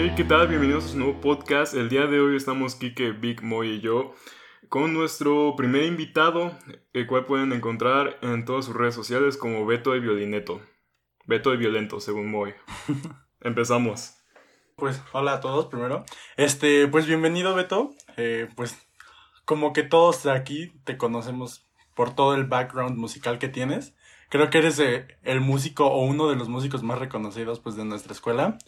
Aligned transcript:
Hey, 0.00 0.12
¿qué 0.16 0.22
tal? 0.22 0.46
Bienvenidos 0.46 0.84
a 0.84 0.88
su 0.90 0.96
nuevo 0.96 1.20
podcast. 1.20 1.74
El 1.74 1.88
día 1.88 2.06
de 2.06 2.20
hoy 2.20 2.36
estamos 2.36 2.76
Kike, 2.76 3.10
Big 3.10 3.42
Moy 3.42 3.68
y 3.68 3.80
yo 3.80 4.14
con 4.68 4.94
nuestro 4.94 5.56
primer 5.56 5.82
invitado, 5.82 6.56
el 6.92 7.08
cual 7.08 7.24
pueden 7.24 7.52
encontrar 7.52 8.16
en 8.22 8.44
todas 8.44 8.66
sus 8.66 8.76
redes 8.76 8.94
sociales 8.94 9.36
como 9.36 9.66
Beto 9.66 9.90
de 9.90 9.98
Violineto. 9.98 10.62
Beto 11.26 11.50
de 11.50 11.56
Violento, 11.56 11.98
según 11.98 12.30
Moy. 12.30 12.54
Empezamos. 13.40 14.14
Pues 14.76 15.02
hola 15.10 15.32
a 15.32 15.40
todos 15.40 15.66
primero. 15.66 16.04
Este, 16.36 16.86
pues 16.86 17.06
bienvenido 17.06 17.56
Beto. 17.56 17.90
Eh, 18.16 18.48
pues 18.54 18.78
como 19.44 19.72
que 19.72 19.82
todos 19.82 20.22
de 20.22 20.30
aquí 20.30 20.80
te 20.84 20.96
conocemos 20.96 21.68
por 21.96 22.14
todo 22.14 22.36
el 22.36 22.44
background 22.44 22.96
musical 22.96 23.40
que 23.40 23.48
tienes. 23.48 23.96
Creo 24.28 24.50
que 24.50 24.58
eres 24.58 24.78
el 24.78 25.40
músico 25.40 25.86
o 25.86 26.04
uno 26.04 26.28
de 26.28 26.36
los 26.36 26.48
músicos 26.48 26.82
más 26.82 26.98
reconocidos 26.98 27.60
pues 27.60 27.76
de 27.76 27.84
nuestra 27.84 28.12
escuela. 28.12 28.58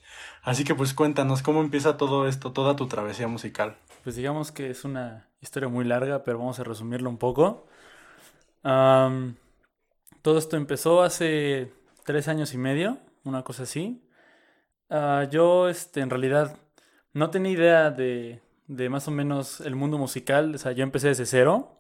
Así 0.42 0.64
que 0.64 0.74
pues 0.74 0.95
cuéntanos 0.95 1.42
cómo 1.42 1.60
empieza 1.60 1.96
todo 1.96 2.27
esto, 2.27 2.52
toda 2.52 2.77
tu 2.77 2.86
travesía 2.86 3.28
musical. 3.28 3.77
Pues 4.02 4.16
digamos 4.16 4.52
que 4.52 4.70
es 4.70 4.84
una 4.84 5.28
historia 5.41 5.69
muy 5.69 5.84
larga, 5.84 6.24
pero 6.24 6.38
vamos 6.38 6.59
a 6.60 6.64
resumirlo 6.64 7.10
un 7.10 7.19
poco. 7.19 7.66
todo 8.62 10.38
esto 10.38 10.56
empezó 10.56 11.02
hace 11.02 11.72
tres 12.05 12.28
años 12.28 12.55
y 12.55 12.58
medio, 12.58 12.98
una 13.24 13.42
cosa 13.42 13.64
así. 13.64 14.02
Ah, 14.88 15.28
yo, 15.30 15.69
este, 15.69 16.00
en 16.00 16.11
realidad, 16.11 16.56
no 17.12 17.30
tenía 17.30 17.52
idea 17.52 17.91
de, 17.91 18.41
de, 18.66 18.89
más 18.89 19.06
o 19.08 19.11
menos 19.11 19.61
el 19.61 19.77
mundo 19.77 19.98
musical. 19.98 20.55
O 20.55 20.58
sea, 20.58 20.72
yo 20.72 20.83
empecé 20.83 21.08
desde 21.08 21.27
cero. 21.27 21.77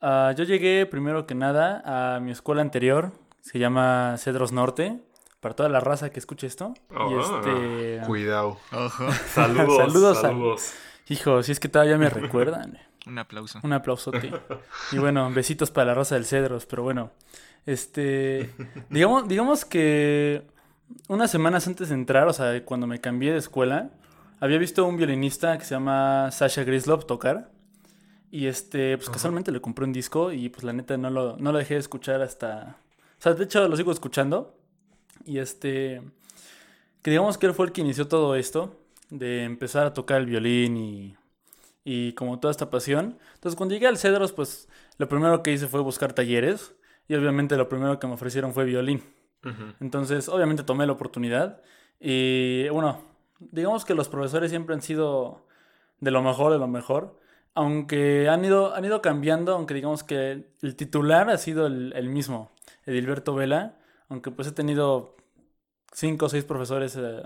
Ah, 0.00 0.32
yo 0.36 0.44
llegué 0.44 0.86
primero 0.86 1.26
que 1.26 1.34
nada 1.34 2.14
a 2.16 2.20
mi 2.20 2.30
escuela 2.30 2.62
anterior, 2.62 3.12
se 3.42 3.58
llama 3.58 4.16
Cedros 4.18 4.52
Norte 4.52 5.00
para 5.40 5.54
toda 5.54 5.68
la 5.68 5.80
raza 5.80 6.10
que 6.10 6.18
escuche 6.18 6.46
esto. 6.46 6.74
y 6.90 6.94
Ah, 6.94 7.06
este, 7.20 8.06
Cuidado. 8.06 8.58
Saludos. 9.34 9.76
Saludos 9.76 10.18
a- 10.18 10.20
saludos. 10.22 10.72
hijo, 11.08 11.42
si 11.42 11.52
es 11.52 11.60
que 11.60 11.68
todavía 11.68 11.98
me 11.98 12.08
recuerdan. 12.10 12.78
Un 13.06 13.18
aplauso. 13.18 13.58
Un 13.62 13.72
aplausote. 13.72 14.30
Y 14.92 14.98
bueno, 14.98 15.30
besitos 15.32 15.70
para 15.70 15.86
la 15.86 15.94
raza 15.94 16.14
del 16.16 16.26
Cedros, 16.26 16.66
pero 16.66 16.82
bueno. 16.82 17.10
Este. 17.66 18.50
Digamos, 18.90 19.26
digamos 19.26 19.64
que 19.64 20.42
unas 21.08 21.30
semanas 21.30 21.66
antes 21.66 21.88
de 21.88 21.94
entrar, 21.94 22.26
o 22.28 22.32
sea, 22.32 22.62
cuando 22.64 22.86
me 22.86 23.00
cambié 23.00 23.32
de 23.32 23.38
escuela, 23.38 23.90
había 24.38 24.58
visto 24.58 24.84
un 24.86 24.96
violinista 24.98 25.56
que 25.58 25.64
se 25.64 25.74
llama 25.74 26.30
Sasha 26.30 26.62
Grislov 26.64 27.06
tocar. 27.06 27.48
Y 28.30 28.46
este, 28.46 28.96
pues 28.96 29.10
casualmente 29.10 29.50
le 29.52 29.60
compré 29.60 29.84
un 29.84 29.92
disco 29.92 30.32
y 30.32 30.48
pues 30.48 30.62
la 30.62 30.72
neta 30.72 30.96
no 30.96 31.10
lo, 31.10 31.36
no 31.36 31.52
lo 31.52 31.58
dejé 31.58 31.74
de 31.74 31.80
escuchar 31.80 32.22
hasta. 32.22 32.76
O 33.18 33.22
sea, 33.22 33.34
de 33.34 33.44
hecho 33.44 33.66
lo 33.68 33.76
sigo 33.76 33.92
escuchando. 33.92 34.56
Y 35.24 35.38
este. 35.38 36.02
Que 37.02 37.10
digamos 37.10 37.38
que 37.38 37.46
él 37.46 37.54
fue 37.54 37.66
el 37.66 37.72
que 37.72 37.80
inició 37.80 38.08
todo 38.08 38.36
esto. 38.36 38.76
De 39.10 39.44
empezar 39.44 39.86
a 39.86 39.94
tocar 39.94 40.20
el 40.20 40.26
violín 40.26 40.76
y 40.76 41.16
y 41.84 42.12
como 42.12 42.38
toda 42.38 42.52
esta 42.52 42.70
pasión. 42.70 43.18
Entonces 43.34 43.56
cuando 43.56 43.74
llegué 43.74 43.86
al 43.86 43.98
Cedros, 43.98 44.32
pues 44.32 44.68
lo 44.98 45.08
primero 45.08 45.42
que 45.42 45.52
hice 45.52 45.66
fue 45.66 45.80
buscar 45.80 46.12
talleres 46.12 46.74
y 47.08 47.14
obviamente 47.14 47.56
lo 47.56 47.68
primero 47.68 47.98
que 47.98 48.06
me 48.06 48.14
ofrecieron 48.14 48.52
fue 48.52 48.64
violín. 48.64 49.02
Ujú. 49.44 49.74
Entonces 49.80 50.28
obviamente 50.28 50.62
tomé 50.62 50.86
la 50.86 50.92
oportunidad 50.92 51.62
y 51.98 52.68
bueno, 52.68 53.02
digamos 53.38 53.84
que 53.84 53.94
los 53.94 54.08
profesores 54.08 54.50
siempre 54.50 54.74
han 54.74 54.82
sido 54.82 55.46
de 56.00 56.10
lo 56.10 56.22
mejor, 56.22 56.52
de 56.52 56.58
lo 56.58 56.68
mejor. 56.68 57.18
Aunque 57.54 58.28
han 58.28 58.44
ido, 58.44 58.74
han 58.74 58.84
ido 58.84 59.02
cambiando, 59.02 59.54
aunque 59.54 59.74
digamos 59.74 60.04
que 60.04 60.44
el 60.62 60.76
titular 60.76 61.28
ha 61.30 61.36
sido 61.36 61.66
el, 61.66 61.92
el 61.94 62.08
mismo, 62.08 62.50
Edilberto 62.86 63.34
Vela, 63.34 63.76
aunque 64.08 64.30
pues 64.30 64.48
he 64.48 64.52
tenido 64.52 65.16
cinco 65.92 66.26
o 66.26 66.28
seis 66.28 66.44
profesores 66.44 66.96
eh, 66.96 67.22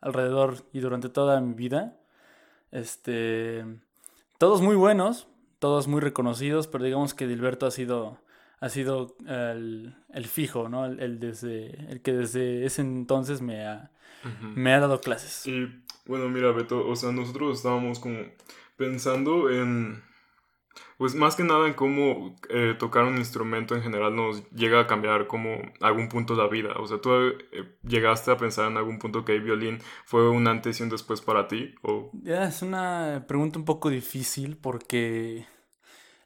alrededor 0.00 0.56
y 0.72 0.80
durante 0.80 1.08
toda 1.08 1.40
mi 1.40 1.54
vida. 1.54 1.96
Este, 2.72 3.64
todos 4.38 4.60
muy 4.60 4.76
buenos, 4.76 5.28
todos 5.58 5.88
muy 5.88 6.00
reconocidos, 6.00 6.66
pero 6.66 6.84
digamos 6.84 7.14
que 7.14 7.26
Dilberto 7.26 7.66
ha 7.66 7.70
sido, 7.70 8.18
ha 8.60 8.68
sido 8.68 9.16
el, 9.26 9.94
el 10.12 10.26
fijo, 10.26 10.68
¿no? 10.68 10.86
El, 10.86 11.00
el 11.00 11.20
desde, 11.20 11.90
el 11.90 12.02
que 12.02 12.12
desde 12.12 12.64
ese 12.66 12.82
entonces 12.82 13.40
me 13.40 13.66
ha, 13.66 13.90
me 14.40 14.74
ha 14.74 14.80
dado 14.80 15.00
clases. 15.00 15.46
Y 15.46 15.82
bueno, 16.06 16.28
mira, 16.28 16.52
Beto, 16.52 16.86
o 16.86 16.96
sea, 16.96 17.12
nosotros 17.12 17.58
estábamos 17.58 17.98
como 18.00 18.18
pensando 18.78 19.50
en, 19.50 20.02
pues 20.96 21.14
más 21.14 21.36
que 21.36 21.44
nada 21.44 21.66
en 21.66 21.74
cómo 21.74 22.36
eh, 22.48 22.74
tocar 22.78 23.04
un 23.04 23.18
instrumento 23.18 23.74
en 23.74 23.82
general 23.82 24.16
nos 24.16 24.48
llega 24.50 24.80
a 24.80 24.86
cambiar 24.86 25.26
como 25.26 25.60
algún 25.80 26.08
punto 26.08 26.34
de 26.34 26.42
la 26.42 26.48
vida. 26.48 26.70
O 26.78 26.86
sea, 26.86 27.00
¿tú 27.00 27.10
eh, 27.12 27.76
llegaste 27.82 28.30
a 28.30 28.38
pensar 28.38 28.70
en 28.70 28.78
algún 28.78 28.98
punto 28.98 29.24
que 29.24 29.34
el 29.34 29.42
violín 29.42 29.80
fue 30.06 30.30
un 30.30 30.48
antes 30.48 30.80
y 30.80 30.84
un 30.84 30.88
después 30.88 31.20
para 31.20 31.48
ti? 31.48 31.74
O... 31.82 32.10
Ya, 32.22 32.44
es 32.44 32.62
una 32.62 33.24
pregunta 33.28 33.58
un 33.58 33.64
poco 33.66 33.90
difícil 33.90 34.56
porque 34.56 35.46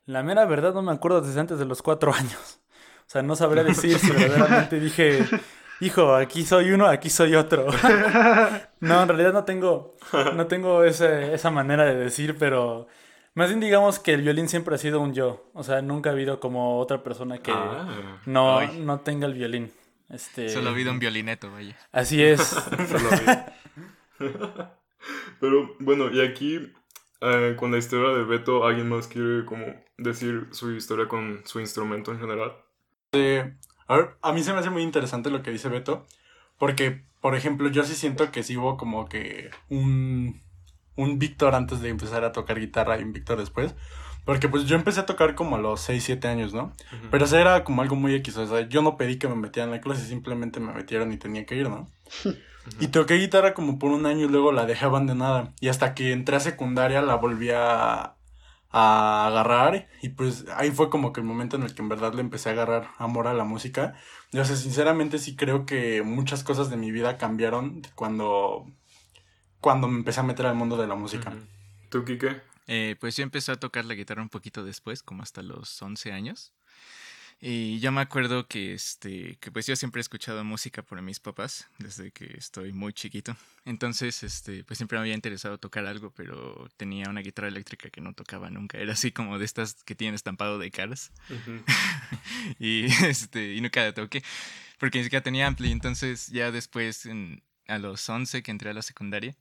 la 0.05 0.23
mera 0.23 0.45
verdad 0.45 0.75
no 0.75 0.83
me 0.83 0.93
acuerdo 0.93 1.23
desde 1.23 1.41
antes 1.41 1.59
de 1.59 1.65
los 1.65 1.83
cuatro 1.83 2.12
años. 2.12 2.61
O 3.01 3.11
sea, 3.12 3.23
no 3.23 3.35
sabría 3.35 3.65
decir 3.65 3.99
si 3.99 4.11
verdaderamente 4.11 4.79
dije, 4.79 5.27
hijo, 5.87 6.15
aquí 6.15 6.44
soy 6.44 6.70
uno, 6.72 6.87
aquí 6.87 7.10
soy 7.10 7.34
otro. 7.34 7.66
No, 8.81 9.00
en 9.03 9.09
realidad 9.09 9.32
no 9.32 9.44
tengo, 9.44 9.94
no 10.34 10.47
tengo 10.48 10.82
ese- 10.84 11.34
esa 11.34 11.50
manera 11.50 11.84
de 11.84 11.94
decir, 11.94 12.37
pero 12.38 12.88
más 13.34 13.48
bien 13.48 13.60
digamos 13.60 13.98
que 14.00 14.12
el 14.15 14.22
violín 14.22 14.48
siempre 14.48 14.75
ha 14.75 14.78
sido 14.78 15.00
un 15.00 15.15
yo. 15.15 15.48
O 15.54 15.62
sea, 15.62 15.82
nunca 15.82 16.10
ha 16.10 16.12
habido 16.15 16.41
como 16.41 16.78
otra 16.81 17.03
persona 17.04 17.38
que 17.38 17.53
Ah. 17.53 18.19
no, 18.26 18.59
Ay. 18.59 18.81
no 18.81 19.00
tenga 19.00 19.26
el 19.26 19.34
violín. 19.34 19.70
Este, 20.10 20.48
Solo 20.48 20.69
ha 20.70 20.72
habido 20.72 20.91
un 20.93 20.98
violineto, 20.98 21.50
vaya. 21.53 21.76
Así 21.93 22.22
es. 22.25 22.41
Solo. 22.43 23.09
Pero 25.41 25.75
bueno, 25.78 26.10
y 26.10 26.20
aquí 26.20 26.72
eh, 27.20 27.56
con 27.59 27.70
la 27.72 27.78
historia 27.78 28.16
de 28.16 28.25
Beto, 28.25 28.64
¿alguien 28.66 28.88
más 28.88 29.06
quiere 29.09 29.44
como 29.44 29.64
decir 29.99 30.49
su 30.50 30.72
historia 30.72 31.06
con 31.09 31.43
su 31.44 31.60
instrumento 31.60 32.12
en 32.12 32.20
general? 32.20 32.53
A 33.93 33.97
ver, 33.97 34.17
a 34.23 34.33
mí 34.33 34.43
se 34.43 34.55
me 34.55 34.61
hace 34.61 34.71
muy 34.71 34.83
interesante 34.83 35.29
lo 35.29 35.43
que 35.43 35.51
dice 35.51 35.69
Beto, 35.69 36.07
porque, 36.57 37.05
por 37.21 37.37
ejemplo, 37.37 37.69
yo 37.69 37.85
sí 37.85 37.95
siento 37.95 38.33
que 38.33 38.43
sí 38.43 38.57
hubo 38.57 38.79
como 38.79 39.07
que 39.07 39.51
un, 39.69 40.41
un 40.97 41.19
Víctor 41.19 41.55
antes 41.55 41.83
de 41.83 41.91
empezar 41.91 42.25
a 42.25 42.33
tocar 42.33 42.59
guitarra 42.59 42.99
y 42.99 43.03
un 43.03 43.13
Víctor 43.13 43.39
después. 43.39 43.75
Porque 44.25 44.49
pues 44.49 44.65
yo 44.65 44.77
empecé 44.77 45.01
a 45.01 45.07
tocar 45.07 45.35
como 45.35 45.57
a 45.57 45.59
los 45.59 45.83
6, 45.83 46.03
7 46.05 46.29
años, 46.29 46.55
¿no? 46.55 46.73
Pero 47.11 47.27
eso 47.27 47.37
era 47.37 47.65
como 47.65 47.83
algo 47.83 47.97
muy 47.97 48.15
X, 48.15 48.37
o 48.39 48.47
sea, 48.47 48.67
yo 48.67 48.81
no 48.81 48.97
pedí 48.97 49.19
que 49.19 49.29
me 49.29 49.35
metieran 49.35 49.69
en 49.69 49.77
la 49.77 49.81
clase, 49.83 50.07
simplemente 50.07 50.59
me 50.59 50.73
metieron 50.73 51.13
y 51.13 51.19
tenía 51.19 51.45
que 51.45 51.57
ir, 51.57 51.69
¿no? 51.69 51.89
Y 52.81 52.87
toqué 52.87 53.15
guitarra 53.15 53.55
como 53.55 53.79
por 53.81 53.91
un 53.91 54.07
año 54.07 54.25
y 54.25 54.29
luego 54.29 54.53
la 54.53 54.65
dejé 54.65 54.85
abandonada. 54.85 55.53
Y 55.61 55.67
hasta 55.67 55.95
que 55.95 56.13
entré 56.13 56.37
a 56.37 56.41
secundaria 56.41 57.03
la 57.03 57.17
volví 57.17 57.51
a, 57.51 58.15
a 58.72 59.27
agarrar. 59.27 59.88
Y 60.00 60.10
pues 60.10 60.47
ahí 60.56 60.71
fue 60.71 60.91
como 60.91 61.12
que 61.12 61.21
el 61.21 61.27
momento 61.27 61.56
en 61.56 61.62
el 61.62 61.75
que 61.75 61.83
en 61.83 61.88
verdad 61.88 62.15
le 62.15 62.22
empecé 62.22 62.49
a 62.49 62.53
agarrar 62.53 62.88
amor 62.99 63.28
a 63.28 63.34
la 63.34 63.44
música. 63.44 63.94
Y 64.33 64.38
o 64.38 64.44
sea, 64.44 64.56
sinceramente 64.56 65.19
sí 65.19 65.37
creo 65.37 65.66
que 65.66 66.03
muchas 66.03 66.43
cosas 66.43 66.71
de 66.71 66.77
mi 66.77 66.91
vida 66.91 67.19
cambiaron 67.19 67.82
cuando, 67.94 68.66
cuando 69.61 69.88
me 69.88 69.99
empecé 69.99 70.21
a 70.21 70.25
meter 70.25 70.47
al 70.47 70.56
mundo 70.56 70.77
de 70.77 70.87
la 70.88 70.94
música. 70.94 71.32
¿Tú, 71.91 72.05
Kike? 72.05 72.41
Eh, 72.66 72.97
pues 72.99 73.16
yo 73.16 73.22
empecé 73.22 73.53
a 73.53 73.61
tocar 73.61 73.84
la 73.84 73.94
guitarra 73.94 74.22
un 74.22 74.28
poquito 74.28 74.65
después, 74.65 75.03
como 75.03 75.22
hasta 75.22 75.43
los 75.43 75.81
11 75.81 76.12
años. 76.12 76.53
Y 77.45 77.81
yo 77.81 77.91
me 77.91 78.01
acuerdo 78.01 78.47
que, 78.47 78.73
este, 78.73 79.37
que 79.41 79.51
pues 79.51 79.67
yo 79.67 79.75
siempre 79.75 79.99
he 79.99 80.03
escuchado 80.03 80.45
música 80.45 80.83
por 80.85 81.03
mis 81.03 81.19
papás, 81.19 81.69
desde 81.81 82.13
que 82.13 82.37
estoy 82.39 82.73
muy 82.73 82.93
chiquito. 82.93 83.37
Entonces, 83.65 84.23
este, 84.23 84.62
pues 84.62 84.79
siempre 84.79 84.97
me 84.97 85.00
había 85.00 85.15
interesado 85.15 85.59
tocar 85.59 85.85
algo, 85.87 86.12
pero 86.15 86.69
tenía 86.77 87.11
una 87.11 87.21
guitarra 87.21 87.49
eléctrica 87.49 87.91
que 87.91 88.00
no 88.00 88.12
tocaba 88.15 88.49
nunca. 88.49 88.79
Era 88.79 88.93
así 88.93 89.11
como 89.11 89.41
de 89.41 89.44
estas 89.44 89.75
que 89.83 89.97
tienen 89.97 90.15
estampado 90.15 90.61
de 90.61 90.71
caras. 90.71 91.11
Y 92.61 92.85
este 93.06 93.55
y 93.55 93.61
nunca 93.61 93.83
la 93.83 93.93
toqué 93.95 94.23
porque 94.79 94.99
ni 94.99 95.05
siquiera 95.05 95.23
tenía 95.23 95.47
ampli 95.47 95.71
entonces 95.71 96.29
ya 96.29 96.50
después 96.50 97.06
en- 97.06 97.43
a 97.69 97.79
los 97.79 98.09
11 98.09 98.43
que 98.43 98.50
entré 98.50 98.71
a 98.71 98.75
la 98.75 98.83
secundaria 98.83 99.37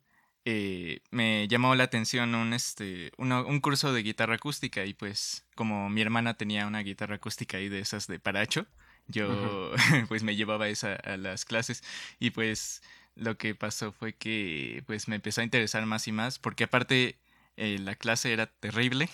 eh, 0.45 1.01
me 1.11 1.47
llamó 1.47 1.75
la 1.75 1.83
atención 1.85 2.33
un 2.35 2.53
este 2.53 3.11
uno- 3.17 3.45
un 3.45 3.59
curso 3.61 3.93
de 3.93 4.03
guitarra 4.03 4.35
acústica 4.35 4.85
y 4.85 4.93
pues 4.93 5.45
como 5.55 5.89
mi 5.89 6.01
hermana 6.01 6.35
tenía 6.35 6.65
una 6.67 6.79
guitarra 6.81 7.15
acústica 7.15 7.57
ahí 7.57 7.69
de 7.69 7.79
esas 7.79 8.07
de 8.07 8.19
paracho 8.19 8.65
yo 9.07 9.71
pues 10.07 10.23
me 10.23 10.35
llevaba 10.35 10.67
esa 10.69 10.95
a 10.95 11.17
las 11.17 11.45
clases 11.45 11.83
y 12.19 12.31
pues 12.31 12.81
lo 13.15 13.37
que 13.37 13.53
pasó 13.55 13.91
fue 13.91 14.13
que 14.13 14.83
pues 14.87 15.07
me 15.07 15.15
empezó 15.15 15.41
a 15.41 15.43
interesar 15.43 15.85
más 15.85 16.07
y 16.07 16.11
más 16.11 16.39
porque 16.39 16.63
aparte 16.63 17.17
eh, 17.57 17.77
la 17.79 17.95
clase 17.95 18.33
era 18.33 18.47
terrible 18.47 19.09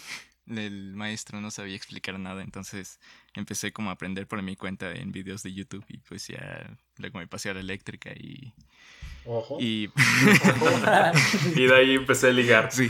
el 0.48 0.94
maestro 0.94 1.42
no 1.42 1.52
sabía 1.52 1.76
explicar 1.76 2.18
nada 2.20 2.42
entonces 2.42 3.00
empecé 3.34 3.74
como 3.74 3.90
a 3.90 3.94
aprender 3.94 4.28
por 4.28 4.42
mi 4.42 4.56
cuenta 4.56 4.92
en 4.92 5.12
videos 5.12 5.44
de 5.44 5.54
YouTube 5.54 5.86
y 5.90 5.98
pues 5.98 6.28
ya 6.28 6.78
luego 6.98 7.20
me 7.20 7.28
pasé 7.28 7.50
a 7.50 7.54
la 7.54 7.60
eléctrica 7.60 8.12
y, 8.12 8.54
Ojo. 9.26 9.58
y 9.60 9.92
Y 11.56 11.66
de 11.66 11.76
ahí 11.76 11.96
empecé 11.96 12.28
a 12.28 12.32
ligar. 12.32 12.72
sí, 12.72 12.90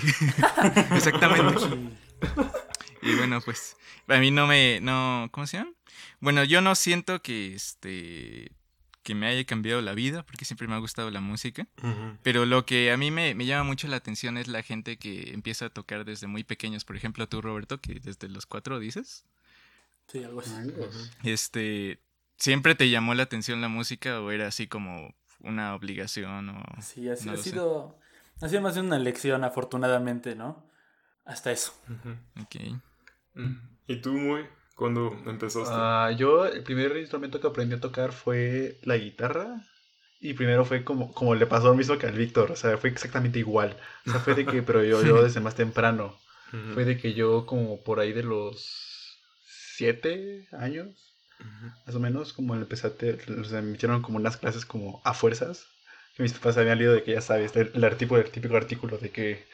exactamente. 0.95 1.61
Y 3.01 3.15
bueno, 3.15 3.41
pues 3.41 3.77
a 4.07 4.17
mí 4.17 4.31
no 4.31 4.47
me, 4.47 4.79
no, 4.81 5.29
¿cómo 5.31 5.47
se 5.47 5.57
llama? 5.57 5.71
Bueno, 6.19 6.43
yo 6.43 6.61
no 6.61 6.75
siento 6.75 7.21
que 7.21 7.53
este, 7.53 8.51
que 9.07 9.15
me 9.15 9.27
haya 9.27 9.45
cambiado 9.45 9.79
la 9.79 9.93
vida, 9.93 10.23
porque 10.23 10.43
siempre 10.43 10.67
me 10.67 10.75
ha 10.75 10.79
gustado 10.79 11.09
la 11.11 11.21
música. 11.21 11.65
Pero 12.23 12.45
lo 12.45 12.65
que 12.65 12.91
a 12.91 12.97
mí 12.97 13.09
me, 13.09 13.35
me, 13.35 13.45
llama 13.45 13.63
mucho 13.63 13.87
la 13.87 13.95
atención 13.95 14.37
es 14.37 14.49
la 14.49 14.63
gente 14.63 14.97
que 14.97 15.31
empieza 15.31 15.67
a 15.67 15.69
tocar 15.69 16.03
desde 16.03 16.27
muy 16.27 16.43
pequeños. 16.43 16.83
Por 16.83 16.97
ejemplo, 16.97 17.25
tú, 17.29 17.41
Roberto, 17.41 17.79
que 17.79 18.01
desde 18.01 18.27
los 18.27 18.45
cuatro 18.45 18.79
dices. 18.79 19.23
Sí, 20.09 20.25
algo 20.25 20.41
así. 20.41 20.51
Este, 21.23 22.01
¿siempre 22.35 22.75
te 22.75 22.89
llamó 22.89 23.13
la 23.13 23.23
atención 23.23 23.61
la 23.61 23.69
música 23.69 24.19
o 24.19 24.29
era 24.29 24.47
así 24.47 24.67
como 24.67 25.15
una 25.39 25.73
obligación? 25.73 26.49
O, 26.49 26.81
sí, 26.81 27.07
ha, 27.07 27.13
ha 27.13 27.37
sido, 27.37 27.97
ha 28.41 28.49
sido 28.49 28.61
más 28.61 28.75
de 28.75 28.81
una 28.81 28.99
lección, 28.99 29.45
afortunadamente, 29.45 30.35
¿no? 30.35 30.67
Hasta 31.23 31.53
eso. 31.53 31.73
Ok. 32.41 32.57
¿Y 33.87 34.01
tú, 34.01 34.11
muy? 34.11 34.45
¿Cuándo 34.77 35.11
empezaste? 35.25 35.73
Uh, 35.73 36.15
yo, 36.15 36.45
el 36.45 36.61
primer 36.61 36.95
instrumento 36.97 37.41
que 37.41 37.47
aprendí 37.47 37.73
a 37.73 37.79
tocar 37.79 38.11
fue 38.11 38.77
la 38.83 38.95
guitarra. 38.95 39.65
Y 40.19 40.35
primero 40.35 40.65
fue 40.65 40.83
como, 40.83 41.11
como 41.15 41.33
le 41.33 41.47
pasó 41.47 41.69
lo 41.69 41.73
mismo 41.73 41.97
que 41.97 42.05
al 42.05 42.13
Víctor, 42.13 42.51
o 42.51 42.55
sea, 42.55 42.77
fue 42.77 42.91
exactamente 42.91 43.39
igual. 43.39 43.75
O 44.05 44.11
sea, 44.11 44.19
fue 44.19 44.35
de 44.35 44.45
que, 44.45 44.61
pero 44.61 44.83
yo, 44.83 45.03
yo 45.03 45.21
desde 45.23 45.39
más 45.39 45.55
temprano. 45.55 46.15
Fue 46.75 46.85
de 46.85 46.97
que 46.97 47.15
yo 47.15 47.47
como 47.47 47.83
por 47.83 47.99
ahí 47.99 48.13
de 48.13 48.21
los 48.21 49.17
siete 49.47 50.47
años, 50.51 51.15
más 51.87 51.95
o 51.95 51.99
menos, 51.99 52.33
como 52.33 52.53
empecé 52.53 52.85
a, 52.85 52.91
o 53.41 53.43
sea, 53.45 53.63
me 53.63 53.75
hicieron 53.75 54.03
como 54.03 54.17
unas 54.17 54.37
clases 54.37 54.63
como 54.63 55.01
a 55.03 55.15
fuerzas. 55.15 55.65
Que 56.15 56.21
mis 56.21 56.33
papás 56.33 56.57
habían 56.57 56.77
leído 56.77 56.93
de 56.93 57.03
que 57.03 57.13
ya 57.13 57.21
sabes, 57.21 57.55
el, 57.55 57.71
el, 57.73 57.83
el 57.83 57.97
típico 57.97 58.55
artículo 58.55 58.99
de 58.99 59.09
que 59.09 59.47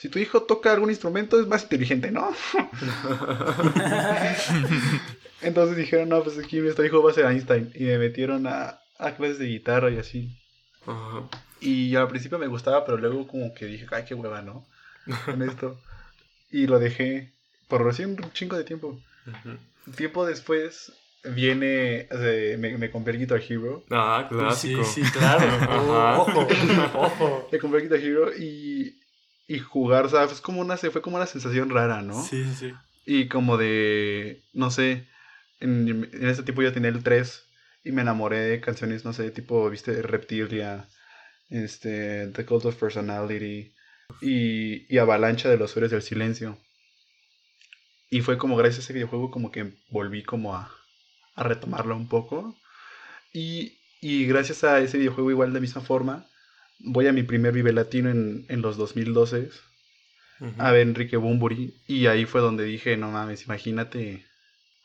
si 0.00 0.08
tu 0.08 0.18
hijo 0.18 0.44
toca 0.44 0.72
algún 0.72 0.88
instrumento 0.88 1.38
es 1.38 1.46
más 1.46 1.64
inteligente, 1.64 2.10
¿no? 2.10 2.30
Entonces 5.42 5.76
dijeron, 5.76 6.08
no, 6.08 6.22
pues 6.22 6.38
aquí 6.38 6.58
nuestro 6.58 6.86
hijo 6.86 7.02
va 7.02 7.10
a 7.10 7.14
ser 7.14 7.26
Einstein. 7.26 7.70
Y 7.74 7.84
me 7.84 7.98
metieron 7.98 8.46
a, 8.46 8.80
a 8.98 9.14
clases 9.16 9.38
de 9.38 9.48
guitarra 9.48 9.90
y 9.90 9.98
así. 9.98 10.30
Ajá. 10.86 11.28
Y 11.60 11.94
al 11.96 12.08
principio 12.08 12.38
me 12.38 12.46
gustaba, 12.46 12.86
pero 12.86 12.96
luego 12.96 13.26
como 13.26 13.52
que 13.52 13.66
dije, 13.66 13.86
ay, 13.90 14.04
qué 14.08 14.14
hueva, 14.14 14.40
¿no? 14.40 14.66
Con 15.26 15.42
esto. 15.42 15.78
y 16.50 16.66
lo 16.66 16.78
dejé 16.78 17.34
por 17.68 17.84
recién 17.84 18.10
un 18.10 18.32
chingo 18.32 18.56
de 18.56 18.64
tiempo. 18.64 18.98
Ujú. 19.26 19.58
Tiempo 19.96 20.24
después 20.24 20.92
viene, 21.24 22.08
o 22.10 22.16
sea, 22.16 22.56
me, 22.56 22.78
me 22.78 22.90
compré 22.90 23.12
el 23.12 23.18
Guitar 23.20 23.42
Hero. 23.46 23.84
Ah, 23.90 24.26
clásico. 24.30 24.82
Sí, 24.82 25.04
sí, 25.04 25.10
claro. 25.12 25.46
Ojo, 26.22 26.48
ojo. 26.94 27.48
Me 27.52 27.58
compré 27.58 27.80
el 27.82 27.88
Guitar 27.90 28.02
Hero 28.02 28.34
y, 28.34 28.98
y 29.50 29.58
jugar, 29.58 30.08
¿sabes? 30.08 30.30
Es 30.30 30.40
como 30.40 30.60
una, 30.60 30.76
fue 30.76 31.02
como 31.02 31.16
una 31.16 31.26
sensación 31.26 31.70
rara, 31.70 32.02
¿no? 32.02 32.22
Sí, 32.22 32.44
sí, 32.44 32.54
sí. 32.54 32.72
Y 33.04 33.26
como 33.26 33.56
de, 33.56 34.44
no 34.52 34.70
sé, 34.70 35.08
en, 35.58 36.08
en 36.12 36.28
ese 36.28 36.44
tiempo 36.44 36.62
yo 36.62 36.72
tenía 36.72 36.90
el 36.90 37.02
3 37.02 37.48
y 37.82 37.90
me 37.90 38.02
enamoré 38.02 38.38
de 38.38 38.60
canciones, 38.60 39.04
no 39.04 39.12
sé, 39.12 39.28
tipo, 39.32 39.68
viste, 39.68 40.02
Reptilia, 40.02 40.86
este, 41.48 42.28
The 42.28 42.46
Cult 42.46 42.66
of 42.66 42.76
Personality 42.76 43.74
y, 44.20 44.86
y 44.88 44.98
Avalancha 44.98 45.48
de 45.48 45.56
los 45.56 45.76
Héroes 45.76 45.90
del 45.90 46.02
Silencio. 46.02 46.56
Y 48.08 48.20
fue 48.20 48.38
como 48.38 48.54
gracias 48.54 48.78
a 48.78 48.82
ese 48.84 48.92
videojuego 48.92 49.32
como 49.32 49.50
que 49.50 49.74
volví 49.88 50.22
como 50.22 50.54
a, 50.54 50.72
a 51.34 51.42
retomarlo 51.42 51.96
un 51.96 52.08
poco. 52.08 52.56
Y, 53.32 53.80
y 54.00 54.26
gracias 54.26 54.62
a 54.62 54.78
ese 54.78 54.98
videojuego 54.98 55.32
igual 55.32 55.52
de 55.52 55.58
misma 55.58 55.80
forma, 55.80 56.29
voy 56.80 57.06
a 57.06 57.12
mi 57.12 57.22
primer 57.22 57.52
Vive 57.52 57.72
Latino 57.72 58.10
en, 58.10 58.46
en 58.48 58.62
los 58.62 58.76
2012 58.76 59.50
Ujú. 60.40 60.54
a 60.56 60.72
ver 60.72 60.82
Enrique 60.82 61.16
Bumburi 61.16 61.74
y 61.86 62.06
ahí 62.06 62.24
fue 62.24 62.40
donde 62.40 62.64
dije, 62.64 62.96
no 62.96 63.10
mames, 63.10 63.44
imagínate 63.44 64.24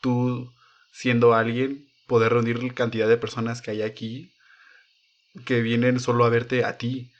tú 0.00 0.52
siendo 0.92 1.34
alguien, 1.34 1.88
poder 2.06 2.32
reunir 2.32 2.62
la 2.62 2.72
cantidad 2.74 3.08
de 3.08 3.16
personas 3.16 3.62
que 3.62 3.70
hay 3.70 3.82
aquí 3.82 4.32
que 5.44 5.60
vienen 5.60 6.00
solo 6.00 6.24
a 6.24 6.28
verte 6.28 6.64
a 6.64 6.78
ti. 6.78 7.12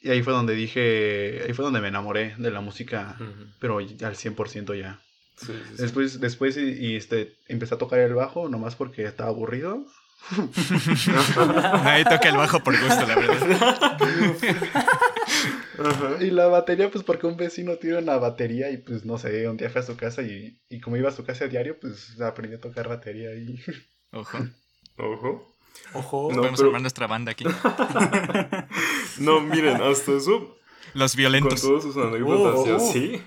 Y 0.00 0.10
ahí 0.10 0.22
fue 0.22 0.32
donde 0.32 0.54
dije, 0.54 1.42
ahí 1.46 1.52
fue 1.52 1.64
donde 1.64 1.80
me 1.80 1.88
enamoré 1.88 2.34
de 2.36 2.50
la 2.50 2.60
música, 2.60 3.16
pero 3.58 3.78
al 3.78 4.16
100% 4.16 4.74
ya. 4.74 5.00
Sí, 5.36 5.52
sí, 5.52 5.76
sí. 5.76 5.82
Después, 5.82 6.20
después 6.20 6.56
y, 6.56 6.70
y, 6.72 6.96
este, 6.96 7.36
empecé 7.48 7.74
a 7.74 7.78
tocar 7.78 8.00
el 8.00 8.14
bajo, 8.14 8.48
nomás 8.48 8.76
porque 8.76 9.04
estaba 9.04 9.30
aburrido. 9.30 9.86
Nadie 11.84 12.04
toca 12.04 12.28
el 12.28 12.36
bajo 12.36 12.60
por 12.62 12.78
gusto, 12.80 13.06
la 13.06 13.14
verdad. 13.16 13.98
Y 16.20 16.30
la 16.30 16.46
batería, 16.46 16.90
pues 16.90 17.04
porque 17.04 17.26
un 17.26 17.36
vecino 17.36 17.76
tiene 17.76 17.98
una 17.98 18.16
batería 18.16 18.70
y 18.70 18.78
pues 18.78 19.04
no 19.04 19.18
sé, 19.18 19.48
un 19.48 19.56
día 19.56 19.68
fui 19.70 19.80
a 19.80 19.84
su 19.84 19.96
casa 19.96 20.22
y, 20.22 20.60
y 20.68 20.80
como 20.80 20.96
iba 20.96 21.08
a 21.08 21.12
su 21.12 21.24
casa 21.24 21.44
a 21.44 21.48
diario, 21.48 21.78
pues 21.80 22.18
aprendí 22.20 22.54
a 22.56 22.60
tocar 22.60 22.88
batería 22.88 23.34
y... 23.34 23.60
Ojo. 24.12 24.38
Ojo. 24.96 25.56
Ojo. 25.92 26.28
No, 26.30 26.36
Podemos 26.38 26.58
pero- 26.60 26.68
armar 26.68 26.80
nuestra 26.82 27.06
banda 27.06 27.32
aquí. 27.32 27.44
No, 29.18 29.40
miren, 29.40 29.80
hasta 29.80 30.10
eso 30.12 30.56
Los 30.92 31.12
con 31.12 31.18
violentos. 31.18 31.62
todas 31.62 31.84
sus 31.84 31.96
anécdotas 31.96 32.66
y 32.66 32.70
Oh, 32.70 32.76
oh. 32.76 32.76
así, 32.90 33.22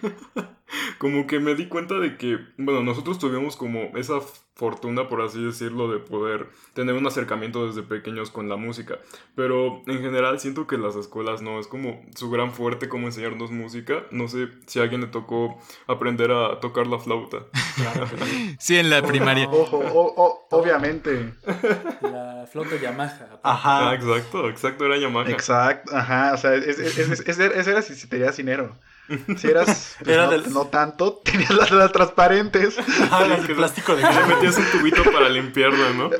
como 0.98 1.28
que 1.28 1.40
me 1.40 1.56
di 1.56 1.68
cuenta 1.68 1.96
de 1.96 2.18
que, 2.18 2.40
bueno, 2.58 2.82
nosotros 2.84 3.20
tuvimos 3.20 3.56
como 3.56 3.92
esa 3.98 4.20
fortuna, 4.56 5.08
por 5.08 5.22
así 5.22 5.44
decirlo, 5.44 5.88
de 5.92 6.00
poder 6.00 6.48
tener 6.74 6.96
un 6.96 7.06
acercamiento 7.06 7.68
desde 7.68 7.84
pequeños 7.84 8.32
con 8.32 8.50
la 8.50 8.56
música, 8.56 8.98
pero 9.36 9.84
en 9.86 10.02
general 10.02 10.40
siento 10.40 10.66
que 10.66 10.80
las 10.80 10.96
escuelas 10.96 11.44
no, 11.44 11.60
es 11.60 11.68
como 11.68 12.04
su 12.16 12.32
gran 12.32 12.52
fuerte 12.52 12.90
como 12.90 13.06
enseñarnos 13.06 13.52
música, 13.52 14.06
no 14.10 14.28
sé 14.28 14.48
si 14.66 14.80
a 14.80 14.84
alguien 14.84 15.02
le 15.02 15.08
tocó 15.08 15.60
aprender 15.86 16.32
a 16.32 16.60
tocar 16.60 16.88
la 16.88 16.98
flauta. 16.98 17.38
Claro 17.76 18.08
sí. 18.60 18.78
En 18.78 18.90
la 18.90 19.04
primaria. 19.04 19.48
Ojo, 19.48 19.78
o- 19.78 20.14
o- 20.24 20.48
obviamente. 20.58 21.34
La 22.02 22.48
flauta 22.52 22.78
Yamaha. 22.82 23.40
Ah, 23.44 23.54
Ajá. 23.54 23.94
exacto, 23.96 24.50
exacto, 24.50 24.86
era 24.86 24.98
Yamaha. 24.98 25.30
Exacto, 25.30 25.96
ajá, 25.96 26.34
o 26.34 26.38
sea, 26.38 26.56
es- 26.56 26.80
es- 26.80 26.98
es- 26.98 27.20
es- 27.20 27.40
ese 27.40 27.72
era 27.72 27.82
si, 27.84 27.94
si 27.94 28.08
tenías 28.08 28.36
dinero. 28.38 28.76
Si 29.38 29.48
eras, 29.48 29.96
pues, 30.00 30.10
Era 30.16 30.26
no, 30.26 30.32
del- 30.32 30.54
no 30.54 30.66
tanto, 30.68 31.18
tenías 31.24 31.52
las, 31.52 31.72
las 31.72 31.92
transparentes. 31.92 32.78
Ah, 33.12 33.26
las 33.28 33.48
de 33.48 33.56
plástico 33.56 33.96
de 33.96 34.02
Le 34.04 34.08
goma. 34.10 34.28
metías 34.28 34.58
un 34.58 34.66
tubito 34.72 35.04
para 35.12 35.30
limpiarla, 35.30 35.92
¿no? 35.94 36.10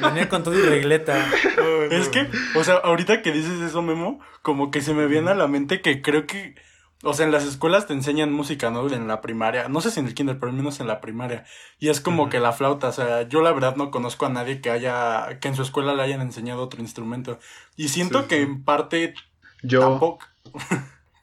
Venía 0.00 0.28
con 0.28 0.44
todo 0.44 0.54
y 0.56 0.62
regleta. 0.62 1.26
No. 1.56 1.82
Es 1.96 2.08
que, 2.08 2.28
o 2.54 2.62
sea, 2.62 2.74
ahorita 2.76 3.20
que 3.22 3.32
dices 3.32 3.60
eso, 3.60 3.82
Memo, 3.82 4.20
como 4.42 4.70
que 4.70 4.80
se 4.80 4.94
me 4.94 5.06
viene 5.06 5.32
a 5.32 5.34
la 5.34 5.48
mente 5.48 5.80
que 5.80 6.02
creo 6.02 6.24
que, 6.26 6.54
o 7.02 7.12
sea, 7.14 7.26
en 7.26 7.32
las 7.32 7.42
escuelas 7.44 7.88
te 7.88 7.92
enseñan 7.92 8.32
música, 8.32 8.70
¿no? 8.70 8.88
En 8.88 9.08
la 9.08 9.20
primaria, 9.20 9.68
no 9.68 9.80
sé 9.80 9.90
si 9.90 9.98
en 9.98 10.06
el 10.06 10.14
kinder, 10.14 10.38
pero 10.38 10.50
al 10.50 10.56
menos 10.56 10.78
en 10.78 10.86
la 10.86 11.00
primaria. 11.00 11.44
Y 11.80 11.88
es 11.88 12.00
como 12.00 12.28
que 12.28 12.38
la 12.38 12.52
flauta, 12.52 12.88
o 12.88 12.92
sea, 12.92 13.22
yo 13.28 13.42
la 13.42 13.50
verdad 13.52 13.74
no 13.74 13.90
conozco 13.90 14.24
a 14.26 14.28
nadie 14.28 14.60
que 14.60 14.70
haya, 14.70 15.40
que 15.40 15.48
en 15.48 15.56
su 15.56 15.62
escuela 15.62 15.94
le 15.94 16.02
hayan 16.02 16.20
enseñado 16.20 16.62
otro 16.62 16.80
instrumento. 16.80 17.40
Y 17.76 17.88
siento 17.88 18.22
Sí, 18.22 18.28
que 18.28 18.36
sí. 18.36 18.42
en 18.42 18.62
parte 18.64 19.14
Yo. 19.62 19.80
tampoco. 19.80 20.24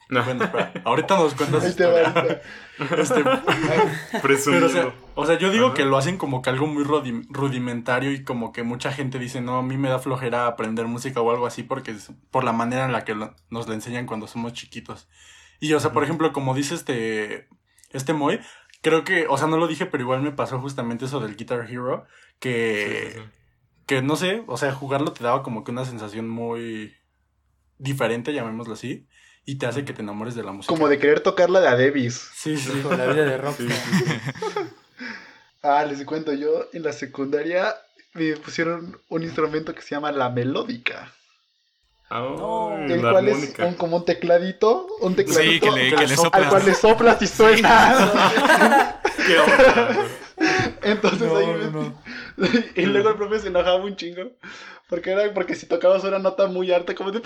No, 0.10 0.24
Bueno, 0.24 0.44
espera, 0.46 0.72
ahorita 0.86 1.18
nos 1.20 1.36
cuentas 1.36 1.64
Ahí 1.64 1.76
te 1.76 1.86
va. 1.86 2.02
Este, 2.98 3.24
Pero, 4.24 4.66
o 4.66 4.70
sea, 4.70 4.94
o 5.14 5.26
sea, 5.28 5.38
yo 5.38 5.52
digo 5.52 5.68
Ajá. 5.68 5.76
que 5.76 5.86
lo 5.86 5.98
hacen 5.98 6.18
como 6.18 6.42
que 6.42 6.50
algo 6.50 6.66
muy 6.66 6.84
rudi- 6.84 7.28
rudimentario 7.30 8.12
y 8.12 8.24
como 8.24 8.52
que 8.52 8.64
mucha 8.64 8.92
gente 8.92 9.20
dice, 9.20 9.40
no, 9.42 9.58
a 9.60 9.62
mí 9.62 9.78
me 9.78 9.90
da 9.90 10.00
flojera 10.00 10.48
aprender 10.48 10.88
música 10.88 11.22
o 11.22 11.30
algo 11.30 11.46
así 11.46 11.62
porque 11.62 11.92
es 11.92 12.12
por 12.32 12.44
la 12.44 12.54
manera 12.54 12.86
en 12.86 12.92
la 12.92 13.04
que 13.04 13.14
lo- 13.14 13.36
nos 13.52 13.68
la 13.68 13.76
enseñan 13.76 14.08
cuando 14.08 14.26
somos 14.28 14.54
chiquitos. 14.54 15.10
Y, 15.60 15.74
o 15.74 15.80
sea, 15.80 15.92
por 15.92 16.04
ejemplo, 16.04 16.34
como 16.34 16.56
dice 16.56 16.74
este, 16.74 17.48
este 17.92 18.14
Moy, 18.14 18.40
creo 18.82 19.04
que, 19.04 19.28
o 19.28 19.38
sea, 19.38 19.46
no 19.48 19.58
lo 19.58 19.68
dije, 19.68 19.86
pero 19.86 20.02
igual 20.04 20.22
me 20.24 20.32
pasó 20.32 20.60
justamente 20.60 21.06
eso 21.06 21.20
del 21.20 21.36
Guitar 21.36 21.70
Hero, 21.70 22.06
que, 22.40 23.12
Sí, 23.12 23.20
sí, 23.20 23.20
sí. 23.20 23.30
que 23.86 24.02
no 24.02 24.16
sé, 24.16 24.44
o 24.48 24.58
sea, 24.58 24.74
jugarlo 24.74 25.12
te 25.12 25.24
daba 25.24 25.44
como 25.44 25.64
que 25.64 25.70
una 25.72 25.86
sensación 25.86 26.28
muy 26.30 26.96
diferente, 27.78 28.34
llamémoslo 28.34 28.74
así, 28.74 29.06
y 29.51 29.56
te 29.58 29.65
hace 29.65 29.84
que 29.86 29.94
te 29.94 30.01
enamores 30.01 30.36
de 30.36 30.44
la 30.44 30.51
música. 30.51 30.74
Como 30.74 30.88
de 30.88 31.00
querer 31.00 31.22
tocar 31.22 31.50
la 31.50 31.60
de 31.62 31.68
Adebis. 31.70 32.29
Sí, 32.36 32.58
sí. 32.58 32.70
Con 32.84 32.98
la 32.98 33.06
vida 33.08 33.25
de 33.25 33.38
rockstar. 33.38 33.68
Ah, 35.62 35.84
les 35.84 36.06
cuento, 36.06 36.32
yo 36.34 36.68
en 36.72 36.84
la 36.84 36.94
secundaria 36.94 37.75
me 38.13 38.38
pusieron 38.38 38.98
un 39.10 39.24
instrumento 39.24 39.75
que 39.75 39.82
se 39.82 39.89
llama 39.94 40.10
la 40.12 40.29
melódica. 40.29 41.12
No. 42.10 42.75
El 42.77 43.01
la 43.03 43.12
cual 43.12 43.27
armónica. 43.27 43.63
es 43.65 43.70
un- 43.72 43.75
como 43.77 43.98
un 43.98 44.06
tecladito, 44.06 44.88
un 45.01 45.12
Sí, 45.12 45.15
tecladito 45.18 45.65
que 45.65 45.72
le, 45.82 45.89
que 45.96 46.08
le 46.08 46.15
al 46.32 46.50
cual 46.50 46.65
le 46.65 46.74
soplas 46.74 47.22
y 47.22 47.27
suena. 47.27 49.01
¿Qué 49.27 49.38
onda? 49.38 50.06
Entonces 50.82 51.27
No, 51.27 51.38
ahí 51.38 51.46
me- 51.48 51.72
no. 51.72 52.01
y 52.75 52.86
luego 52.86 53.10
el 53.10 53.15
profe 53.15 53.39
se 53.39 53.48
enojaba 53.50 53.84
un 53.84 53.96
chingo. 53.98 54.32
Porque 54.88 55.12
era 55.12 55.32
porque 55.34 55.56
si 55.56 55.65
tocabas 55.68 56.03
una 56.06 56.20
nota 56.20 56.48
muy 56.48 56.72
alta, 56.72 56.96
como 56.96 57.12
de. 57.12 57.22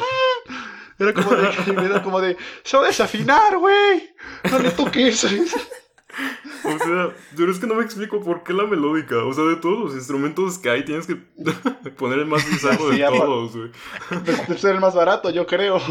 Era 0.99 1.13
como 1.13 1.35
de. 1.35 1.85
Era 1.85 2.03
como 2.03 2.21
de. 2.21 2.37
¡Se 2.63 2.77
va 2.77 2.83
a 2.83 2.87
desafinar, 2.87 3.57
güey! 3.57 4.09
No 4.49 4.59
le 4.59 4.71
toques. 4.71 5.27
O 6.63 6.77
sea, 6.77 7.15
pero 7.35 7.51
es 7.51 7.57
que 7.57 7.65
no 7.65 7.73
me 7.73 7.83
explico 7.83 8.21
por 8.23 8.43
qué 8.43 8.53
la 8.53 8.67
melódica. 8.67 9.17
O 9.25 9.33
sea, 9.33 9.45
de 9.45 9.55
todos 9.55 9.79
los 9.79 9.93
instrumentos 9.95 10.59
que 10.59 10.69
hay, 10.69 10.85
tienes 10.85 11.07
que 11.07 11.15
poner 11.97 12.19
el 12.19 12.27
más 12.27 12.47
bizarro 12.47 12.91
Sí, 12.91 12.99
de 12.99 13.07
todos, 13.07 13.55
güey. 13.57 13.71
Debe 14.23 14.57
ser 14.59 14.75
el 14.75 14.79
más 14.79 14.93
barato, 14.93 15.31
yo 15.31 15.47
creo. 15.47 15.81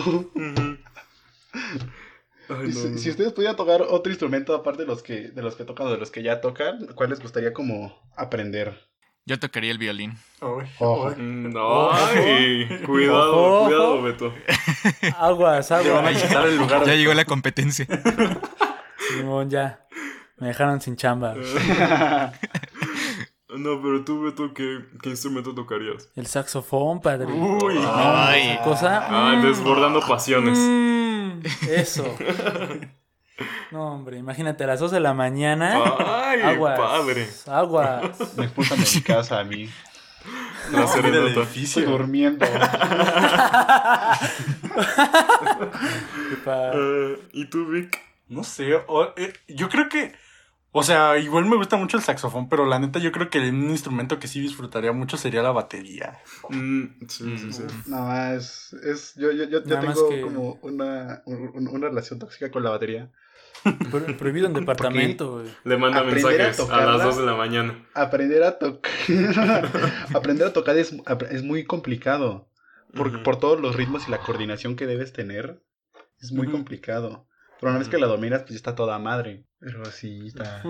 Ay, 2.48 2.68
no, 2.68 2.72
si, 2.72 2.88
no. 2.88 2.98
si 2.98 3.10
ustedes 3.10 3.32
pudieran 3.32 3.56
tocar 3.56 3.82
otro 3.82 4.12
instrumento 4.12 4.54
aparte 4.54 4.82
de 4.82 4.88
los 4.88 5.02
que 5.02 5.30
de 5.30 5.42
los 5.42 5.56
que 5.56 5.64
tocan 5.64 5.88
o 5.88 5.90
de 5.90 5.98
los 5.98 6.12
que 6.12 6.22
ya 6.22 6.40
tocan, 6.40 6.86
¿cuál 6.94 7.10
les 7.10 7.20
gustaría 7.20 7.52
como 7.52 8.00
aprender? 8.16 8.91
Yo 9.24 9.38
tocaría 9.38 9.70
el 9.70 9.78
violín. 9.78 10.18
Uy. 10.40 10.64
Mm, 11.16 11.54
Ay, 11.56 12.80
cuidado, 12.84 13.36
Ojo. 13.36 13.64
cuidado, 13.66 14.02
Beto. 14.02 14.34
Aguas, 15.18 15.70
Le 15.70 15.90
van 15.90 16.04
a 16.06 16.08
aguas. 16.08 16.22
quitar 16.22 16.46
el 16.46 16.56
lugar. 16.56 16.84
Ya 16.84 16.94
llegó 16.94 17.14
la 17.14 17.24
competencia. 17.24 17.86
Simón, 19.08 19.48
ya. 19.48 19.86
Me 20.38 20.48
dejaron 20.48 20.80
sin 20.80 20.96
chamba. 20.96 21.34
No, 23.54 23.82
pero 23.82 24.02
tú, 24.02 24.22
Beto, 24.22 24.54
¿qué, 24.54 24.78
qué 25.02 25.10
instrumento 25.10 25.54
tocarías? 25.54 26.08
El 26.16 26.26
saxofón, 26.26 27.02
padre. 27.02 27.26
Uy, 27.26 27.74
Ay. 27.86 28.58
Cosa. 28.64 29.06
Ah, 29.10 29.34
mm, 29.36 29.42
desbordando 29.42 30.00
pasiones. 30.00 30.58
mm, 30.58 31.40
eso. 31.68 32.16
No, 33.70 33.94
hombre, 33.94 34.18
imagínate 34.18 34.64
a 34.64 34.66
las 34.68 34.80
2 34.80 34.90
de 34.90 35.00
la 35.00 35.14
mañana. 35.14 35.82
Ay, 35.98 36.40
aguas. 36.42 36.78
padre. 36.78 37.28
Aguas. 37.46 38.36
Me 38.36 38.44
expulsan 38.44 38.78
de 38.80 38.86
mi 38.94 39.00
casa 39.02 39.40
a 39.40 39.44
mí. 39.44 39.68
La 40.70 40.80
No, 40.80 40.86
mira 40.86 40.86
el 40.86 40.88
serenata. 40.88 41.26
Estoy 41.28 41.42
edificio. 41.42 41.86
durmiendo. 41.90 42.46
Eh, 46.46 47.18
¿Y 47.32 47.46
tú, 47.46 47.66
Vic? 47.66 47.98
No 48.28 48.44
sé, 48.44 48.74
o- 48.86 49.12
eh, 49.16 49.32
yo 49.48 49.68
creo 49.68 49.88
que, 49.88 50.12
o 50.70 50.82
sea, 50.82 51.18
igual 51.18 51.44
me 51.44 51.56
gusta 51.56 51.76
mucho 51.76 51.96
el 51.98 52.02
saxofón, 52.02 52.48
pero 52.48 52.64
la 52.64 52.78
neta 52.78 52.98
yo 52.98 53.12
creo 53.12 53.28
que 53.28 53.38
un 53.40 53.68
instrumento 53.70 54.18
que 54.18 54.26
sí 54.28 54.40
disfrutaría 54.40 54.92
mucho 54.92 55.16
sería 55.18 55.42
la 55.42 55.50
batería. 55.52 56.18
Mm, 56.48 56.84
sí, 57.08 57.36
sí, 57.38 57.52
sí. 57.52 57.62
Nada 57.86 58.06
más, 58.36 58.72
es, 58.84 59.14
yo, 59.16 59.30
yo, 59.32 59.44
yo, 59.44 59.62
tengo 59.62 60.08
que- 60.08 60.22
como 60.22 60.58
una, 60.62 61.22
un- 61.26 61.68
una 61.70 61.88
relación 61.88 62.18
tóxica 62.18 62.50
con 62.50 62.62
la 62.62 62.70
batería. 62.70 63.10
Pro- 63.90 64.16
prohibido 64.16 64.46
en 64.46 64.54
departamento, 64.54 65.32
güey. 65.32 65.46
Le 65.64 65.76
manda 65.76 65.98
Aprender 66.00 66.24
mensajes 66.24 66.60
a, 66.60 66.62
tocarla. 66.64 66.92
las 66.96 67.04
2 67.04 67.16
de 67.18 67.26
la 67.26 67.34
mañana. 67.34 67.86
Aprender 67.94 68.42
a 68.42 68.58
tocar 68.58 68.90
aprender 70.14 70.46
a 70.48 70.52
tocar 70.52 70.76
es, 70.76 70.94
es 71.30 71.42
muy 71.42 71.64
complicado. 71.64 72.48
Por, 72.94 73.22
por 73.22 73.38
todos 73.38 73.58
los 73.60 73.74
ritmos 73.76 74.06
y 74.06 74.10
la 74.10 74.18
coordinación 74.18 74.76
que 74.76 74.86
debes 74.86 75.12
tener. 75.14 75.62
Es 76.20 76.30
muy 76.32 76.46
complicado. 76.50 77.26
Pero 77.58 77.70
una 77.70 77.78
vez 77.78 77.88
que 77.88 77.96
la 77.98 78.06
dominas, 78.06 78.40
pues 78.42 78.50
ya 78.50 78.56
está 78.56 78.74
toda 78.74 78.98
madre. 78.98 79.46
Pero 79.60 79.84
sí, 79.86 80.26
está. 80.26 80.62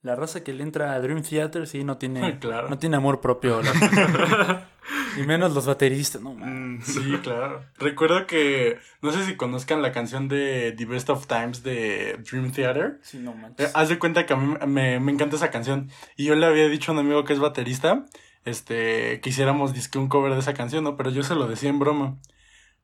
La 0.00 0.16
raza 0.16 0.42
que 0.42 0.52
le 0.54 0.62
entra 0.62 0.92
a 0.94 1.00
Dream 1.00 1.22
Theater 1.22 1.66
sí 1.66 1.84
no 1.84 1.98
tiene, 1.98 2.38
Claro. 2.40 2.68
no 2.70 2.78
tiene 2.78 2.96
amor 2.96 3.20
propio. 3.20 3.60
la- 3.62 4.68
y 5.16 5.22
menos 5.22 5.52
los 5.54 5.66
bateristas, 5.66 6.20
no 6.22 6.34
man. 6.34 6.76
Mm, 6.78 6.82
Sí, 6.82 7.18
claro. 7.22 7.64
Recuerdo 7.78 8.26
que, 8.26 8.78
no 9.02 9.12
sé 9.12 9.24
si 9.24 9.36
conozcan 9.36 9.82
la 9.82 9.92
canción 9.92 10.28
de 10.28 10.74
The 10.76 10.84
Best 10.86 11.10
of 11.10 11.26
Times 11.26 11.62
de 11.62 12.18
Dream 12.30 12.52
Theater. 12.52 12.98
Sí, 13.02 13.18
no 13.18 13.32
Eh, 13.32 13.36
manches. 13.36 13.72
haz 13.74 13.88
de 13.88 13.98
cuenta 13.98 14.26
que 14.26 14.32
a 14.34 14.36
mí 14.36 14.54
me, 14.66 15.00
me 15.00 15.12
encanta 15.12 15.36
esa 15.36 15.50
canción. 15.50 15.90
Y 16.16 16.24
yo 16.26 16.34
le 16.34 16.46
había 16.46 16.68
dicho 16.68 16.90
a 16.90 16.94
un 16.94 17.00
amigo 17.00 17.24
que 17.24 17.32
es 17.32 17.38
baterista, 17.38 18.04
este, 18.44 19.20
que 19.20 19.30
hiciéramos 19.30 19.72
disque 19.72 19.98
un 19.98 20.08
cover 20.08 20.32
de 20.34 20.40
esa 20.40 20.54
canción, 20.54 20.84
¿no? 20.84 20.96
Pero 20.96 21.10
yo 21.10 21.22
se 21.22 21.34
lo 21.34 21.46
decía 21.46 21.70
en 21.70 21.78
broma. 21.78 22.16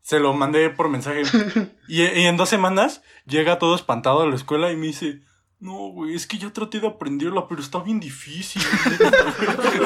Se 0.00 0.20
lo 0.20 0.32
mandé 0.32 0.70
por 0.70 0.88
mensaje. 0.88 1.22
y, 1.88 2.02
y 2.02 2.26
en 2.26 2.36
dos 2.36 2.48
semanas 2.48 3.02
llega 3.26 3.58
todo 3.58 3.74
espantado 3.74 4.22
a 4.22 4.26
la 4.26 4.36
escuela 4.36 4.70
y 4.72 4.76
me 4.76 4.86
dice, 4.86 5.20
no, 5.60 5.88
güey, 5.88 6.14
es 6.14 6.26
que 6.28 6.38
ya 6.38 6.52
traté 6.52 6.78
de 6.78 6.86
aprenderla, 6.86 7.48
pero 7.48 7.60
está 7.60 7.80
bien 7.80 7.98
difícil. 7.98 8.62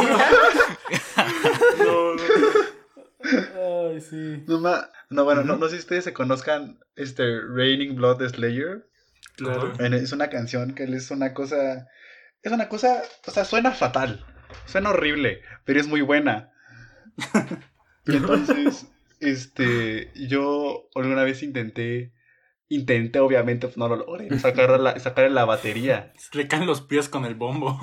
No, 4.47 4.61
ma- 4.61 4.89
no, 5.11 5.25
bueno, 5.25 5.43
no, 5.45 5.57
no 5.57 5.67
sé 5.69 5.77
si 5.77 5.81
ustedes 5.81 6.05
se 6.05 6.13
conozcan 6.13 6.79
este 6.97 7.41
Raining 7.41 7.97
Blood 7.97 8.19
de 8.19 8.29
Slayer. 8.29 8.89
Claro. 9.37 9.73
Bueno, 9.79 9.97
es 9.97 10.13
una 10.13 10.29
canción 10.31 10.75
que 10.75 10.85
es 10.85 11.11
una 11.11 11.35
cosa. 11.35 11.89
Es 12.43 12.53
una 12.53 12.69
cosa. 12.69 13.03
O 13.27 13.31
sea, 13.31 13.45
suena 13.45 13.73
fatal. 13.73 14.25
Suena 14.67 14.91
horrible, 14.91 15.41
pero 15.65 15.81
es 15.81 15.87
muy 15.89 16.01
buena. 16.03 16.53
Y 18.07 18.17
entonces, 18.17 18.87
este. 19.21 20.11
Yo 20.15 20.89
alguna 20.95 21.25
vez 21.25 21.43
intenté. 21.43 22.13
Intenté, 22.69 23.21
obviamente, 23.21 23.67
pues 23.67 23.77
no 23.77 23.87
lo 23.87 23.97
logré. 23.97 24.39
Sacar 24.39 24.81
la, 24.81 24.99
sacar 24.99 25.31
la 25.31 25.45
batería. 25.45 26.13
Le 26.33 26.49
caen 26.49 26.67
los 26.67 26.81
pies 26.81 27.09
con 27.11 27.27
el 27.27 27.35
bombo. 27.35 27.79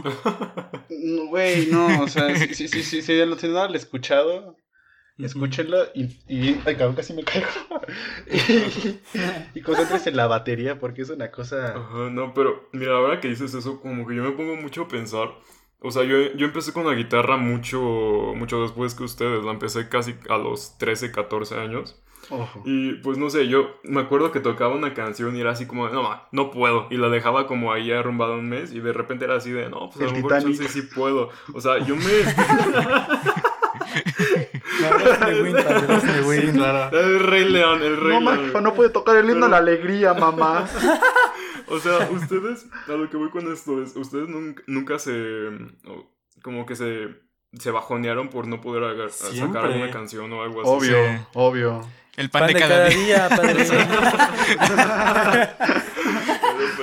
No, 0.89 1.27
Güey, 1.27 1.67
no, 1.67 2.01
o 2.03 2.07
sea, 2.07 2.35
sí, 2.35 2.53
sí, 2.55 2.67
sí, 2.67 2.81
sí, 2.83 3.01
si 3.03 3.13
no 3.23 3.35
si 3.37 3.47
no 3.47 3.67
lo 3.67 3.73
he 3.73 3.77
escuchado, 3.77 4.57
escúchenlo 5.25 5.77
y, 5.93 6.17
y 6.27 6.59
ay, 6.65 6.75
cabrón, 6.75 6.95
casi 6.95 7.13
me 7.13 7.23
caigo. 7.23 7.47
y, 9.53 9.59
y 9.59 9.61
concéntrense 9.61 10.09
en 10.09 10.17
la 10.17 10.27
batería 10.27 10.79
porque 10.79 11.01
es 11.01 11.09
una 11.09 11.31
cosa. 11.31 11.75
Ajá, 11.75 12.09
no, 12.09 12.33
pero 12.33 12.69
mira, 12.71 12.93
ahora 12.93 13.19
que 13.19 13.27
dices 13.27 13.53
eso, 13.53 13.81
como 13.81 14.07
que 14.07 14.15
yo 14.15 14.23
me 14.23 14.31
pongo 14.31 14.55
mucho 14.55 14.83
a 14.83 14.87
pensar. 14.87 15.29
O 15.81 15.91
sea, 15.91 16.03
yo, 16.03 16.33
yo 16.35 16.45
empecé 16.45 16.73
con 16.73 16.85
la 16.85 16.93
guitarra 16.93 17.37
mucho, 17.37 17.79
mucho 18.35 18.61
después 18.61 18.95
que 18.95 19.03
ustedes. 19.03 19.43
La 19.45 19.51
empecé 19.51 19.87
casi 19.87 20.15
a 20.29 20.37
los 20.37 20.77
13, 20.77 21.11
14 21.11 21.55
años. 21.55 22.01
Ojo. 22.29 22.61
Y 22.65 22.95
pues 22.95 23.17
no 23.17 23.29
sé, 23.29 23.47
yo 23.47 23.79
me 23.83 24.01
acuerdo 24.01 24.31
que 24.33 24.41
tocaba 24.41 24.75
una 24.75 24.93
canción 24.93 25.35
y 25.37 25.41
era 25.41 25.51
así 25.51 25.65
como, 25.67 25.87
no, 25.87 26.03
ma, 26.03 26.27
no 26.33 26.51
puedo. 26.51 26.87
Y 26.91 26.97
la 26.97 27.07
dejaba 27.09 27.47
como 27.47 27.71
ahí 27.71 27.91
arrumbada 27.91 28.35
un 28.35 28.49
mes 28.49 28.73
y 28.73 28.81
de 28.81 28.91
repente 28.91 29.23
era 29.25 29.35
así 29.37 29.51
de, 29.51 29.69
no, 29.69 29.89
pues 29.89 30.01
a 30.01 30.13
lo 30.13 30.21
mejor 30.21 30.53
sí 30.67 30.81
puedo. 30.81 31.29
O 31.53 31.61
sea, 31.61 31.79
yo 31.79 31.95
me... 31.95 32.03
No, 33.81 33.93
Dustin 33.93 33.93
the 33.93 33.93
Wind, 33.93 33.97
padre, 33.97 33.97
Dustin 33.99 34.17
the 34.19 34.19
Sí, 34.19 34.51
Wind. 34.51 34.57
claro. 34.57 34.68
El 36.91 37.19
rey 37.19 37.49
león, 37.49 37.81
el 37.81 37.97
rey 37.97 38.19
No, 38.23 38.35
león. 38.35 38.63
no 38.63 38.73
puede 38.73 38.89
tocar 38.89 39.15
el 39.17 39.29
himno 39.29 39.45
a 39.45 39.49
la 39.49 39.57
alegría, 39.57 40.13
mamá. 40.13 40.67
O 41.71 41.77
sea, 41.79 42.09
ustedes, 42.11 42.65
a 42.87 42.93
lo 42.93 43.07
que 43.11 43.17
voy 43.17 43.29
con 43.29 43.51
esto 43.53 43.83
es, 43.83 43.95
ustedes 43.95 44.27
nunca, 44.27 44.63
nunca 44.65 44.97
se, 44.97 45.11
como 46.41 46.65
que 46.65 46.75
se, 46.75 47.09
se 47.59 47.69
bajonearon 47.69 48.29
por 48.29 48.47
no 48.47 48.59
poder 48.59 48.83
agar- 48.85 49.11
sacar 49.11 49.65
alguna 49.65 49.91
canción 49.91 50.33
o 50.33 50.41
algo 50.41 50.61
así. 50.61 50.71
Obvio, 50.91 50.97
Sí. 50.97 51.23
obvio. 51.35 51.87
El 52.17 52.31
pan, 52.31 52.47
de 52.47 52.53
cada, 52.55 52.85
día. 52.89 53.29
padre. 53.29 53.65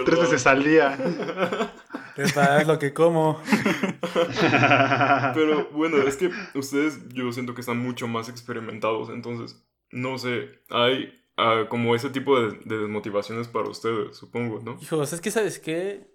Tres 0.05 0.21
veces 0.21 0.47
al 0.47 0.63
día. 0.63 0.97
Epa, 2.17 2.61
es 2.61 2.67
lo 2.67 2.79
que 2.79 2.93
como. 2.95 3.41
Pero 5.35 5.69
bueno, 5.73 5.99
es 5.99 6.17
que 6.17 6.31
ustedes 6.55 7.09
yo 7.13 7.33
siento 7.33 7.55
que 7.55 7.61
están 7.61 7.79
mucho 7.79 8.09
más 8.09 8.29
experimentados, 8.29 9.11
entonces, 9.11 9.63
no 9.91 10.19
sé, 10.19 10.61
hay 10.71 11.13
ah, 11.37 11.65
como 11.69 11.95
ese 11.95 12.11
tipo 12.11 12.41
de, 12.41 12.59
de 12.65 12.79
desmotivaciones 12.79 13.49
para 13.49 13.69
ustedes, 13.69 14.17
supongo, 14.17 14.61
¿no? 14.65 14.79
Hijos, 14.81 15.13
es 15.13 15.21
que, 15.21 15.31
¿sabes 15.31 15.59
qué? 15.59 16.15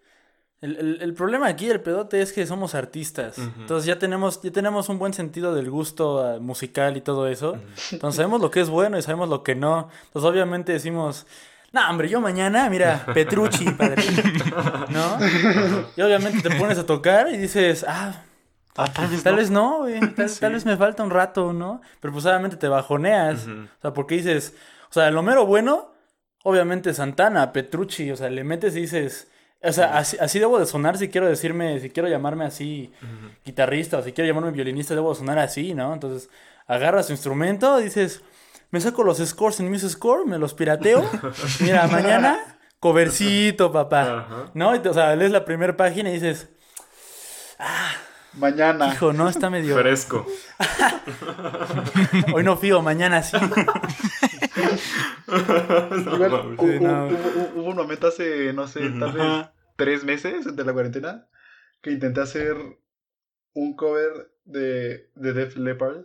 El, 0.61 0.77
el- 0.77 1.01
el 1.01 1.13
problema 1.15 1.47
aquí, 1.47 1.69
el 1.69 1.81
pedote, 1.81 2.21
es 2.21 2.33
que 2.33 2.45
somos 2.45 2.75
artistas. 2.75 3.37
Entonces 3.39 3.85
ya 3.87 3.97
tenemos, 3.99 4.41
ya 4.43 4.51
tenemos 4.51 4.89
un 4.89 4.99
buen 4.99 5.13
sentido 5.13 5.55
del 5.55 5.71
gusto 5.71 6.23
ah, 6.23 6.39
musical 6.39 6.97
y 6.97 7.01
todo 7.01 7.27
eso. 7.27 7.57
Entonces 7.91 8.17
sabemos 8.17 8.41
lo 8.41 8.51
que 8.51 8.61
es 8.61 8.69
bueno 8.69 8.97
y 8.97 9.01
sabemos 9.01 9.27
lo 9.29 9.43
que 9.43 9.55
no. 9.55 9.89
Entonces 10.07 10.29
obviamente 10.29 10.71
decimos, 10.71 11.25
no, 11.73 11.89
hombre, 11.89 12.09
yo 12.09 12.19
mañana, 12.21 12.69
mira, 12.69 13.05
Petrucci, 13.13 13.65
padre. 13.71 14.03
¿No? 14.89 15.17
Y 15.95 16.01
obviamente 16.01 16.47
te 16.49 16.55
pones 16.57 16.77
a 16.77 16.85
tocar 16.85 17.29
y 17.31 17.37
dices, 17.37 17.85
ah, 17.87 18.23
Ah, 18.77 18.87
tal 18.93 19.07
vez 19.09 19.21
Tal 19.21 19.33
no. 19.33 19.37
vez 19.39 19.49
no, 19.51 19.77
güey. 19.79 19.99
Tal, 20.15 20.29
Sí. 20.29 20.39
tal 20.39 20.53
vez 20.53 20.65
me 20.65 20.77
falta 20.77 21.03
un 21.03 21.09
rato, 21.09 21.51
¿no? 21.51 21.81
Pero 21.99 22.13
pues 22.13 22.25
obviamente 22.25 22.55
te 22.55 22.69
bajoneas. 22.69 23.45
O 23.47 23.81
sea, 23.81 23.93
porque 23.93 24.15
dices, 24.15 24.53
o 24.89 24.93
sea, 24.93 25.11
lo 25.11 25.21
mero 25.23 25.45
bueno, 25.45 25.91
obviamente 26.43 26.93
Santana, 26.93 27.51
Petrucci, 27.51 28.11
o 28.11 28.15
sea, 28.15 28.29
le 28.29 28.45
metes 28.45 28.73
y 28.77 28.81
dices, 28.81 29.27
o 29.61 29.73
sea, 29.73 29.97
así, 29.97 30.15
así 30.21 30.39
debo 30.39 30.57
de 30.57 30.65
sonar 30.65 30.97
si 30.97 31.09
quiero 31.09 31.27
decirme, 31.27 31.81
si 31.81 31.89
quiero 31.89 32.07
llamarme 32.07 32.45
así 32.45 32.93
guitarrista 33.45 33.97
o 33.97 34.03
si 34.03 34.13
quiero 34.13 34.29
llamarme 34.29 34.51
violinista, 34.51 34.95
debo 34.95 35.09
de 35.09 35.19
sonar 35.19 35.37
así, 35.39 35.73
¿no? 35.73 35.93
Entonces, 35.93 36.29
agarras 36.65 37.07
tu 37.07 37.11
instrumento, 37.13 37.77
dices, 37.77 38.21
me 38.71 38.81
saco 38.81 39.03
los 39.03 39.17
scores 39.19 39.59
en 39.59 39.69
mis 39.69 39.81
score, 39.87 40.25
me 40.25 40.37
los 40.37 40.53
pirateo. 40.53 41.07
Mira, 41.59 41.87
mañana, 41.87 42.39
covercito, 42.79 43.71
papá. 43.71 44.19
Ajá. 44.19 44.51
¿No? 44.53 44.75
Y 44.75 44.79
te- 44.79 44.89
o 44.89 44.93
sea, 44.93 45.15
lees 45.15 45.31
la 45.31 45.45
primera 45.45 45.75
página 45.77 46.09
y 46.09 46.13
dices, 46.13 46.49
Mañana. 48.33 48.93
hijo, 48.93 49.11
no, 49.13 49.27
está 49.29 49.49
medio... 49.49 49.77
Fresco. 49.77 50.25
Hoy 52.33 52.43
no 52.43 52.55
fío, 52.57 52.81
mañana 52.81 53.21
sí. 53.23 53.37
No 55.27 56.15
Igual, 56.15 56.55
no. 56.81 57.07
hubo, 57.07 57.51
hubo 57.55 57.69
un 57.69 57.75
momento 57.75 58.07
hace, 58.07 58.53
no 58.53 58.67
sé, 58.67 58.89
tal 58.99 59.11
vez 59.13 59.45
tres 59.75 60.03
meses 60.03 60.55
de 60.55 60.63
la 60.65 60.73
cuarentena 60.73 61.27
que 61.81 61.91
intenté 61.91 62.21
hacer 62.21 62.55
un 63.53 63.75
cover 63.75 64.31
de, 64.45 65.09
de 65.15 65.33
Def 65.33 65.55
Leppard 65.57 66.03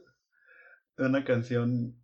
de 0.96 1.06
una 1.06 1.24
canción 1.24 1.96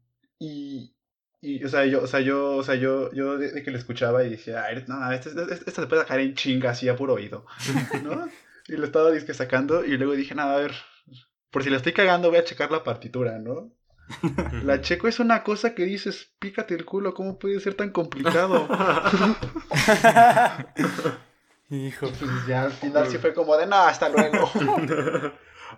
y, 0.42 0.94
y 1.40 1.64
o 1.64 1.68
sea 1.68 1.84
yo 1.87 2.02
o 2.02 2.06
sea 2.06 2.20
yo 2.20 2.56
o 2.56 2.62
sea 2.62 2.75
yo 2.75 3.12
yo 3.12 3.38
de, 3.38 3.62
que 3.62 3.70
la 3.70 3.78
escuchaba 3.78 4.25
y 4.25 4.30
decía 4.30 4.64
"Ay, 4.64 4.84
no 4.88 5.12
esta, 5.12 5.30
esta, 5.30 5.54
esta 5.54 5.82
se 5.82 5.87
puede 5.87 6.02
sacar 6.02 6.20
en 6.20 6.34
chinga 6.34 6.70
así 6.70 6.88
a 6.88 6.96
puro 6.96 7.14
oído 7.14 7.46
¿no? 8.02 8.28
y 8.68 8.72
lo 8.72 8.84
estaba 8.84 9.11
disque 9.11 9.34
sacando 9.34 9.84
y 9.84 9.96
luego 9.96 10.14
dije 10.14 10.34
nada 10.34 10.56
a 10.56 10.61
ver 10.61 10.72
por 11.50 11.62
si 11.62 11.70
la 11.70 11.76
estoy 11.76 11.92
cagando 11.92 12.30
voy 12.30 12.38
a 12.38 12.44
checar 12.44 12.70
la 12.70 12.84
partitura 12.84 13.38
no 13.38 13.72
la 14.64 14.80
checo 14.80 15.08
es 15.08 15.20
una 15.20 15.44
cosa 15.44 15.75
que 15.75 15.84
dices 15.84 16.32
pícate 16.38 16.75
el 16.75 16.84
culo 16.84 17.14
cómo 17.14 17.38
puede 17.38 17.61
ser 17.61 17.75
tan 17.75 17.90
complicado 17.90 18.68
Hijo. 21.72 22.06
y 22.06 22.49
ya 22.49 22.64
al 22.64 22.72
final 22.72 23.08
sí 23.08 23.16
fue 23.16 23.32
como 23.32 23.56
de, 23.56 23.66
no, 23.66 23.76
hasta 23.76 24.11
luego. 24.11 24.50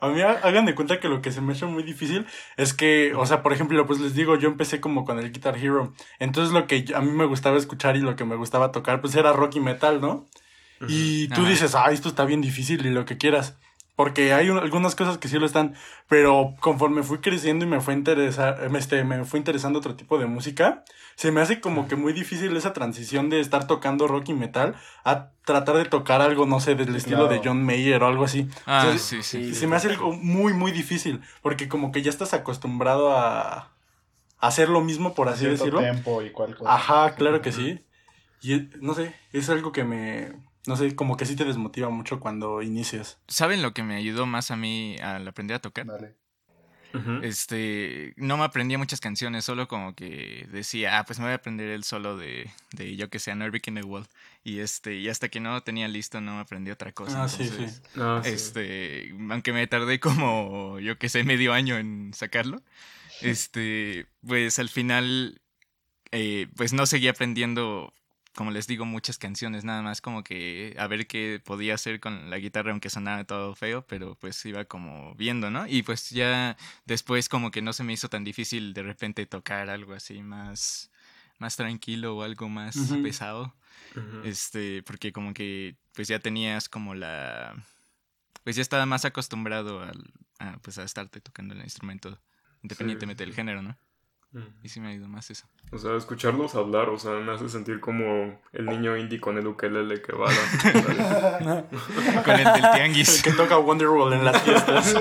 A 0.00 0.08
mí 0.08 0.20
ha- 0.20 0.40
hagan 0.42 0.64
de 0.66 0.74
cuenta 0.74 1.00
que 1.00 1.08
lo 1.08 1.22
que 1.22 1.32
se 1.32 1.40
me 1.40 1.52
hecho 1.52 1.68
muy 1.68 1.82
difícil 1.82 2.26
es 2.56 2.74
que, 2.74 3.14
o 3.14 3.26
sea, 3.26 3.42
por 3.42 3.52
ejemplo, 3.52 3.86
pues 3.86 4.00
les 4.00 4.14
digo, 4.14 4.36
yo 4.38 4.48
empecé 4.48 4.80
como 4.80 5.04
con 5.04 5.18
el 5.18 5.32
Guitar 5.32 5.56
Hero. 5.56 5.92
Entonces 6.18 6.52
lo 6.52 6.66
que 6.66 6.84
a 6.94 7.00
mí 7.00 7.10
me 7.12 7.26
gustaba 7.26 7.56
escuchar 7.56 7.96
y 7.96 8.00
lo 8.00 8.16
que 8.16 8.24
me 8.24 8.36
gustaba 8.36 8.72
tocar, 8.72 9.00
pues 9.00 9.14
era 9.14 9.32
rock 9.32 9.56
y 9.56 9.60
metal, 9.60 10.00
¿no? 10.00 10.26
Y 10.86 11.28
tú 11.28 11.42
Ajá. 11.42 11.50
dices, 11.50 11.74
ay, 11.74 11.94
esto 11.94 12.08
está 12.08 12.24
bien 12.24 12.40
difícil 12.42 12.84
y 12.86 12.90
lo 12.90 13.04
que 13.04 13.16
quieras. 13.18 13.58
Porque 13.96 14.32
hay 14.32 14.50
un- 14.50 14.58
algunas 14.58 14.96
cosas 14.96 15.18
que 15.18 15.28
sí 15.28 15.38
lo 15.38 15.46
están, 15.46 15.74
pero 16.08 16.54
conforme 16.60 17.04
fui 17.04 17.18
creciendo 17.18 17.64
y 17.64 17.68
me 17.68 17.80
fue 17.80 17.94
interesar, 17.94 18.68
este, 18.74 19.04
me 19.04 19.24
fue 19.24 19.38
interesando 19.38 19.78
otro 19.78 19.94
tipo 19.94 20.18
de 20.18 20.26
música, 20.26 20.84
se 21.14 21.30
me 21.30 21.40
hace 21.40 21.60
como 21.60 21.86
que 21.86 21.94
muy 21.94 22.12
difícil 22.12 22.56
esa 22.56 22.72
transición 22.72 23.30
de 23.30 23.38
estar 23.38 23.68
tocando 23.68 24.08
rock 24.08 24.30
y 24.30 24.32
metal 24.32 24.74
a 25.04 25.30
tratar 25.44 25.76
de 25.76 25.84
tocar 25.84 26.20
algo, 26.22 26.44
no 26.44 26.58
sé, 26.58 26.74
del 26.74 26.94
estilo 26.96 27.28
de. 27.28 27.40
John 27.44 27.64
Mayer 27.64 28.02
o 28.02 28.06
algo 28.08 28.24
así. 28.24 28.48
Ah, 28.66 28.94
sí, 28.98 29.22
sí. 29.22 29.54
se 29.54 29.66
me 29.66 29.76
hace 29.76 29.90
algo 29.90 30.12
muy, 30.12 30.54
muy 30.54 30.72
difícil, 30.72 31.20
porque 31.42 31.68
como 31.68 31.92
que 31.92 32.02
ya 32.02 32.10
estás 32.10 32.34
acostumbrado 32.34 33.16
a, 33.16 33.70
hacer 34.40 34.68
lo 34.68 34.80
mismo, 34.80 35.14
por 35.14 35.28
así 35.28 35.46
decirlo. 35.46 35.80
tempo 35.80 36.22
y 36.22 36.30
cual 36.30 36.56
cosa. 36.56 36.74
Ajá, 36.74 37.14
claro 37.14 37.40
que 37.42 37.52
sí. 37.52 37.84
Y 38.42 38.68
no 38.80 38.94
sé, 38.94 39.14
es 39.32 39.48
algo 39.48 39.72
que 39.72 39.84
me, 39.84 40.32
no 40.66 40.76
sé, 40.76 40.94
como 40.96 41.16
que 41.16 41.26
sí 41.26 41.36
te 41.36 41.44
desmotiva 41.44 41.88
mucho 41.90 42.20
cuando 42.20 42.62
inicias. 42.62 43.18
¿Saben 43.28 43.62
lo 43.62 43.74
que 43.74 43.82
me 43.82 43.96
ayudó 43.96 44.26
más 44.26 44.50
a 44.50 44.56
mí 44.56 44.96
al 45.02 45.26
aprender 45.28 45.56
a 45.56 45.60
tocar? 45.60 45.86
Dale. 45.86 46.16
Este, 47.22 48.14
no 48.16 48.36
me 48.36 48.44
aprendía 48.44 48.78
muchas 48.78 49.00
canciones, 49.00 49.44
solo 49.44 49.66
como 49.66 49.96
que 49.96 50.46
decía, 50.52 50.98
ah, 50.98 51.04
pues 51.04 51.18
me 51.18 51.24
voy 51.24 51.32
a 51.32 51.36
aprender 51.36 51.70
el 51.70 51.82
solo 51.82 52.16
de, 52.16 52.52
de 52.70 52.94
yo 52.94 53.10
que 53.10 53.18
sé, 53.18 53.34
Norvik 53.34 53.66
in 53.66 53.74
the 53.74 53.82
Wall. 53.82 54.06
Y 54.44 54.60
este, 54.60 54.94
y 54.94 55.08
hasta 55.08 55.28
que 55.28 55.40
no 55.40 55.52
lo 55.52 55.62
tenía 55.62 55.88
listo, 55.88 56.20
no 56.20 56.36
me 56.36 56.40
aprendí 56.42 56.70
otra 56.70 56.92
cosa. 56.92 57.24
Ah, 57.24 57.28
sí, 57.28 57.50
Ah, 57.96 58.20
sí. 58.22 58.30
Este, 58.30 59.12
aunque 59.28 59.52
me 59.52 59.66
tardé 59.66 59.98
como, 59.98 60.78
yo 60.78 60.96
que 60.96 61.08
sé, 61.08 61.24
medio 61.24 61.52
año 61.52 61.76
en 61.78 62.12
sacarlo, 62.14 62.62
este, 63.20 64.06
pues 64.24 64.60
al 64.60 64.68
final, 64.68 65.40
eh, 66.12 66.46
pues 66.54 66.72
no 66.72 66.86
seguí 66.86 67.08
aprendiendo, 67.08 67.92
como 68.34 68.50
les 68.50 68.66
digo, 68.66 68.84
muchas 68.84 69.18
canciones, 69.18 69.64
nada 69.64 69.82
más 69.82 70.00
como 70.00 70.24
que 70.24 70.74
a 70.78 70.86
ver 70.86 71.06
qué 71.06 71.40
podía 71.44 71.74
hacer 71.74 72.00
con 72.00 72.30
la 72.30 72.38
guitarra, 72.38 72.72
aunque 72.72 72.90
sonaba 72.90 73.24
todo 73.24 73.54
feo, 73.54 73.86
pero 73.86 74.16
pues 74.16 74.44
iba 74.44 74.64
como 74.64 75.14
viendo, 75.14 75.50
¿no? 75.50 75.66
Y 75.66 75.82
pues 75.82 76.10
ya 76.10 76.56
después 76.84 77.28
como 77.28 77.50
que 77.50 77.62
no 77.62 77.72
se 77.72 77.84
me 77.84 77.92
hizo 77.92 78.08
tan 78.08 78.24
difícil 78.24 78.74
de 78.74 78.82
repente 78.82 79.26
tocar 79.26 79.70
algo 79.70 79.94
así 79.94 80.22
más, 80.22 80.90
más 81.38 81.56
tranquilo 81.56 82.16
o 82.16 82.22
algo 82.22 82.48
más 82.48 82.76
pesado. 83.02 83.54
Este, 84.24 84.82
porque 84.82 85.12
como 85.12 85.32
que 85.34 85.76
pues 85.94 86.08
ya 86.08 86.18
tenías 86.18 86.68
como 86.68 86.94
la 86.94 87.54
pues 88.42 88.56
ya 88.56 88.62
estaba 88.62 88.86
más 88.86 89.04
acostumbrado 89.04 89.82
al, 89.82 90.12
a, 90.40 90.58
pues 90.58 90.78
a 90.78 90.82
estarte 90.82 91.20
tocando 91.20 91.54
el 91.54 91.60
instrumento 91.62 92.20
independientemente 92.62 93.22
sí. 93.22 93.26
del 93.26 93.36
género, 93.36 93.62
¿no? 93.62 93.76
Y 94.62 94.68
sí 94.68 94.80
me 94.80 94.88
ayudó 94.88 95.08
más 95.08 95.30
eso. 95.30 95.46
O 95.72 95.78
sea, 95.78 95.96
escucharlos 95.96 96.54
hablar, 96.54 96.88
o 96.88 96.98
sea, 96.98 97.12
me 97.12 97.32
hace 97.32 97.48
sentir 97.48 97.80
como 97.80 98.40
el 98.52 98.66
niño 98.66 98.96
indie 98.96 99.20
con 99.20 99.38
el 99.38 99.46
ukelele 99.46 100.02
que 100.02 100.12
va 100.12 100.28
a 100.28 100.32
la... 101.42 101.64
Con 102.24 102.34
el 102.34 102.44
del 102.44 102.64
El 102.64 102.70
tianguis. 102.72 103.22
que 103.22 103.32
toca 103.32 103.58
Wonderwall 103.58 104.12
en 104.12 104.24
las 104.24 104.42
fiestas. 104.42 104.94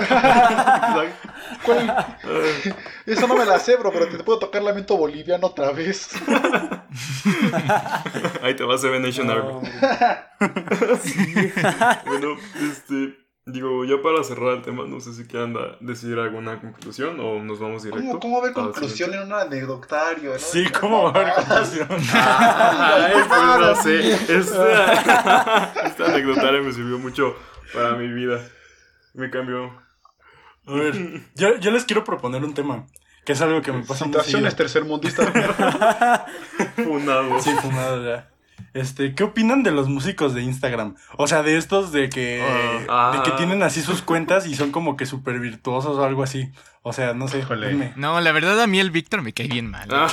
¿Cuál? 1.64 2.18
Eso 3.06 3.28
no 3.28 3.36
me 3.36 3.46
la 3.46 3.60
sé, 3.60 3.76
bro, 3.76 3.92
pero 3.92 4.08
te 4.08 4.24
puedo 4.24 4.40
tocar 4.40 4.64
Lamento 4.64 4.98
Boliviano 4.98 5.48
otra 5.48 5.72
vez. 5.72 6.10
Ahí 8.42 8.56
te 8.56 8.64
va 8.64 8.78
Seven 8.78 9.02
Nation 9.02 9.28
No, 9.28 9.34
Army. 9.34 9.70
Bueno, 12.06 12.36
este, 12.62 13.16
digo, 13.46 13.84
ya 13.86 14.02
para 14.02 14.24
cerrar 14.24 14.58
el 14.58 14.62
tema, 14.62 14.86
no 14.86 15.00
sé 15.00 15.14
si 15.14 15.26
quieran 15.26 15.56
decir 15.82 16.18
alguna 16.18 16.62
conclusión 16.62 17.20
o 17.20 17.44
nos 17.44 17.60
vamos 17.60 17.84
directo. 17.84 18.08
¿Cómo, 18.08 18.20
cómo 18.20 18.42
ver 18.42 18.54
conclusión 18.54 19.14
en 19.14 19.24
un 19.24 19.34
anecdotario? 19.34 20.34
¿no? 20.34 20.40
Sí, 20.40 20.66
¿cómo 20.70 21.04
va 21.04 21.10
a 21.10 21.22
haber 21.22 21.34
conclusión? 21.48 21.88
Ay, 22.14 23.14
pues 23.28 23.42
no 23.60 23.76
sé. 23.76 24.14
Este, 24.14 24.38
este 25.86 26.04
anecdotario 26.06 26.64
me 26.64 26.72
sirvió 26.72 26.98
mucho 27.00 27.36
para 27.74 27.96
mi 27.96 28.08
vida. 28.08 28.42
Me 29.14 29.30
cambió. 29.30 29.82
A 30.66 30.74
ver, 30.74 30.96
yo, 31.36 31.58
yo 31.58 31.72
les 31.72 31.84
quiero 31.84 32.06
proponer 32.06 32.44
un 32.44 32.54
tema, 32.54 32.88
que 33.26 33.34
es 33.34 33.42
algo 33.42 33.62
que 33.62 33.74
me 33.74 33.84
pasa 33.84 34.06
muy 34.06 34.14
Situaciones 34.14 34.56
tercermundistas. 34.56 35.30
Funado. 36.76 37.40
Sí, 37.42 37.52
fumado 37.62 38.04
ya. 38.06 38.33
Este, 38.74 39.14
¿qué 39.14 39.24
opinan 39.24 39.62
de 39.64 39.72
los 39.72 39.88
músicos 39.88 40.34
de 40.34 40.42
Instagram? 40.42 40.96
O 41.18 41.28
sea, 41.28 41.44
de 41.44 41.58
estos 41.58 41.92
de 41.92 42.10
que, 42.10 42.44
Ah. 42.90 43.12
de 43.16 43.22
que 43.30 43.38
tienen 43.38 43.62
así 43.62 43.82
sus 43.82 44.02
cuentas 44.02 44.48
y 44.48 44.56
son 44.56 44.72
como 44.72 44.98
que 44.98 45.06
súper 45.06 45.40
virtuosos 45.40 45.98
o 45.98 46.04
algo 46.04 46.24
así. 46.24 46.52
O 46.82 46.92
sea, 46.92 47.14
no 47.14 47.28
sé, 47.28 47.40
Híjole. 47.40 47.70
dime. 47.70 47.94
No, 47.96 48.20
la 48.20 48.32
verdad 48.32 48.60
a 48.62 48.68
mí 48.68 48.80
el 48.80 48.92
Víctor 48.92 49.22
me 49.22 49.34
cae 49.34 49.48
bien 49.48 49.70
mal. 49.70 49.88
Ah, 49.92 50.08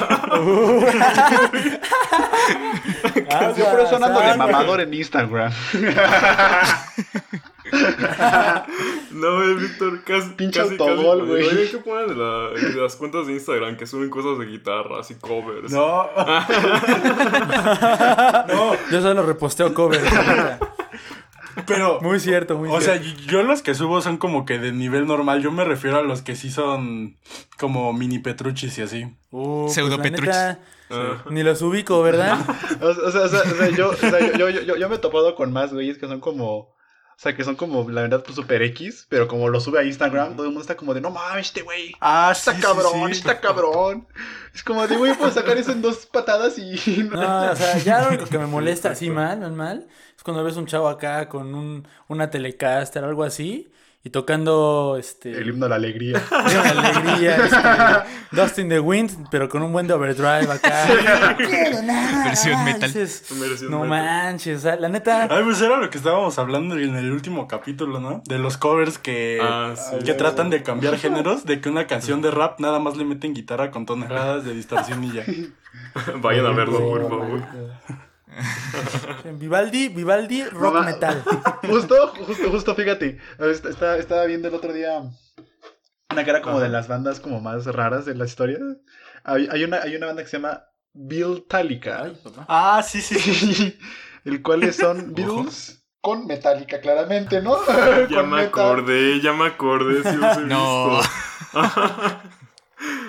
Siempre 3.54 3.86
sonando 3.88 4.20
de 4.20 4.26
Aguas, 4.26 4.36
mamador 4.38 4.80
en 4.80 4.94
Instagram. 4.94 5.52
no, 9.12 9.42
eh, 9.42 9.54
Víctor, 9.54 10.02
casi. 10.04 10.30
Pinche 10.30 10.60
casi, 10.60 10.72
autogol, 10.72 11.26
güey. 11.26 11.44
Oye, 11.46 11.70
¿qué 11.70 11.78
ponen 11.78 12.08
de, 12.08 12.14
la- 12.16 12.50
de 12.50 12.74
las 12.80 12.96
cuentas 12.96 13.26
de 13.26 13.34
Instagram 13.34 13.76
que 13.76 13.86
suben 13.86 14.10
cosas 14.10 14.38
de 14.38 14.46
guitarras 14.46 15.10
y 15.10 15.14
covers? 15.16 15.70
No. 15.72 16.08
no, 18.48 18.72
Yo 18.90 19.02
solo 19.02 19.22
reposteo 19.22 19.72
covers. 19.74 20.02
pero. 21.66 22.00
Muy 22.00 22.20
cierto, 22.20 22.56
muy 22.56 22.70
O 22.70 22.80
sea, 22.80 22.98
cierto. 22.98 23.22
yo 23.26 23.42
los 23.42 23.62
que 23.62 23.74
subo 23.74 24.00
son 24.00 24.16
como 24.18 24.44
que 24.44 24.58
de 24.58 24.72
nivel 24.72 25.06
normal. 25.06 25.42
Yo 25.42 25.50
me 25.52 25.64
refiero 25.64 25.98
a 25.98 26.02
los 26.02 26.22
que 26.22 26.36
sí 26.36 26.50
son 26.50 27.16
como 27.58 27.92
mini 27.92 28.18
Petruchis 28.18 28.78
y 28.78 28.82
así. 28.82 29.04
Uh, 29.30 29.62
pues, 29.62 29.74
Pseudo 29.74 29.96
la 29.96 30.02
Petruchis. 30.02 30.26
neta, 30.34 30.60
Ah, 30.92 31.18
Ni 31.30 31.44
los 31.44 31.62
ubico, 31.62 32.02
¿verdad? 32.02 32.36
O 32.80 32.92
sea, 32.92 33.04
o 33.06 33.10
sea, 33.12 33.20
o 33.22 33.28
sea, 33.28 33.40
o 33.42 33.54
sea, 33.54 33.68
yo, 33.68 33.90
o 33.90 33.94
sea, 33.94 34.18
yo, 34.36 34.48
yo, 34.48 34.60
yo, 34.62 34.76
yo 34.76 34.88
me 34.88 34.96
he 34.96 34.98
topado 34.98 35.36
con 35.36 35.52
más 35.52 35.72
güeyes 35.72 35.98
que 35.98 36.08
son 36.08 36.18
como. 36.18 36.74
O 37.20 37.22
sea, 37.22 37.36
que 37.36 37.44
son 37.44 37.54
como, 37.54 37.86
la 37.90 38.00
verdad, 38.00 38.22
pues 38.24 38.34
super 38.34 38.62
X, 38.62 39.04
pero 39.10 39.28
como 39.28 39.50
lo 39.50 39.60
sube 39.60 39.78
a 39.78 39.84
Instagram, 39.84 40.36
todo 40.36 40.44
el 40.44 40.52
mundo 40.52 40.62
está 40.62 40.74
como 40.74 40.94
de, 40.94 41.02
no 41.02 41.10
mames, 41.10 41.48
este 41.48 41.60
güey. 41.60 41.92
Ah, 42.00 42.30
Está 42.34 42.54
sí, 42.54 42.62
cabrón, 42.62 43.12
sí. 43.12 43.20
está 43.20 43.38
cabrón. 43.38 44.08
Es 44.54 44.62
como 44.62 44.86
de, 44.86 44.96
güey, 44.96 45.12
puedo 45.12 45.30
sacar 45.30 45.58
eso 45.58 45.70
en 45.72 45.82
dos 45.82 46.06
patadas 46.06 46.56
y. 46.56 46.76
No, 47.12 47.52
o 47.52 47.56
sea, 47.56 47.76
ya 47.76 48.00
lo 48.00 48.08
único 48.08 48.24
que 48.24 48.38
me 48.38 48.46
molesta 48.46 48.92
así 48.92 49.10
mal, 49.10 49.38
mal, 49.38 49.52
mal, 49.52 49.86
es 50.16 50.22
cuando 50.22 50.42
ves 50.42 50.56
un 50.56 50.64
chavo 50.64 50.88
acá 50.88 51.28
con 51.28 51.54
un, 51.54 51.86
una 52.08 52.30
Telecaster 52.30 53.04
o 53.04 53.08
algo 53.08 53.22
así 53.22 53.70
y 54.02 54.08
tocando 54.10 54.96
este. 54.98 55.30
El 55.32 55.48
himno 55.50 55.66
a 55.66 55.68
la 55.68 55.74
alegría. 55.76 56.22
Himno 56.30 56.62
de 56.62 56.68
alegría, 56.88 57.36
este, 57.44 58.36
Dust 58.36 58.58
in 58.58 58.68
the 58.70 58.80
Wind, 58.80 59.28
pero 59.30 59.48
con 59.48 59.62
un 59.62 59.72
buen 59.72 59.86
de 59.86 59.92
overdrive 59.92 60.50
acá. 60.50 60.86
No 60.88 61.36
quiero 61.36 61.82
nada. 61.82 62.24
Versión 62.24 62.64
metal. 62.64 62.90
Versión 62.92 63.70
no 63.70 63.80
metal. 63.80 63.88
manches, 63.88 64.58
o 64.58 64.60
sea, 64.62 64.76
la 64.76 64.88
neta. 64.88 65.28
Ay, 65.30 65.42
pues 65.44 65.60
era 65.60 65.76
lo 65.76 65.90
que 65.90 65.98
estábamos 65.98 66.38
hablando 66.38 66.76
en 66.78 66.96
el 66.96 67.12
último 67.12 67.46
capítulo, 67.46 68.00
¿no? 68.00 68.22
De 68.26 68.38
los 68.38 68.56
covers 68.56 68.98
que, 68.98 69.38
Ah, 69.42 69.74
sí. 69.76 70.04
que 70.04 70.14
tratan 70.14 70.48
de 70.48 70.62
cambiar 70.62 70.96
géneros, 70.96 71.44
de 71.44 71.60
que 71.60 71.68
una 71.68 71.86
canción 71.86 72.22
de 72.22 72.30
rap 72.30 72.58
nada 72.60 72.78
más 72.78 72.96
le 72.96 73.04
meten 73.04 73.34
guitarra 73.34 73.70
con 73.70 73.84
toneladas 73.84 74.44
de 74.44 74.54
distorsión 74.54 75.04
y 75.04 75.12
ya. 75.12 75.24
Vayan 76.22 76.46
a 76.46 76.50
verlo, 76.50 76.78
por 76.78 77.02
favor. 77.08 77.42
Vivaldi, 79.38 79.88
Vivaldi, 79.88 80.44
rock 80.44 80.74
Mamá. 80.74 80.86
metal. 80.86 81.22
Justo, 81.68 82.08
justo, 82.26 82.50
justo, 82.50 82.74
fíjate. 82.74 83.18
est- 83.38 83.66
Estaba, 83.66 83.96
estaba 83.96 84.24
viendo 84.26 84.48
el 84.48 84.54
otro 84.54 84.72
día 84.72 85.02
una 86.10 86.24
cara 86.24 86.42
como 86.42 86.60
de 86.60 86.68
las 86.68 86.88
bandas 86.88 87.20
como 87.20 87.40
más 87.40 87.66
raras 87.66 88.04
de 88.06 88.14
la 88.14 88.24
historia. 88.24 88.58
Hay, 89.24 89.48
hay 89.50 89.64
una, 89.64 89.78
hay 89.82 89.94
una 89.96 90.06
banda 90.06 90.22
que 90.22 90.28
se 90.28 90.38
llama 90.38 90.64
Bill 90.92 91.44
Talica. 91.48 92.12
Ah, 92.48 92.82
sí, 92.82 93.00
sí, 93.00 93.18
sí. 93.18 93.78
el 94.24 94.42
cual 94.42 94.72
son 94.72 95.14
Beatles 95.14 95.76
con 96.00 96.26
Metallica, 96.26 96.80
claramente, 96.80 97.42
¿no? 97.42 97.56
Ya 97.66 98.06
con 98.22 98.30
me 98.30 98.36
metal. 98.38 98.46
acordé, 98.48 99.20
ya 99.20 99.32
me 99.34 99.46
acordé, 99.46 100.00
he 100.08 100.16
No. 100.46 101.00
visto. 101.00 101.10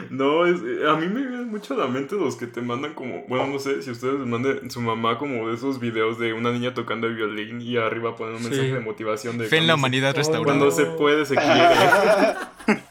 No, 0.09 0.45
es, 0.45 0.59
eh, 0.61 0.85
a 0.89 0.95
mí 0.95 1.07
me 1.07 1.21
vienen 1.21 1.47
mucho 1.49 1.73
a 1.73 1.77
la 1.77 1.87
mente 1.87 2.15
los 2.15 2.35
que 2.35 2.45
te 2.47 2.61
mandan 2.61 2.93
como, 2.93 3.23
bueno, 3.27 3.47
no 3.47 3.59
sé, 3.59 3.81
si 3.81 3.91
ustedes 3.91 4.15
les 4.19 4.27
manden 4.27 4.69
su 4.69 4.81
mamá 4.81 5.17
como 5.17 5.47
de 5.47 5.55
esos 5.55 5.79
videos 5.79 6.19
de 6.19 6.33
una 6.33 6.51
niña 6.51 6.73
tocando 6.73 7.07
el 7.07 7.15
violín 7.15 7.61
y 7.61 7.77
arriba 7.77 8.15
ponen 8.17 8.35
un 8.35 8.41
Sí. 8.43 8.49
mensaje 8.49 8.73
de 8.73 8.79
motivación 8.81 9.37
de 9.37 9.45
Fe 9.45 9.57
en 9.57 9.67
la 9.67 9.73
cuando 9.73 9.77
se- 9.77 9.79
humanidad 9.79 10.15
restaurada. 10.15 10.43
Cuando 10.59 10.71
se 10.71 10.85
puede, 10.85 11.25
se 11.25 11.35
quiere. 11.35 11.61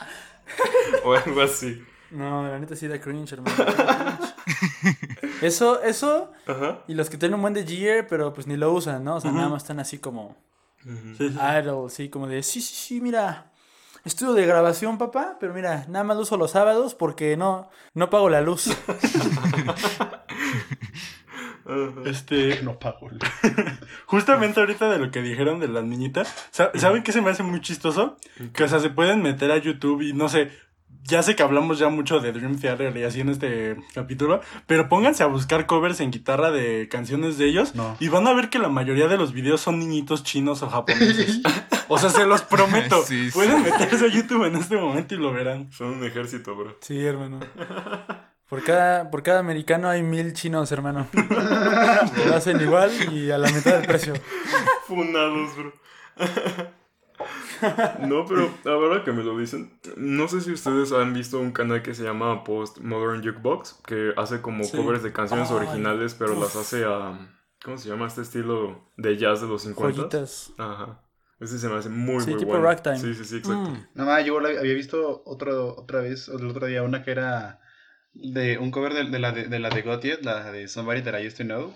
o 1.05 1.13
algo 1.15 1.41
así. 1.43 1.83
No, 2.11 2.49
la 2.49 2.59
neta 2.59 2.75
sí 2.75 2.89
da 2.89 3.01
cringe, 3.01 3.33
hermano. 3.35 3.55
cringe. 3.57 5.43
Eso, 5.43 5.83
eso, 5.83 6.33
Ajá. 6.47 6.81
y 6.89 6.95
los 6.95 7.09
que 7.09 7.17
tienen 7.17 7.35
un 7.37 7.43
buen 7.43 7.55
de 7.55 7.65
gear, 7.67 8.07
pero 8.09 8.33
pues 8.33 8.47
ni 8.47 8.57
lo 8.57 8.73
usan, 8.73 9.05
¿no? 9.05 9.17
O 9.17 9.21
sea, 9.21 9.33
nada 9.33 9.49
más 9.49 9.63
están 9.63 9.81
así 9.81 9.99
como 9.99 10.37
idle, 10.85 11.89
sí, 11.89 12.09
como 12.09 12.27
de, 12.27 12.43
sí, 12.43 12.61
sí, 12.61 12.75
sí, 12.75 13.01
mira, 13.01 13.50
estudio 14.05 14.33
de 14.35 14.47
grabación, 14.47 14.99
papá, 14.99 15.37
pero 15.41 15.53
mira, 15.55 15.85
nada 15.89 16.05
más 16.05 16.17
lo 16.17 16.23
uso 16.23 16.37
los 16.37 16.51
sábados 16.53 16.95
porque 16.95 17.37
no, 17.37 17.69
no 17.95 18.11
pago 18.11 18.29
la 18.29 18.41
luz. 18.41 18.71
Este, 22.05 22.63
No 22.65 22.79
pago. 22.79 23.09
justamente 24.07 24.61
ahorita 24.61 24.89
de 24.91 24.99
lo 24.99 25.11
que 25.11 25.23
dijeron 25.23 25.61
de 25.61 25.69
las 25.69 25.85
niñitas, 25.85 26.35
sa- 26.51 26.73
¿saben 26.75 27.03
qué 27.03 27.13
se 27.13 27.21
me 27.23 27.31
hace 27.31 27.43
muy 27.43 27.61
chistoso? 27.61 28.17
Que, 28.53 28.65
o 28.65 28.69
sea, 28.69 28.81
se 28.81 28.91
pueden 28.91 29.23
meter 29.23 29.53
a 29.53 29.59
YouTube 29.59 30.03
y 30.03 30.13
no 30.13 30.29
sé, 30.29 30.51
ya 31.05 31.23
sé 31.23 31.35
que 31.37 31.43
hablamos 31.43 31.79
ya 31.79 31.89
mucho 31.89 32.21
de 32.21 32.33
Dream 32.33 32.59
Theater 32.59 32.97
y 32.97 33.05
así 33.05 33.21
en 33.21 33.29
este 33.31 33.77
capítulo, 33.95 34.41
pero 34.67 34.89
pónganse 34.89 35.23
a 35.23 35.27
buscar 35.27 35.67
covers 35.67 36.01
en 36.01 36.11
guitarra 36.11 36.51
de 36.51 36.89
canciones 36.89 37.39
de 37.39 37.47
ellos 37.47 37.75
No. 37.75 37.97
y 38.01 38.09
van 38.09 38.27
a 38.27 38.33
ver 38.33 38.49
que 38.51 38.59
la 38.59 38.69
mayoría 38.69 39.09
de 39.09 39.17
los 39.17 39.33
videos 39.33 39.61
son 39.61 39.79
niñitos 39.79 40.23
chinos 40.25 40.63
o 40.63 40.69
japoneses. 40.69 41.41
O 41.89 41.99
sea, 41.99 42.11
se 42.11 42.27
los 42.27 42.43
prometo. 42.43 43.03
Sí, 43.07 43.27
sí. 43.27 43.31
Pueden 43.33 43.63
meterse 43.63 44.05
a 44.05 44.09
YouTube 44.09 44.45
en 44.45 44.57
este 44.57 44.77
momento 44.77 45.15
y 45.15 45.19
lo 45.19 45.33
verán. 45.33 45.73
Son 45.73 45.89
un 45.89 46.05
ejército, 46.05 46.55
bro. 46.55 46.77
Sí, 46.81 47.05
hermano. 47.05 47.41
Por 48.49 48.63
cada, 48.65 49.11
por 49.11 49.23
cada 49.23 49.39
americano 49.41 49.89
hay 49.89 50.03
mil 50.03 50.33
chinos, 50.33 50.71
hermano. 50.73 51.07
Lo 52.27 52.35
hacen 52.35 52.61
igual 52.61 52.91
y 53.13 53.31
a 53.31 53.39
la 53.39 53.49
mitad 53.51 53.77
del 53.77 53.87
precio. 53.87 54.15
Funados, 54.89 55.57
bro. 55.57 55.73
No, 58.07 58.25
pero 58.27 58.51
ahora 58.67 59.05
que 59.05 59.13
me 59.13 59.23
lo 59.23 59.37
dicen, 59.39 59.79
no 59.97 60.29
sé 60.29 60.41
si 60.41 60.53
ustedes 60.53 60.93
han 60.93 61.13
visto 61.15 61.39
un 61.39 61.53
canal 61.53 61.83
que 61.83 61.95
se 61.95 62.03
llama 62.05 62.45
Post 62.45 62.79
Modern 62.79 63.23
Jukebox, 63.23 63.81
que 63.87 64.13
hace 64.17 64.41
como 64.41 64.65
Sí. 64.65 64.77
covers 64.77 65.03
de 65.03 65.13
canciones 65.13 65.51
Ay, 65.51 65.57
originales, 65.57 66.15
pero 66.15 66.33
uf. 66.33 66.41
las 66.43 66.57
hace 66.57 66.85
a... 66.85 67.37
¿Cómo 67.63 67.77
se 67.77 67.91
llama 67.91 68.07
este 68.07 68.23
estilo 68.23 68.91
de 68.97 69.17
jazz 69.19 69.43
de 69.43 69.47
los 69.49 69.63
50? 69.63 69.97
Joyitas. 69.97 70.53
Ajá. 70.57 71.03
Ese 71.41 71.59
se 71.59 71.69
me 71.69 71.77
hace 71.77 71.89
muy, 71.89 72.23
Sí, 72.23 72.31
muy 72.31 72.39
tipo 72.39 72.51
bueno. 72.53 72.65
ragtime. 72.65 72.99
Sí, 72.99 73.15
sí, 73.15 73.25
sí, 73.25 73.37
exacto. 73.37 73.71
Mm. 73.71 73.87
No 73.95 74.05
más, 74.07 74.25
yo 74.25 74.39
había 74.39 74.75
visto 74.75 75.23
otro, 75.27 75.75
otra 75.77 76.01
vez, 76.01 76.29
el 76.29 76.47
otro 76.47 76.67
día, 76.67 76.83
una 76.83 77.03
que 77.03 77.11
era 77.11 77.61
de 78.13 78.59
un 78.59 78.71
cover 78.71 78.93
de, 78.95 79.05
de 79.05 79.19
la 79.19 79.33
de, 79.33 79.45
de 79.47 79.59
la 79.59 79.71
de 79.71 79.83
Gotye, 79.83 80.19
la 80.23 80.51
de 80.53 80.69
Somebody 80.69 81.03
That 81.03 81.19
I 81.21 81.27
Used 81.27 81.37
to 81.39 81.45
Know, 81.45 81.73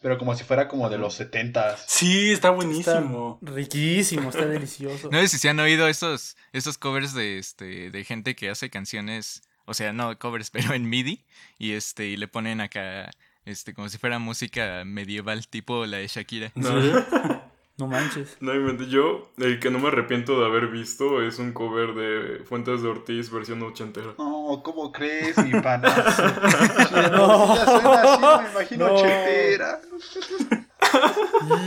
pero 0.00 0.18
como 0.18 0.34
si 0.36 0.44
fuera 0.44 0.68
como 0.68 0.88
de 0.88 0.98
los 0.98 1.14
setentas. 1.14 1.84
Sí, 1.86 2.32
está 2.32 2.48
Está 2.48 2.50
buenísimo. 2.50 3.38
riquísimo, 3.42 4.28
está 4.30 4.46
delicioso. 4.46 5.08
No 5.12 5.18
sé 5.20 5.28
si 5.28 5.38
se 5.38 5.48
han 5.48 5.60
oído 5.60 5.88
esos, 5.88 6.36
esos 6.52 6.78
covers 6.78 7.14
de 7.14 7.38
este 7.38 7.90
de 7.90 8.04
gente 8.04 8.34
que 8.36 8.50
hace 8.50 8.70
canciones, 8.70 9.42
o 9.64 9.74
sea, 9.74 9.92
no 9.92 10.18
covers, 10.18 10.50
pero 10.52 10.74
en 10.74 10.88
MIDI 10.88 11.24
y 11.58 11.72
este 11.72 12.06
y 12.06 12.16
le 12.16 12.28
ponen 12.28 12.60
acá 12.60 13.10
este 13.44 13.74
como 13.74 13.88
si 13.88 13.98
fuera 13.98 14.18
música 14.18 14.84
medieval 14.84 15.46
tipo 15.48 15.86
la 15.86 15.98
de 15.98 16.08
Shakira. 16.08 16.52
¿En 16.54 16.62
No. 16.62 17.46
No 17.78 17.86
manches. 17.86 18.36
No. 18.40 18.52
Yo, 18.86 19.30
el 19.36 19.60
que 19.60 19.70
no 19.70 19.78
me 19.78 19.88
arrepiento 19.88 20.40
de 20.40 20.46
haber 20.46 20.68
visto 20.68 21.20
es 21.22 21.38
un 21.38 21.52
cover 21.52 21.94
de 21.94 22.42
Fuentes 22.44 22.82
de 22.82 22.88
Ortiz, 22.88 23.30
versión 23.30 23.62
ochentera. 23.62 24.14
No, 24.18 24.62
¿cómo 24.64 24.90
crees, 24.92 25.36
mi 25.44 25.60
panazo? 25.60 26.22
No. 27.12 27.54
Ya 27.54 27.64
suena 27.66 28.02
así, 28.02 28.44
me 28.44 28.50
imagino 28.50 28.88
No. 28.88 28.94
ochentera. 28.94 29.80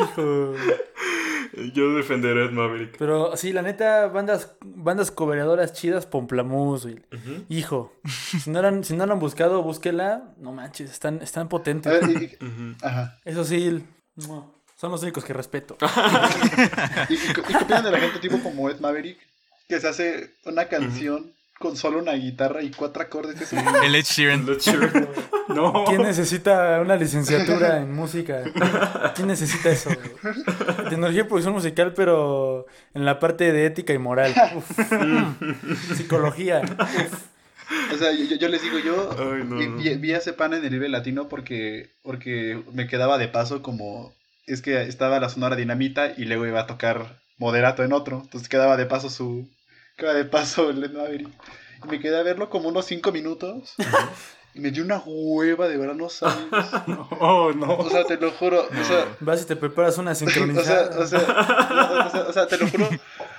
Hijo. 0.02 0.54
Yo 1.74 1.94
defenderé 1.96 2.48
a 2.48 2.52
Maverick. 2.52 2.98
Pero 2.98 3.36
sí, 3.36 3.52
la 3.54 3.62
neta, 3.62 4.08
bandas, 4.08 4.56
bandas 4.62 5.12
cobradoras 5.12 5.74
chidas, 5.74 6.06
Pomplamoose, 6.06 6.92
güey. 6.92 7.04
Ujú. 7.14 7.46
Hijo. 7.50 7.94
Si 8.06 8.50
no, 8.50 8.60
han, 8.60 8.84
si 8.84 8.96
no 8.96 9.06
la 9.06 9.14
han 9.14 9.20
buscado, 9.20 9.62
búsquela. 9.64 10.34
No 10.38 10.52
manches, 10.54 10.90
están, 10.92 11.22
están 11.22 11.50
potentes. 11.50 12.02
Ujú. 12.04 12.76
ajá. 12.82 13.18
Eso 13.26 13.44
sí, 13.44 13.84
no, 14.16 14.54
son 14.80 14.92
los 14.92 15.02
únicos 15.04 15.26
que 15.26 15.34
respeto. 15.34 15.78
¿Y, 17.10 17.14
y, 17.14 17.18
y 17.18 17.34
qué 17.34 17.42
opinan 17.58 17.84
de 17.84 17.92
la 17.92 18.00
gente 18.00 18.20
tipo 18.20 18.40
como 18.42 18.70
Ed 18.70 18.80
Maverick? 18.80 19.18
Que 19.68 19.80
se 19.80 19.88
hace 19.88 20.32
una 20.46 20.66
canción 20.66 21.32
con 21.60 21.76
solo 21.76 22.00
una 22.00 22.14
guitarra 22.14 22.62
y 22.64 22.72
cuatro 22.72 23.02
acordes. 23.04 23.36
Que 23.38 23.46
son... 23.46 23.60
El 23.84 23.94
Ed 23.94 24.06
Sheeran. 24.06 24.46
Let's 24.46 24.64
cheer. 24.66 25.10
No. 25.50 25.84
¿Quién 25.88 26.04
necesita 26.04 26.80
una 26.80 26.96
licenciatura 26.96 27.80
en 27.82 27.92
música? 27.92 28.44
¿Quién 29.16 29.28
necesita 29.30 29.72
eso? 29.72 29.90
Tecnología 30.90 31.22
y 31.22 31.24
producción 31.24 31.56
musical, 31.56 31.94
pero 31.96 32.68
en 32.94 33.04
la 33.04 33.18
parte 33.20 33.52
de 33.52 33.66
ética 33.66 33.92
y 33.92 33.98
moral. 33.98 34.32
Uf. 34.56 34.92
Mm. 34.92 35.96
Psicología. 35.96 36.62
O 37.92 37.98
sea, 37.98 38.12
yo, 38.12 38.36
yo 38.36 38.48
les 38.48 38.62
digo, 38.62 38.78
yo 38.78 39.10
Ay, 39.18 39.44
no, 39.44 39.56
vi, 39.58 39.68
no. 39.68 39.78
vi- 39.78 39.96
vi 39.96 40.14
a 40.14 40.20
ese 40.20 40.34
pan 40.34 40.54
en 40.54 40.64
el 40.64 40.70
Vive 40.70 40.88
Latino 40.88 41.28
porque, 41.30 41.90
porque 42.04 42.62
me 42.74 42.86
quedaba 42.88 43.18
de 43.18 43.28
paso 43.28 43.64
como... 43.64 44.14
Es 44.50 44.64
que 44.64 44.82
estaba 44.82 45.20
la 45.20 45.30
Sonora 45.30 45.56
Dinamita 45.56 46.14
y 46.18 46.26
luego 46.26 46.48
iba 46.48 46.62
a 46.62 46.68
tocar 46.68 47.22
Moderato 47.38 47.84
en 47.84 47.94
otro. 47.94 48.22
Entonces 48.24 48.50
quedaba 48.50 48.78
de 48.78 48.88
paso 48.88 49.10
su... 49.10 49.48
Quedaba 49.96 50.18
de 50.18 50.26
paso 50.26 50.72
el 50.72 50.92
Maverick. 50.92 51.30
Y 51.84 51.88
me 51.88 52.00
quedé 52.00 52.18
a 52.18 52.24
verlo 52.24 52.50
como 52.50 52.68
unos 52.68 52.86
cinco 52.86 53.12
minutos. 53.12 53.76
Y 54.56 54.60
me 54.60 54.72
dio 54.72 54.84
una 54.84 55.04
hueva, 55.06 55.68
de 55.68 55.78
verdad, 55.78 55.94
no 55.96 56.10
sabes. 56.10 56.38
Oh, 57.20 57.52
no. 57.54 57.78
O 57.78 57.90
sea, 57.92 58.04
te 58.06 58.18
lo 58.18 58.32
juro. 58.32 58.68
O 58.68 58.84
sea, 58.84 59.06
Vas 59.20 59.44
y 59.44 59.46
te 59.46 59.56
preparas 59.56 60.00
una 60.00 60.12
o 60.12 60.16
sea, 60.16 60.28
sincronizada. 60.28 61.00
o 61.00 61.06
sea, 61.06 61.20
o 61.20 62.10
sea, 62.10 62.22
o 62.22 62.34
sea, 62.34 62.48
te 62.48 62.58
lo 62.58 62.68
juro. 62.68 62.90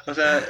O 0.06 0.14
sea, 0.14 0.40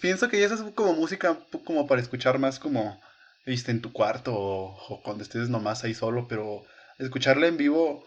pienso 0.00 0.28
que 0.28 0.44
esa 0.44 0.54
es 0.54 0.60
como 0.74 0.92
música 0.92 1.30
un 1.30 1.44
poco 1.50 1.64
como 1.64 1.86
para 1.86 2.02
escuchar 2.02 2.38
más 2.38 2.58
como 2.58 3.00
viste 3.46 3.70
en 3.70 3.80
tu 3.80 3.92
cuarto 3.92 4.34
o, 4.34 4.76
o 4.88 5.02
cuando 5.02 5.24
estés 5.24 5.48
nomás 5.48 5.82
ahí 5.82 5.94
solo, 5.94 6.28
pero 6.28 6.62
escucharla 6.98 7.46
en 7.46 7.56
vivo 7.56 8.04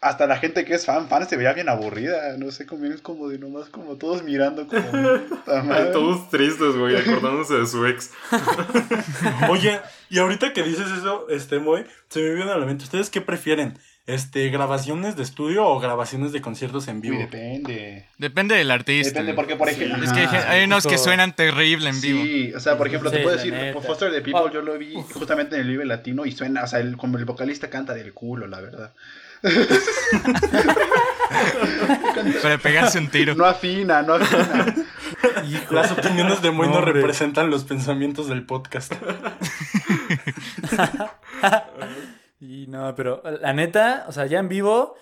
hasta 0.00 0.26
la 0.28 0.36
gente 0.38 0.64
que 0.64 0.74
es 0.74 0.86
fan, 0.86 1.08
fan 1.08 1.28
se 1.28 1.36
veía 1.36 1.52
bien 1.54 1.68
aburrida, 1.68 2.36
no 2.38 2.50
sé, 2.52 2.66
como 2.66 2.84
es 2.86 3.00
como 3.00 3.28
de 3.28 3.38
nomás 3.38 3.68
como 3.68 3.96
todos 3.96 4.22
mirando 4.22 4.66
como. 4.68 4.80
Ay, 5.46 5.90
todos 5.92 6.28
tristes, 6.30 6.76
güey, 6.76 6.96
acordándose 7.00 7.54
de 7.54 7.66
su 7.66 7.84
ex. 7.86 8.10
Oye, 9.50 9.80
y 10.10 10.18
ahorita 10.18 10.52
que 10.52 10.62
dices 10.62 10.86
eso, 10.98 11.28
este, 11.28 11.58
Moy, 11.58 11.84
se 12.08 12.20
me 12.20 12.34
viene 12.34 12.50
a 12.50 12.56
la 12.56 12.66
mente. 12.66 12.84
¿Ustedes 12.84 13.10
qué 13.10 13.20
prefieren? 13.20 13.78
Este, 14.06 14.48
¿grabaciones 14.48 15.16
de 15.16 15.22
estudio 15.22 15.66
o 15.66 15.78
grabaciones 15.80 16.32
de 16.32 16.40
conciertos 16.40 16.88
en 16.88 16.96
Uy, 16.96 17.02
vivo? 17.02 17.18
depende. 17.18 18.06
Depende 18.16 18.54
del 18.54 18.70
artista. 18.70 19.10
Depende 19.10 19.34
porque 19.34 19.54
por 19.56 19.68
ejemplo, 19.68 20.02
Es 20.02 20.12
que 20.12 20.20
hay, 20.20 20.24
Ajá. 20.26 20.38
gen- 20.40 20.48
hay 20.50 20.64
unos 20.64 20.86
que 20.86 20.96
suenan 20.96 21.36
terrible 21.36 21.90
en 21.90 22.00
vivo. 22.00 22.22
Sí, 22.22 22.52
o 22.54 22.60
sea, 22.60 22.78
por 22.78 22.86
ejemplo, 22.86 23.10
te 23.10 23.18
Sí, 23.18 23.22
puedo 23.22 23.36
la 23.36 23.42
decir, 23.42 23.54
neta. 23.54 23.80
Foster 23.82 24.10
the 24.10 24.22
People 24.22 24.40
Oh, 24.40 24.50
yo 24.50 24.62
lo 24.62 24.78
vi 24.78 24.94
justamente 25.12 25.56
en 25.56 25.62
el 25.62 25.68
Vive 25.68 25.84
Latino 25.84 26.24
y 26.24 26.32
suena, 26.32 26.62
o 26.64 26.66
sea, 26.66 26.78
el, 26.78 26.96
como 26.96 27.18
el 27.18 27.26
vocalista 27.26 27.68
canta 27.68 27.92
del 27.92 28.14
culo, 28.14 28.46
la 28.46 28.62
verdad. 28.62 28.94
Para 32.42 32.58
pegarse 32.58 32.98
un 32.98 33.08
tiro. 33.08 33.34
No 33.34 33.44
afina, 33.44 34.02
no 34.02 34.14
afina. 34.14 34.74
Hijo. 35.48 35.74
Las 35.74 35.92
opiniones 35.92 36.42
de 36.42 36.50
Moy 36.50 36.68
no, 36.68 36.80
representan 36.80 37.50
los 37.50 37.64
pensamientos 37.64 38.28
del 38.28 38.44
podcast. 38.46 38.92
Y 42.40 42.68
no, 42.68 42.94
pero 42.94 43.20
la 43.42 43.52
neta, 43.52 44.04
o 44.06 44.12
sea, 44.12 44.26
ya 44.26 44.38
en 44.38 44.48
vivo, 44.48 44.94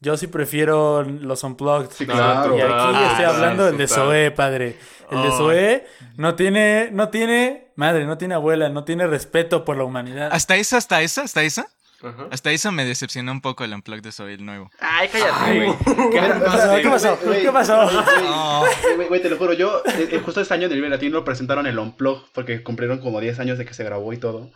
yo 0.00 0.18
sí 0.18 0.26
prefiero 0.26 1.02
los 1.02 1.42
unplugged. 1.42 1.88
Sí, 1.90 2.04
No, 2.06 2.12
claro. 2.12 2.58
Y 2.58 2.60
aquí 2.60 2.70
Ah, 2.74 3.06
estoy 3.12 3.16
sí, 3.16 3.30
hablando 3.32 3.64
del 3.64 3.78
de. 3.78 3.88
Zoé, 3.88 4.30
padre. 4.30 4.76
El 5.10 5.22
de. 5.22 5.30
Zoé 5.30 5.86
no 6.18 6.34
tiene, 6.34 6.90
no 6.92 7.08
tiene, 7.08 7.72
madre, 7.76 8.04
no 8.04 8.18
tiene 8.18 8.34
abuela, 8.34 8.68
no 8.68 8.84
tiene 8.84 9.06
respeto 9.06 9.64
por 9.64 9.78
la 9.78 9.84
humanidad. 9.84 10.28
Hasta 10.32 10.56
esa, 10.56 10.76
hasta 10.76 11.00
esa, 11.00 11.22
hasta 11.22 11.42
esa. 11.42 11.66
Ajá. 12.02 12.26
Hasta 12.30 12.50
esa 12.50 12.70
me 12.72 12.84
decepcionó 12.84 13.32
un 13.32 13.40
poco 13.40 13.64
el 13.64 13.72
Unplugged 13.72 14.02
de 14.02 14.12
Soy 14.12 14.34
el 14.34 14.44
nuevo. 14.44 14.70
Ay, 14.80 15.08
cállate, 15.08 15.56
güey. 15.56 16.10
¿Qué 16.10 16.20
pasó? 16.44 16.76
¿Qué 16.82 16.88
pasó? 16.88 17.18
Güey, 17.24 17.42
¿Qué 17.42 17.52
pasó? 17.52 17.86
güey, 17.86 18.94
Güey, 18.96 19.08
güey, 19.08 19.22
te 19.22 19.30
lo 19.30 19.36
juro, 19.36 19.52
yo, 19.52 19.82
eh, 19.86 20.08
eh, 20.12 20.20
justo 20.24 20.40
este 20.40 20.54
año 20.54 20.66
en 20.66 20.72
el 20.72 20.78
Vive 20.78 20.88
Latino 20.90 21.14
lo 21.18 21.24
presentaron 21.24 21.66
el 21.66 21.78
Unplug, 21.78 22.30
porque 22.32 22.62
cumplieron 22.62 22.98
como 22.98 23.20
10 23.20 23.38
años 23.40 23.58
de 23.58 23.64
que 23.64 23.74
se 23.74 23.84
grabó 23.84 24.12
y 24.12 24.18
todo. 24.18 24.50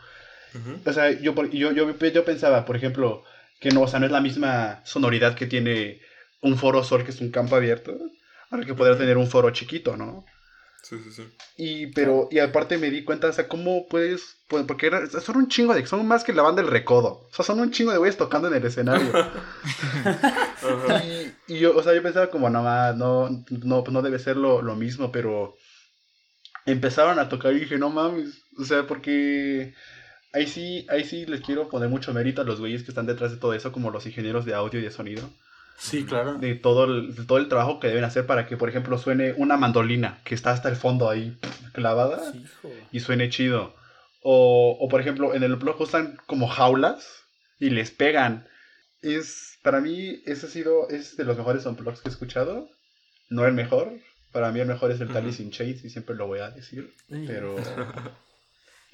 Ujú. 0.55 0.81
O 0.85 0.93
sea, 0.93 1.11
yo, 1.11 1.35
por- 1.35 1.51
yo, 1.51 1.73
yo, 1.73 1.97
yo 1.99 2.25
pensaba, 2.25 2.65
por 2.65 2.77
ejemplo, 2.77 3.23
que 3.61 3.71
no, 3.71 3.83
o 3.83 3.89
sea, 3.89 4.01
no 4.01 4.07
es 4.07 4.13
la 4.13 4.21
misma 4.21 4.81
sonoridad 4.85 5.35
que 5.35 5.47
tiene 5.47 6.01
un 6.41 6.57
foro 6.59 6.83
sol, 6.85 7.05
que 7.05 7.11
es 7.11 7.21
un 7.21 7.31
campo 7.31 7.57
abierto, 7.57 7.97
al 8.51 8.65
que 8.67 8.75
poder 8.75 8.97
tener 8.99 9.17
un 9.19 9.27
foro 9.29 9.51
chiquito, 9.51 9.97
¿no? 9.97 10.25
Sí, 10.89 10.97
sí, 11.03 11.11
sí. 11.11 11.23
Y, 11.57 11.87
pero, 11.89 12.29
y 12.31 12.39
aparte 12.39 12.79
me 12.79 12.91
di 12.91 13.03
cuenta, 13.03 13.29
o 13.29 13.33
sea, 13.33 13.49
cómo 13.49 13.89
puedes, 13.89 14.37
pues, 14.49 14.65
porque 14.67 14.87
era- 14.87 15.05
son 15.09 15.37
un 15.39 15.49
chingo 15.49 15.75
de, 15.75 15.85
son 15.87 16.07
más 16.07 16.23
que 16.23 16.33
la 16.33 16.43
banda 16.43 16.63
del 16.63 16.71
recodo, 16.71 17.27
o 17.29 17.35
sea, 17.35 17.45
son 17.45 17.59
un 17.59 17.73
chingo 17.73 17.91
de 17.91 17.99
güeyes 17.99 18.17
tocando 18.17 18.47
en 18.49 18.55
el 18.55 18.65
escenario. 18.65 19.11
Y, 21.49 21.55
y 21.55 21.59
yo, 21.61 21.77
o 21.77 21.83
sea, 21.83 21.95
yo 21.95 22.03
pensaba 22.03 22.31
como, 22.31 22.51
no, 22.51 22.63
no, 22.95 23.29
no, 23.51 23.85
pues 23.85 23.93
no 23.93 24.03
debe 24.03 24.19
ser 24.19 24.37
lo, 24.37 24.63
lo 24.63 24.75
mismo, 24.77 25.13
pero 25.13 25.55
empezaron 26.67 27.19
a 27.19 27.29
tocar 27.29 27.53
y 27.55 27.61
dije, 27.61 27.79
no 27.79 27.91
mames, 27.91 28.43
o 28.59 28.65
sea, 28.65 28.87
porque 28.87 29.75
ahí 30.33 30.47
sí, 30.47 30.87
ahí 30.91 31.05
sí 31.05 31.27
les 31.27 31.43
quiero 31.43 31.69
poner 31.69 31.89
mucho 31.89 32.15
mérito 32.15 32.43
a 32.43 32.45
los 32.45 32.61
güeyes 32.61 32.85
que 32.85 32.91
están 32.93 33.07
detrás 33.07 33.33
de 33.33 33.39
todo 33.39 33.55
eso, 33.55 33.73
como 33.73 33.91
los 33.91 34.07
ingenieros 34.07 34.45
de 34.47 34.55
audio 34.55 34.81
y 34.81 34.85
de 34.85 34.91
sonido 34.91 35.29
Sí, 35.79 36.05
claro. 36.05 36.39
de 36.39 36.55
todo 36.55 36.85
el, 36.85 37.15
de 37.15 37.25
todo 37.25 37.39
el 37.39 37.49
trabajo 37.49 37.81
que 37.81 37.89
deben 37.89 38.05
hacer 38.05 38.27
para 38.27 38.47
que, 38.47 38.57
por 38.57 38.69
ejemplo, 38.69 38.99
suene 38.99 39.35
una 39.37 39.57
mandolina 39.57 40.21
que 40.25 40.35
está 40.35 40.51
hasta 40.51 40.69
el 40.69 40.77
fondo 40.77 41.11
ahí 41.11 41.37
clavada 41.73 42.33
y 42.93 43.01
suene 43.01 43.29
chido. 43.29 43.75
O, 44.23 44.77
o, 44.81 44.89
por 44.89 45.01
ejemplo, 45.01 45.35
en 45.35 45.43
el 45.43 45.57
blog 45.57 45.81
usan 45.81 46.19
como 46.27 46.49
jaulas 46.49 47.25
y 47.61 47.71
les 47.71 47.91
pegan. 47.91 48.49
Es, 49.03 49.59
para 49.63 49.81
mí, 49.81 50.23
ese 50.27 50.47
ha 50.47 50.51
sido, 50.51 50.89
es 50.89 51.17
de 51.17 51.25
los 51.25 51.37
mejores 51.37 51.67
unplugs 51.67 52.01
que 52.01 52.09
he 52.09 52.13
escuchado. 52.13 52.69
No 53.29 53.47
el 53.47 53.53
mejor. 53.53 53.93
Para 54.33 54.51
mí 54.53 54.61
el 54.61 54.67
mejor 54.67 54.91
es 54.91 55.01
el 55.01 55.09
Tally. 55.09 55.33
Sin 55.33 55.51
Shades 55.51 55.85
y 55.85 55.91
siempre 55.91 56.17
lo 56.17 56.27
voy 56.27 56.41
a 56.41 56.51
decir. 56.51 56.95
Sí. 57.09 57.25
Pero... 57.27 57.57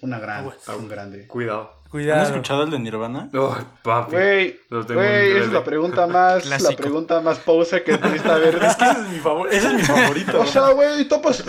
Una 0.02 0.18
gran, 0.18 0.40
Aguas. 0.40 0.68
un 0.68 0.88
grande. 0.88 1.26
Cuidado. 1.26 1.72
¿Han 1.84 1.90
Cuidado. 1.90 2.22
escuchado 2.26 2.62
el 2.64 2.70
de 2.70 2.78
Nirvana? 2.78 3.28
Ay, 3.32 3.64
papi. 3.82 4.12
Güey, 4.12 4.60
Lo 4.70 4.84
tengo 4.86 5.02
en 5.02 5.08
güey, 5.08 5.30
esa 5.36 5.44
es 5.46 5.52
la 5.52 5.64
pregunta 5.64 6.06
más, 6.06 6.46
la 6.46 6.76
pregunta 6.76 7.20
más 7.20 7.38
poser 7.38 7.84
que 7.84 7.98
pudiste 7.98 8.28
haber. 8.30 8.54
Es 8.64 8.76
que 8.76 8.84
ese 8.84 9.00
es 9.00 9.08
mi, 9.08 9.18
favor 9.18 9.48
ese 9.52 9.66
es 9.68 9.72
mi 9.74 9.82
favorito. 9.82 10.40
O 10.40 10.46
sea, 10.46 10.70
güey, 10.70 11.04
topas. 11.06 11.44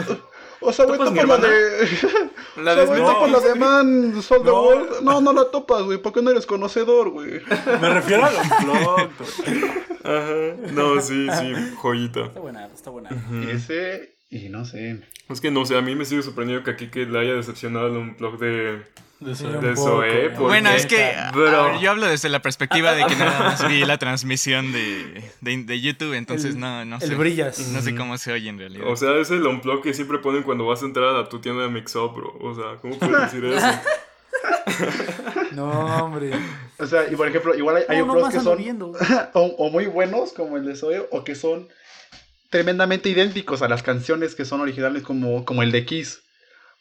O 0.66 0.72
sea, 0.72 0.86
güey, 0.86 0.98
¿Topas 1.00 1.28
la 1.28 1.38
de. 1.38 1.50
La 2.58 2.72
o 2.72 2.76
sea, 2.76 2.76
de 2.76 2.86
güey, 2.86 3.00
Snow. 3.00 3.13
topas 3.13 3.32
la 3.32 3.39
de 3.39 3.56
Man, 3.56 4.13
the 4.13 4.39
No. 4.44 4.62
World. 4.63 5.02
No, 5.02 5.22
no 5.22 5.34
la 5.34 5.46
topas, 5.46 5.82
güey, 5.84 5.98
porque 5.98 6.22
no 6.22 6.30
eres 6.32 6.46
conocedor, 6.46 7.10
güey. 7.10 7.42
Me 7.82 7.89
refiero 7.89 8.26
al 8.26 8.34
unplugged. 8.36 9.63
Ajá. 10.04 10.72
No, 10.74 11.00
sí, 11.02 11.28
sí, 11.39 11.54
joyita. 11.78 12.26
Está 12.26 12.39
buena, 12.39 12.66
está 12.68 12.89
buena. 12.92 13.10
Y 13.32 13.50
ese, 13.50 14.12
y 14.38 14.50
no 14.50 14.65
sé. 14.65 15.00
Es 15.30 15.39
que 15.41 15.52
no 15.52 15.65
sé, 15.65 15.78
a 15.78 15.82
mí 15.82 15.96
me 15.96 16.06
sigue 16.06 16.22
sorprendiendo 16.22 16.63
que 16.63 16.72
aquí 16.72 16.88
que 16.88 17.06
le 17.06 17.19
haya 17.19 17.34
decepcionado 17.34 17.91
un 18.00 18.15
blog 18.17 18.38
de. 18.39 18.82
De 19.19 19.34
De 19.36 19.72
¿eh? 20.26 20.30
¿por 20.32 20.48
Bueno, 20.50 20.69
es 20.72 20.86
que 20.86 21.06
a 21.06 21.32
ver, 21.32 21.80
yo 21.80 21.91
hablo 21.91 22.08
desde 22.08 22.28
la 22.28 22.41
perspectiva 22.41 22.93
de 22.93 23.06
que 23.06 23.15
nada 23.15 23.39
más 23.39 23.65
vi 23.69 23.80
la 23.86 23.98
transmisión 23.98 24.74
de, 24.74 25.24
de, 25.39 25.63
de 25.63 25.82
YouTube, 25.82 26.13
entonces 26.13 26.56
El- 26.56 26.60
no, 26.60 26.84
no 26.84 27.00
sé. 27.00 27.06
El 27.06 27.15
brillas. 27.15 27.69
No 27.69 27.82
sé 27.82 27.96
cómo 27.96 28.17
se 28.17 28.34
oye 28.34 28.50
en 28.50 28.58
realidad. 28.58 28.86
O 28.88 28.98
sea, 28.98 29.15
es 29.15 29.32
el 29.32 29.46
unplug 29.48 29.82
que 29.82 29.93
siempre 29.93 30.17
ponen 30.19 30.43
cuando 30.43 30.65
vas 30.65 30.84
a 30.84 30.86
entrar 30.88 31.15
a 31.15 31.30
tu 31.30 31.39
tienda 31.39 31.63
de 31.63 31.69
Mix-Up, 31.69 32.13
bro. 32.15 32.38
O 32.41 32.54
sea, 32.54 32.82
¿cómo 32.82 33.00
puedes 33.00 33.22
decir 33.32 33.46
eso? 33.46 33.65
No, 35.54 35.69
hombre. 36.04 36.32
O 36.80 36.86
sea, 36.86 37.08
y 37.10 37.15
por 37.15 37.28
ejemplo, 37.28 37.56
igual 37.56 37.78
hay, 37.78 37.84
hay 37.88 38.06
No, 38.06 38.30
que 38.30 38.39
son 38.39 38.60
o, 39.34 39.41
o 39.41 39.69
muy 39.69 39.86
buenos, 39.86 40.34
como 40.34 40.58
el 40.58 40.65
de 40.65 40.76
Zoe, 40.76 41.08
o 41.12 41.24
que 41.24 41.36
son 41.36 41.69
tremendamente 42.54 43.10
idénticos 43.10 43.63
a 43.63 43.68
las 43.68 43.82
canciones 43.82 44.36
que 44.36 44.46
son 44.46 44.62
originales, 44.62 45.02
como, 45.02 45.44
como 45.44 45.63
el 45.63 45.72
de 45.72 45.86
Kiss. 45.88 46.22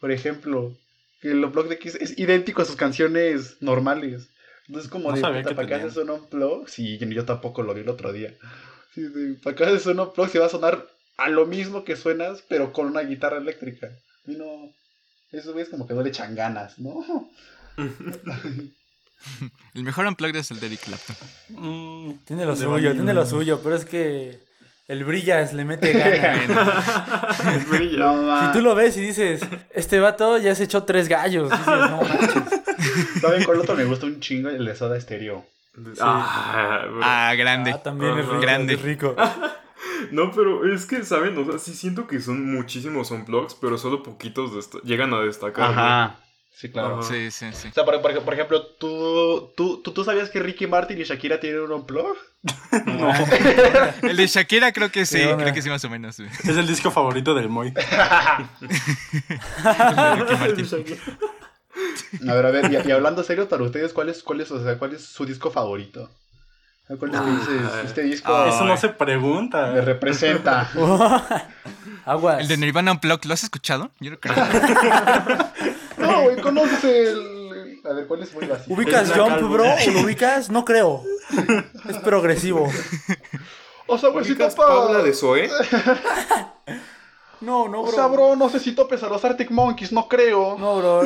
Por 0.00 0.12
ejemplo, 0.12 0.76
el 1.22 1.42
unplug 1.42 1.66
de 1.66 1.78
Kiss 1.78 1.94
es 1.94 2.18
idéntico 2.18 2.60
a 2.60 2.66
sus 2.66 2.76
canciones 2.76 3.56
normales. 3.62 4.28
Entonces, 4.68 4.90
como 4.90 5.08
No 5.08 5.16
de, 5.16 5.42
puta, 5.42 5.54
¿para 5.54 5.66
qué 5.66 5.74
haces 5.76 5.96
un 5.96 6.10
unplug? 6.10 6.68
Sí, 6.68 6.98
yo 6.98 7.24
tampoco 7.24 7.62
lo 7.62 7.72
vi 7.72 7.80
el 7.80 7.88
otro 7.88 8.12
día. 8.12 8.36
Sí, 8.94 9.06
sí, 9.14 9.38
¿Para 9.42 9.56
qué 9.56 9.64
haces 9.64 9.86
un 9.86 9.98
unplug 9.98 10.28
si 10.28 10.36
va 10.36 10.44
a 10.44 10.50
sonar 10.50 10.86
a 11.16 11.30
lo 11.30 11.46
mismo 11.46 11.84
que 11.84 11.96
suenas, 11.96 12.44
pero 12.50 12.74
con 12.74 12.88
una 12.88 13.00
guitarra 13.00 13.38
eléctrica? 13.38 13.88
Y 14.26 14.32
no... 14.32 14.74
Eso 15.30 15.58
es 15.58 15.70
como 15.70 15.86
que 15.86 15.94
no 15.94 16.02
le 16.02 16.10
echan 16.10 16.34
ganas, 16.34 16.78
¿no? 16.78 17.30
El 19.74 19.84
mejor 19.84 20.06
unplugged 20.06 20.36
es 20.36 20.50
el 20.50 20.60
de 20.60 20.66
Eric 20.66 20.80
Clapton. 20.80 21.16
Mm, 21.48 22.12
Tiene 22.26 22.44
lo 22.44 22.54
de 22.54 22.62
suyo, 22.62 22.92
tiene 22.92 23.14
lo 23.14 23.24
suyo, 23.24 23.60
pero 23.62 23.74
es 23.74 23.86
que 23.86 24.51
el 24.88 25.04
brillas 25.04 25.52
le 25.52 25.64
mete 25.64 25.92
ganas. 25.92 27.68
Brilla. 27.70 27.98
No, 28.12 28.46
Si 28.46 28.52
tú 28.52 28.60
lo 28.62 28.74
ves 28.74 28.96
y 28.96 29.00
dices, 29.00 29.42
este 29.74 30.00
vato 30.00 30.38
ya 30.38 30.54
se 30.54 30.64
echó 30.64 30.84
tres 30.84 31.08
gallos. 31.08 31.50
Dices, 31.50 31.66
no 31.66 32.00
manches. 32.02 33.20
¿Saben 33.20 33.44
cuál 33.44 33.60
otro 33.60 33.74
me 33.76 33.84
gusta 33.84 34.06
un 34.06 34.20
chingo? 34.20 34.48
El 34.48 34.64
de 34.64 34.74
Soda 34.74 35.00
Stereo. 35.00 35.44
Ah. 36.00 36.84
Ah, 37.02 37.34
grande. 37.36 37.72
Ah, 37.72 37.82
también 37.82 38.12
es 38.18 38.24
Ajá. 38.24 38.32
rico. 38.32 38.40
Grande. 38.40 38.74
es 38.74 38.82
rico. 38.82 39.16
No, 40.10 40.30
pero 40.32 40.72
es 40.72 40.84
que, 40.86 41.04
¿saben? 41.04 41.36
O 41.38 41.44
sea, 41.44 41.58
sí 41.58 41.74
siento 41.74 42.06
que 42.06 42.20
son 42.20 42.52
muchísimos 42.52 43.10
unplugs, 43.10 43.54
pero 43.54 43.78
solo 43.78 44.02
poquitos 44.02 44.70
llegan 44.84 45.12
a 45.14 45.20
destacar. 45.20 46.16
Sí, 46.54 46.70
claro. 46.70 47.00
Ajá. 47.00 47.08
Sí, 47.08 47.30
sí, 47.30 47.46
sí. 47.52 47.68
O 47.68 47.72
sea, 47.72 47.84
por, 47.84 48.00
por- 48.00 48.22
por 48.22 48.34
ejemplo, 48.34 48.64
¿tú, 48.78 49.52
tú, 49.56 49.82
tú, 49.82 49.92
tú 49.92 50.04
sabías 50.04 50.30
que 50.30 50.38
Ricky 50.40 50.66
Martin 50.66 51.00
y 51.00 51.04
Shakira 51.04 51.40
tienen 51.40 51.60
un 51.62 51.72
unplug? 51.72 52.16
No. 52.86 53.12
El 54.08 54.16
de 54.16 54.26
Shakira 54.26 54.72
creo 54.72 54.90
que 54.90 55.04
sí, 55.06 55.18
creo 55.36 55.52
que 55.52 55.62
sí 55.62 55.68
más 55.68 55.84
o 55.84 55.90
menos. 55.90 56.18
Es 56.20 56.48
el 56.56 56.66
disco 56.66 56.90
favorito 56.90 57.34
del 57.34 57.48
Moy. 57.48 57.72
Ricky 59.62 60.64
Martin. 60.64 60.68
A 62.28 62.34
ver, 62.34 62.46
a 62.46 62.50
ver, 62.50 62.70
y, 62.72 62.88
y 62.88 62.90
hablando 62.92 63.22
serio, 63.24 63.48
para 63.48 63.62
ustedes, 63.62 63.92
¿cuál 63.92 64.08
es, 64.10 64.22
cuál 64.22 64.40
es, 64.40 64.50
o 64.50 64.62
sea, 64.62 64.78
cuál 64.78 64.94
es 64.94 65.04
su 65.04 65.24
disco 65.24 65.50
favorito? 65.50 66.10
¿Cuál 66.98 67.14
es 67.14 67.20
que 67.20 67.30
dices? 67.30 67.70
Ah, 67.72 67.80
Este 67.84 68.02
disco 68.02 68.34
ah, 68.34 68.48
Eso 68.48 68.64
no 68.64 68.76
se 68.76 68.88
pregunta. 68.90 69.68
me 69.72 69.80
representa. 69.80 70.68
Aguas. 72.04 72.40
El 72.40 72.48
de 72.48 72.56
Nirvana 72.58 72.92
Unplugged, 72.92 73.24
¿lo 73.24 73.34
has 73.34 73.42
escuchado? 73.44 73.90
Yo 74.00 74.10
no 74.10 74.18
creo. 74.20 74.34
No, 76.02 76.22
güey, 76.22 76.36
conoces 76.40 76.84
el... 76.84 77.80
A 77.84 77.92
ver, 77.94 78.06
¿cuál 78.06 78.22
es 78.22 78.32
muy 78.34 78.46
básico? 78.46 78.74
¿Ubicas 78.74 79.10
Jump, 79.12 79.40
bro? 79.50 79.64
¿O 79.64 79.90
lo 79.90 80.00
ubicas? 80.00 80.50
No 80.50 80.64
creo. 80.64 81.02
Es 81.88 81.98
progresivo. 81.98 82.70
O 83.86 83.98
sea, 83.98 84.10
güey, 84.10 84.24
si 84.24 84.32
¿Ubicas 84.32 84.54
topa... 84.54 84.68
Paula 84.68 85.02
de 85.02 85.12
Zoe? 85.14 85.50
No, 87.40 87.66
no, 87.68 87.80
O 87.80 87.86
bro. 87.86 87.92
sea, 87.92 88.06
bro, 88.06 88.36
no 88.36 88.48
sé 88.48 88.60
si 88.60 88.70
topes 88.72 89.02
a 89.02 89.08
los 89.08 89.24
Arctic 89.24 89.50
Monkeys, 89.50 89.90
no 89.90 90.06
creo. 90.06 90.56
No, 90.60 90.76
bro. 90.76 91.02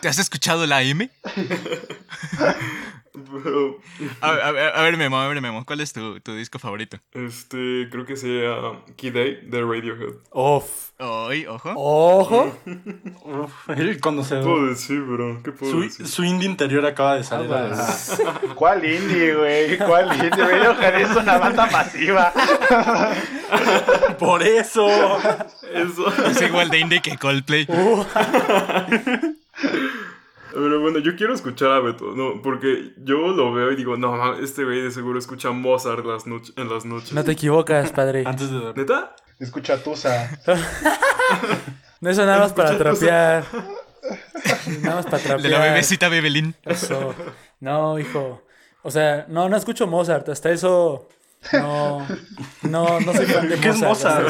¿Te 0.00 0.08
has 0.08 0.18
escuchado 0.18 0.64
la 0.66 0.80
M? 0.82 1.10
Bro, 3.16 3.78
A, 4.20 4.28
a- 4.28 4.48
a- 4.50 4.68
a 4.80 4.82
ver, 4.82 4.96
Memo, 4.98 5.18
a 5.18 5.26
ver, 5.28 5.40
Memo. 5.40 5.64
¿Cuál 5.64 5.80
es 5.80 5.92
tu, 5.92 6.20
tu 6.20 6.34
disco 6.34 6.58
favorito? 6.58 6.98
este, 7.12 7.88
creo 7.90 8.04
que 8.04 8.16
sea 8.16 8.82
Key 8.96 9.10
Day 9.10 9.40
de 9.42 9.62
Radiohead. 9.62 10.14
Off. 10.30 10.90
Hoy, 10.98 11.44
ojo. 11.46 11.72
Ojo. 11.76 12.58
Uf, 13.24 13.68
el 13.70 14.00
conocedor. 14.00 14.44
puedo 14.44 14.66
decir, 14.66 15.00
bro? 15.02 15.42
¿Qué 15.42 15.52
puedo 15.52 15.70
Su, 15.72 15.80
decir? 15.82 16.06
su 16.08 16.24
indie 16.24 16.48
interior 16.48 16.84
acaba 16.86 17.16
de 17.16 17.24
salir 17.24 17.52
a 17.52 17.60
la 17.62 17.64
Aguas. 17.66 18.18
luz. 18.42 18.52
¿Cuál 18.54 18.84
indie, 18.84 19.34
güey? 19.34 19.78
¿Cuál 19.78 20.12
indie? 20.14 20.30
Radiohead 20.30 21.00
es 21.00 21.16
una 21.16 21.38
banda 21.38 21.66
masiva. 21.70 22.32
Por 24.18 24.42
eso. 24.42 24.86
Eso. 25.72 26.26
Es 26.26 26.40
igual 26.42 26.70
de 26.70 26.78
indie 26.78 27.02
que 27.02 27.16
Coldplay. 27.18 27.66
Pero 30.58 30.80
bueno, 30.80 30.98
yo 31.00 31.14
quiero 31.16 31.34
escuchar 31.34 31.70
a 31.72 31.80
Beto, 31.80 32.12
no, 32.16 32.40
porque 32.42 32.92
yo 32.98 33.18
lo 33.28 33.52
veo 33.52 33.72
y 33.72 33.76
digo, 33.76 33.96
no, 33.96 34.34
este 34.36 34.64
güey 34.64 34.80
de 34.80 34.90
seguro 34.90 35.18
escucha 35.18 35.50
Mozart 35.50 36.04
las 36.06 36.26
noche- 36.26 36.52
en 36.56 36.68
las 36.72 36.84
noches. 36.86 37.12
No 37.12 37.22
te 37.24 37.32
equivocas, 37.32 37.92
padre. 37.92 38.22
Antes 38.26 38.50
de 38.50 38.56
dormir. 38.56 38.76
¿Neta? 38.78 39.14
Escucha 39.38 39.82
Tusa. 39.82 40.30
No 42.00 42.10
eso 42.10 42.24
nada 42.26 42.38
más 42.40 42.52
para 42.52 42.76
trapear. 42.76 43.44
Nada 44.82 44.96
más 44.96 45.06
para 45.06 45.18
trapear. 45.18 45.40
de 45.42 45.48
la 45.48 45.60
bebecita 45.60 46.08
Bebelín. 46.08 46.54
Eso. 46.64 47.14
No, 47.60 47.98
hijo. 47.98 48.42
O 48.82 48.90
sea, 48.90 49.24
no, 49.28 49.48
no 49.48 49.56
escucho 49.56 49.86
Mozart. 49.86 50.28
Hasta 50.28 50.50
eso. 50.50 51.08
No. 51.54 52.06
No, 52.62 53.00
no 53.00 53.12
soy 53.14 53.26
fan 53.26 53.48
de 53.48 53.56
¿Qué 53.58 53.70
es 53.70 53.78
Mozart. 53.80 54.28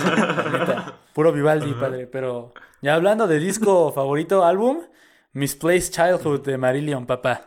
Neta. 0.52 0.94
Puro 1.12 1.32
Vivaldi, 1.32 1.72
padre. 1.74 2.06
Pero 2.06 2.54
ya 2.82 2.94
hablando 2.94 3.26
de 3.26 3.38
disco 3.40 3.92
favorito, 3.92 4.44
álbum, 4.44 4.82
Misplaced 5.36 5.92
Childhood 5.92 6.40
de 6.46 6.56
Marillion, 6.56 7.04
papá. 7.04 7.42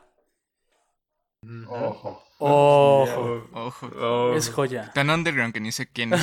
Ojo. 1.67 2.21
Ojo. 2.37 3.47
Ojo. 3.51 4.35
Es 4.35 4.51
joya. 4.51 4.91
Tan 4.93 5.09
underground 5.09 5.53
que 5.55 5.59
ni 5.59 5.71
sé 5.71 5.91
quién 5.91 6.13
es. 6.13 6.21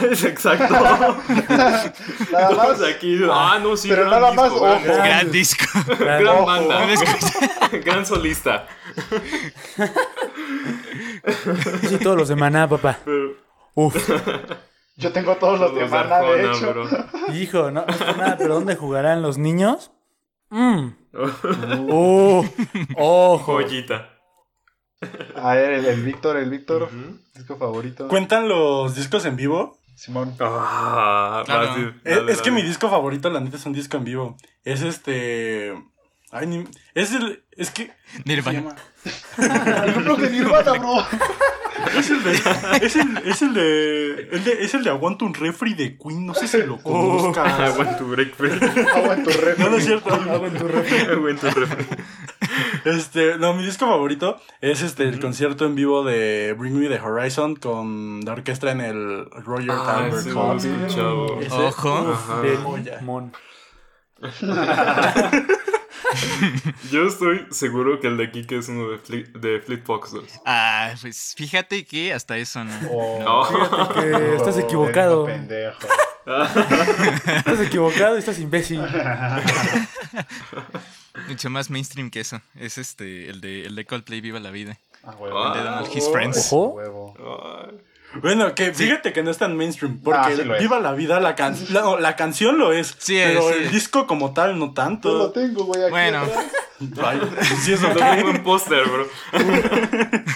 Es 0.12 0.22
exacto. 0.22 0.72
Nada 0.72 2.50
más. 2.54 2.80
aquí. 2.82 3.18
Ah, 3.30 3.58
no, 3.60 3.76
sí. 3.76 3.88
Pero 3.88 4.08
gran 4.08 4.20
nada 4.22 4.32
más, 4.32 4.50
disco, 4.52 4.64
gran 4.64 5.30
disco. 5.32 5.66
Gran 5.74 5.90
disco. 5.90 6.04
Gran- 6.04 6.44
banda. 6.46 6.86
Gran 7.84 8.06
solista. 8.06 8.66
Sí, 11.88 11.98
todos 11.98 12.16
los 12.16 12.28
de 12.28 12.36
Maná, 12.36 12.68
papá. 12.68 12.98
Uf. 13.74 13.96
Yo 14.96 15.12
tengo 15.12 15.36
todos 15.36 15.58
los 15.58 15.74
de 15.74 15.80
Los 15.80 15.90
de 15.90 15.96
Arjona, 15.98 16.52
hecho. 16.52 16.72
bro. 16.72 17.34
Hijo, 17.34 17.70
no, 17.72 17.84
no 17.86 18.16
nada, 18.16 18.36
pero 18.38 18.54
¿dónde 18.54 18.76
jugarán 18.76 19.20
los 19.22 19.36
niños? 19.38 19.90
Mmm. 20.50 20.88
Uh, 21.18 22.44
ojo. 22.96 23.52
Joyita. 23.62 24.10
A 25.36 25.54
ver, 25.54 25.72
el, 25.74 25.84
el 25.86 26.02
Víctor, 26.02 26.36
el 26.36 26.50
Víctor. 26.50 26.88
Disco 27.34 27.56
favorito. 27.56 28.08
¿Cuentan 28.08 28.48
los 28.48 28.94
discos 28.96 29.24
en 29.24 29.36
vivo? 29.36 29.78
Simón. 29.94 30.34
Ah, 30.40 31.42
Claro. 31.46 31.74
sí, 31.74 31.86
Es, 32.04 32.16
dale, 32.16 32.32
es 32.32 32.42
que 32.42 32.50
mi 32.50 32.62
disco 32.62 32.88
favorito, 32.88 33.30
la 33.30 33.40
neta, 33.40 33.56
es 33.56 33.66
un 33.66 33.72
disco 33.72 33.96
en 33.96 34.04
vivo. 34.04 34.36
Es 34.64 34.82
este. 34.82 35.74
Ay, 36.30 36.46
ni- 36.46 36.64
Es 36.94 37.12
el. 37.12 37.44
Es 37.52 37.70
que. 37.70 37.88
¿cómo 37.88 37.96
se 38.16 38.22
Nirvana. 38.24 38.76
El 39.86 39.92
blog 40.02 40.18
de 40.20 40.30
Nirvana, 40.30 40.72
bro. 40.72 41.04
Es 41.96 42.10
el 42.10 42.22
de. 42.24 42.32
Es 42.82 42.96
el, 42.96 43.18
es 43.24 43.42
el 43.42 43.54
de, 43.54 44.28
el 44.32 44.44
de- 44.44 44.62
Es 44.64 44.74
el 44.74 44.84
de 44.84 44.90
Aguanto 44.90 45.24
un 45.24 45.34
refri 45.34 45.74
de 45.74 45.96
Queen. 45.98 46.26
No 46.26 46.34
sé 46.34 46.46
si 46.48 46.62
lo 46.62 46.78
conozcas. 46.82 47.60
Aguanta 47.60 47.96
tu 47.98 48.06
break 48.08 48.34
free. 48.34 48.50
Aguanto 48.94 49.30
re. 49.30 49.54
No, 49.58 49.70
no 49.70 49.76
es 49.76 49.84
cierto. 49.84 50.12
Aguanta 50.12 50.58
tu 50.58 50.68
refri. 50.68 51.86
Este, 52.84 53.38
no, 53.38 53.54
mi 53.54 53.64
disco 53.64 53.86
favorito 53.86 54.40
es 54.60 54.82
este 54.82 55.04
el 55.04 55.20
concierto 55.20 55.64
en 55.66 55.74
vivo 55.74 56.04
de 56.04 56.54
Bring 56.58 56.74
Me 56.78 56.88
the 56.88 57.00
Horizon 57.00 57.56
con 57.56 58.20
la 58.24 58.32
orquesta 58.32 58.70
en 58.72 58.80
el 58.80 59.26
Roger 59.30 59.70
Ah, 59.72 59.98
Albert 60.04 60.22
sí, 60.24 60.30
Hall. 60.30 61.38
Ojo. 61.50 62.14
Joya. 62.64 62.98
Mon. 63.02 63.32
Yo 66.90 67.06
estoy 67.06 67.46
seguro 67.50 68.00
que 68.00 68.08
el 68.08 68.16
de 68.16 68.30
Kike 68.30 68.58
es 68.58 68.68
uno 68.68 68.88
de, 68.88 68.98
Fleet, 68.98 69.28
de 69.32 69.60
Fleet 69.60 69.82
Foxes. 69.84 70.40
Ah, 70.44 70.92
pues 71.00 71.34
fíjate 71.36 71.84
que 71.84 72.12
hasta 72.12 72.36
eso 72.36 72.64
no. 72.64 72.72
Oh, 72.90 73.18
No. 73.20 73.88
Que 73.94 74.36
estás 74.36 74.58
equivocado. 74.58 75.26
Pendejo. 75.26 75.78
Estás 76.28 77.60
equivocado 77.60 78.16
y 78.16 78.18
estás 78.18 78.38
imbécil. 78.38 78.82
Mucho 81.28 81.48
más 81.50 81.70
mainstream 81.70 82.10
que 82.10 82.20
eso. 82.20 82.42
Es 82.54 82.76
este, 82.76 83.30
el 83.30 83.40
de, 83.40 83.64
el 83.64 83.74
de 83.74 83.86
Coldplay 83.86 84.20
Viva 84.20 84.38
la 84.38 84.50
Vida. 84.50 84.78
Ah, 85.04 85.14
huevo. 85.18 85.46
El 85.46 85.52
de 85.54 85.58
Ah, 85.60 85.64
Donald 85.64 85.96
His 85.96 86.04
oh. 86.06 86.12
Friends. 86.12 86.52
Ojo. 86.52 86.66
Huevo. 86.74 87.14
Bueno, 88.14 88.54
que 88.54 88.72
fíjate 88.72 89.12
que 89.12 89.22
no 89.22 89.30
es 89.30 89.36
tan 89.38 89.54
mainstream, 89.56 90.00
porque 90.02 90.18
Ah, 90.20 90.30
sí 90.34 90.40
es. 90.40 90.58
Viva 90.60 90.80
la 90.80 90.92
Vida, 90.92 91.20
la, 91.20 91.34
can- 91.34 91.56
la, 91.70 91.82
no, 91.82 91.98
la 91.98 92.16
canción 92.16 92.58
lo 92.58 92.72
es, 92.72 92.94
Sí, 92.98 93.18
pero 93.22 93.48
sí. 93.50 93.54
el 93.58 93.70
disco 93.70 94.06
como 94.06 94.32
tal 94.32 94.58
no 94.58 94.72
tanto. 94.72 95.10
Yo 95.12 95.18
lo 95.18 95.30
tengo, 95.30 95.64
güey. 95.64 95.82
aquí 95.82 95.90
Bueno. 95.90 96.22
Ay, 97.04 97.20
sí, 97.62 97.72
eso 97.72 97.88
Lo 97.88 97.94
qué. 97.94 98.00
tengo 98.00 98.30
en 98.30 98.42
póster, 98.42 98.84
bro. 98.88 99.06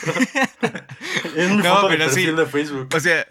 Es 1.37 1.51
mi 1.51 1.57
No, 1.63 1.75
foto 1.77 1.89
de 1.89 1.97
pero 1.97 2.09
sí. 2.11 2.15
perfil 2.17 2.37
de 2.37 2.47
Facebook. 2.47 2.89
O 2.95 3.01
sea, 3.01 3.27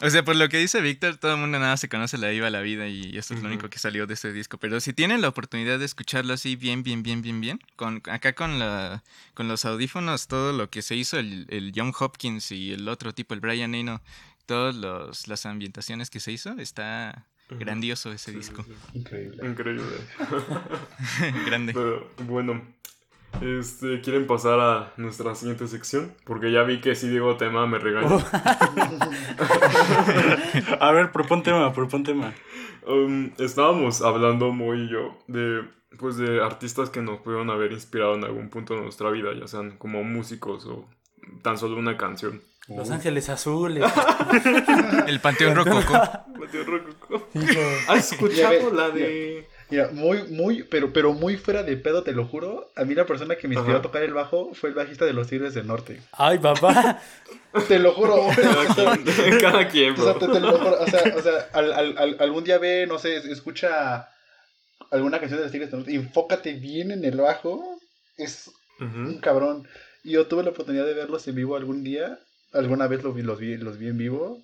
o 0.00 0.10
sea, 0.10 0.24
por 0.24 0.36
lo 0.36 0.48
que 0.48 0.58
dice 0.58 0.80
Víctor, 0.80 1.16
todo 1.16 1.34
el 1.34 1.38
mundo 1.40 1.58
nada 1.58 1.76
se 1.76 1.88
conoce 1.88 2.18
la 2.18 2.28
Viva 2.28 2.50
la 2.50 2.60
Vida 2.60 2.86
y 2.88 3.16
esto 3.18 3.34
es 3.34 3.40
lo 3.40 3.46
Ujú. 3.46 3.54
único 3.54 3.68
que 3.70 3.78
salió 3.78 4.06
de 4.06 4.14
ese 4.14 4.32
disco. 4.32 4.58
Pero 4.58 4.80
si 4.80 4.92
tienen 4.92 5.20
la 5.20 5.28
oportunidad 5.28 5.78
de 5.78 5.84
escucharlo 5.84 6.34
así 6.34 6.56
bien, 6.56 6.82
bien, 6.82 7.02
bien, 7.02 7.22
bien, 7.22 7.40
bien, 7.40 7.60
con, 7.76 8.02
acá 8.10 8.34
con, 8.34 8.58
la, 8.58 9.02
con 9.34 9.48
los 9.48 9.64
audífonos, 9.64 10.26
todo 10.28 10.52
lo 10.52 10.70
que 10.70 10.82
se 10.82 10.94
hizo, 10.94 11.18
el, 11.18 11.46
el 11.48 11.72
John 11.74 11.92
Hopkins 11.98 12.52
y 12.52 12.72
el 12.72 12.88
otro 12.88 13.12
tipo, 13.12 13.34
el 13.34 13.40
Brian 13.40 13.74
Eno, 13.74 14.00
todas 14.46 14.74
los, 14.74 15.26
las 15.28 15.44
ambientaciones 15.46 16.10
que 16.10 16.20
se 16.20 16.32
hizo, 16.32 16.58
está 16.58 17.26
grandioso 17.50 18.12
ese 18.12 18.30
Sí, 18.32 18.36
disco. 18.38 18.62
sí, 18.64 18.72
sí. 18.92 18.98
Increíble. 18.98 19.46
Increíble. 19.48 19.82
Grande. 21.46 21.72
Pero, 21.72 22.10
bueno, 22.26 22.62
este, 23.40 24.00
¿quieren 24.00 24.26
pasar 24.26 24.58
a 24.60 24.92
nuestra 24.96 25.34
siguiente 25.34 25.68
sección? 25.68 26.14
Porque 26.24 26.50
ya 26.50 26.62
vi 26.62 26.80
que 26.80 26.94
si 26.94 27.08
digo 27.08 27.36
tema 27.36 27.66
me 27.66 27.78
regañan. 27.78 28.18
A 30.80 30.92
ver, 30.92 31.12
propon 31.12 31.42
tema, 31.42 31.72
propon 31.72 32.04
tema. 32.04 32.34
Um, 32.86 33.30
estábamos 33.38 34.02
hablando 34.02 34.50
muy 34.50 34.82
y 34.82 34.88
yo 34.88 35.18
de, 35.26 35.62
pues, 35.98 36.16
de 36.16 36.42
artistas 36.42 36.90
que 36.90 37.02
nos 37.02 37.20
pudieron 37.20 37.50
haber 37.50 37.72
inspirado 37.72 38.14
en 38.14 38.24
algún 38.24 38.48
punto 38.48 38.74
de 38.74 38.80
nuestra 38.80 39.10
vida, 39.10 39.30
ya 39.38 39.46
sean 39.46 39.76
como 39.78 40.02
músicos 40.02 40.66
o 40.66 40.88
tan 41.42 41.58
solo 41.58 41.76
una 41.76 41.96
canción. 41.96 42.40
Los 42.68 42.90
Ángeles 42.90 43.28
Azules. 43.30 43.84
El 45.06 45.20
Panteón 45.20 45.56
Rococo. 45.56 46.02
Hijo. 47.34 47.60
¿Has 47.88 48.12
escuchado 48.12 48.72
la 48.72 48.90
de...? 48.90 49.48
Mira, 49.70 49.88
muy, 49.92 50.22
muy, 50.28 50.62
pero, 50.62 50.92
pero 50.94 51.12
muy 51.12 51.36
fuera 51.36 51.62
de 51.62 51.76
pedo, 51.76 52.02
te 52.02 52.12
lo 52.12 52.24
juro. 52.26 52.70
A 52.74 52.84
mí 52.84 52.94
la 52.94 53.04
persona 53.04 53.36
que 53.36 53.48
me 53.48 53.54
inspiró 53.54 53.76
Ajá. 53.76 53.80
a 53.80 53.82
tocar 53.82 54.02
el 54.02 54.14
bajo 54.14 54.54
fue 54.54 54.70
el 54.70 54.74
bajista 54.74 55.04
de 55.04 55.12
los 55.12 55.28
Tigres 55.28 55.52
del 55.52 55.66
Norte. 55.66 56.00
Ay, 56.12 56.38
papá. 56.38 57.02
Te 57.68 57.78
lo 57.78 57.92
juro. 57.92 58.28
Cada 58.34 58.96
quien, 58.96 59.38
cada 59.40 59.68
quien, 59.68 59.92
O 59.92 59.96
sea, 59.96 60.12
bro. 60.14 60.18
te, 60.26 60.32
te 60.32 60.40
lo 60.40 60.58
juro. 60.58 60.80
O 60.80 60.86
sea, 60.86 61.02
o 61.16 61.20
sea 61.22 61.48
al, 61.52 61.72
al- 61.72 61.98
al- 61.98 62.16
algún 62.20 62.44
día 62.44 62.56
ve, 62.58 62.86
no 62.86 62.98
sé, 62.98 63.16
escucha 63.30 64.08
alguna 64.90 65.18
canción 65.18 65.38
de 65.38 65.44
los 65.44 65.52
Tigres 65.52 65.70
del 65.70 65.80
Norte. 65.80 65.94
Enfócate 65.94 66.54
bien 66.54 66.90
en 66.90 67.04
el 67.04 67.16
bajo. 67.18 67.78
Es 68.16 68.50
un 68.80 69.18
cabrón. 69.20 69.68
Y 70.04 70.12
yo 70.12 70.26
tuve 70.28 70.44
la 70.44 70.50
oportunidad 70.50 70.86
de 70.86 70.94
verlos 70.94 71.26
en 71.28 71.34
vivo 71.34 71.56
algún 71.56 71.82
día. 71.84 72.18
Alguna 72.52 72.86
vez 72.86 73.02
los 73.02 73.14
vi, 73.14 73.22
los 73.22 73.38
vi, 73.38 73.56
los 73.58 73.76
vi 73.78 73.88
en 73.88 73.98
vivo. 73.98 74.42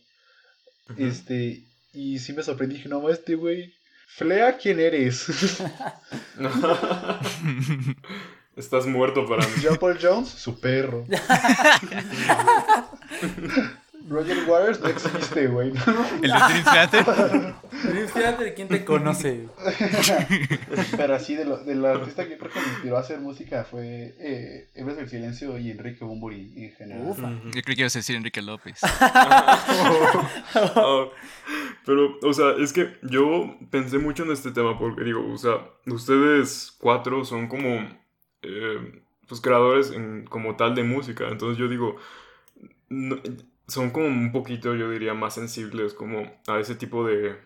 Este, 0.98 1.62
y 1.92 2.18
sí 2.18 2.32
me 2.32 2.42
sorprendí. 2.42 2.76
Dije, 2.76 2.88
no, 2.88 3.08
este 3.08 3.34
güey. 3.36 3.72
Flea, 4.16 4.56
¿quién 4.56 4.78
eres? 4.78 5.26
Estás 8.56 8.86
muerto 8.86 9.26
para 9.26 9.44
mí. 9.44 9.54
John 9.60 9.76
Paul 9.76 9.98
Jones, 10.00 10.28
su 10.28 10.60
perro. 10.60 11.04
Roger 14.08 14.36
Waters 14.48 14.80
no 14.80 14.88
existe, 14.88 15.46
güey. 15.46 15.68
El 15.68 15.76
de 16.22 16.28
Dream 16.28 16.64
Theater. 16.64 17.04
Dream 17.84 18.06
Theater, 18.12 18.54
¿quién 18.54 18.68
te 18.68 18.84
conoce? 18.84 19.48
Pero 20.96 21.14
así, 21.14 21.34
de, 21.34 21.44
lo, 21.46 21.56
de 21.58 21.74
la 21.74 21.92
artista 21.92 22.28
que 22.28 22.36
creo 22.36 22.50
que 22.52 22.60
me 22.60 22.66
inspiró 22.66 22.96
a 22.96 23.00
hacer 23.00 23.20
música 23.20 23.64
fue 23.64 24.14
eh, 24.18 24.68
del 24.74 25.08
Silencio 25.08 25.56
y 25.58 25.70
Enrique 25.70 26.04
Bumburi 26.04 26.52
en 26.56 26.72
general. 26.72 27.06
Ufa. 27.08 27.30
Yo 27.30 27.62
creo 27.62 27.74
que 27.76 27.80
ibas 27.82 27.96
a 27.96 28.00
decir 28.00 28.16
Enrique 28.16 28.42
López. 28.42 28.80
Pero, 31.86 32.18
o 32.22 32.32
sea, 32.32 32.52
es 32.58 32.72
que 32.72 32.96
yo 33.02 33.56
pensé 33.70 33.98
mucho 33.98 34.22
en 34.24 34.30
este 34.32 34.50
tema 34.52 34.78
porque 34.78 35.04
digo, 35.04 35.30
o 35.32 35.36
sea, 35.38 35.58
ustedes 35.86 36.74
cuatro 36.78 37.24
son 37.24 37.46
como, 37.48 37.66
eh, 38.42 39.02
pues, 39.28 39.40
creadores 39.40 39.90
en- 39.90 40.24
como 40.26 40.56
tal 40.56 40.74
de 40.74 40.82
música. 40.84 41.28
Entonces 41.28 41.58
yo 41.58 41.68
digo, 41.68 41.96
no- 42.88 43.20
son 43.66 43.90
como 43.90 44.06
un 44.06 44.32
poquito, 44.32 44.74
yo 44.74 44.90
diría, 44.90 45.14
más 45.14 45.34
sensibles 45.34 45.94
como 45.94 46.30
a 46.46 46.58
ese 46.58 46.74
tipo 46.74 47.06
de, 47.06 47.36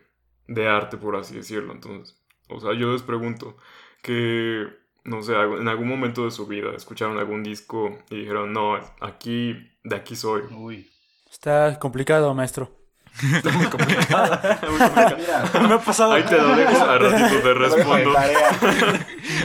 de 0.46 0.68
arte, 0.68 0.96
por 0.96 1.16
así 1.16 1.36
decirlo. 1.36 1.72
Entonces, 1.72 2.16
o 2.48 2.60
sea, 2.60 2.72
yo 2.74 2.92
les 2.92 3.02
pregunto 3.02 3.56
que, 4.02 4.66
no 5.04 5.22
sé, 5.22 5.34
en 5.34 5.68
algún 5.68 5.88
momento 5.88 6.24
de 6.24 6.30
su 6.30 6.46
vida 6.46 6.70
escucharon 6.76 7.18
algún 7.18 7.42
disco 7.42 7.98
y 8.10 8.20
dijeron, 8.20 8.52
no, 8.52 8.74
aquí, 9.00 9.70
de 9.84 9.96
aquí 9.96 10.16
soy. 10.16 10.42
Uy. 10.50 10.90
Está 11.30 11.78
complicado, 11.78 12.32
maestro. 12.34 12.74
Muy 13.22 13.66
complicado. 13.66 14.38
Muy 14.70 14.78
complicado. 14.78 15.16
Mira, 15.18 15.68
Me 15.68 15.74
ha 15.74 15.78
pasado. 15.78 16.12
Ahí 16.12 16.22
te 16.22 16.36
lo 16.36 16.54
dejo, 16.56 16.84
a 16.84 16.98
ratito 16.98 17.40
te 17.42 17.54
respondo. 17.54 18.18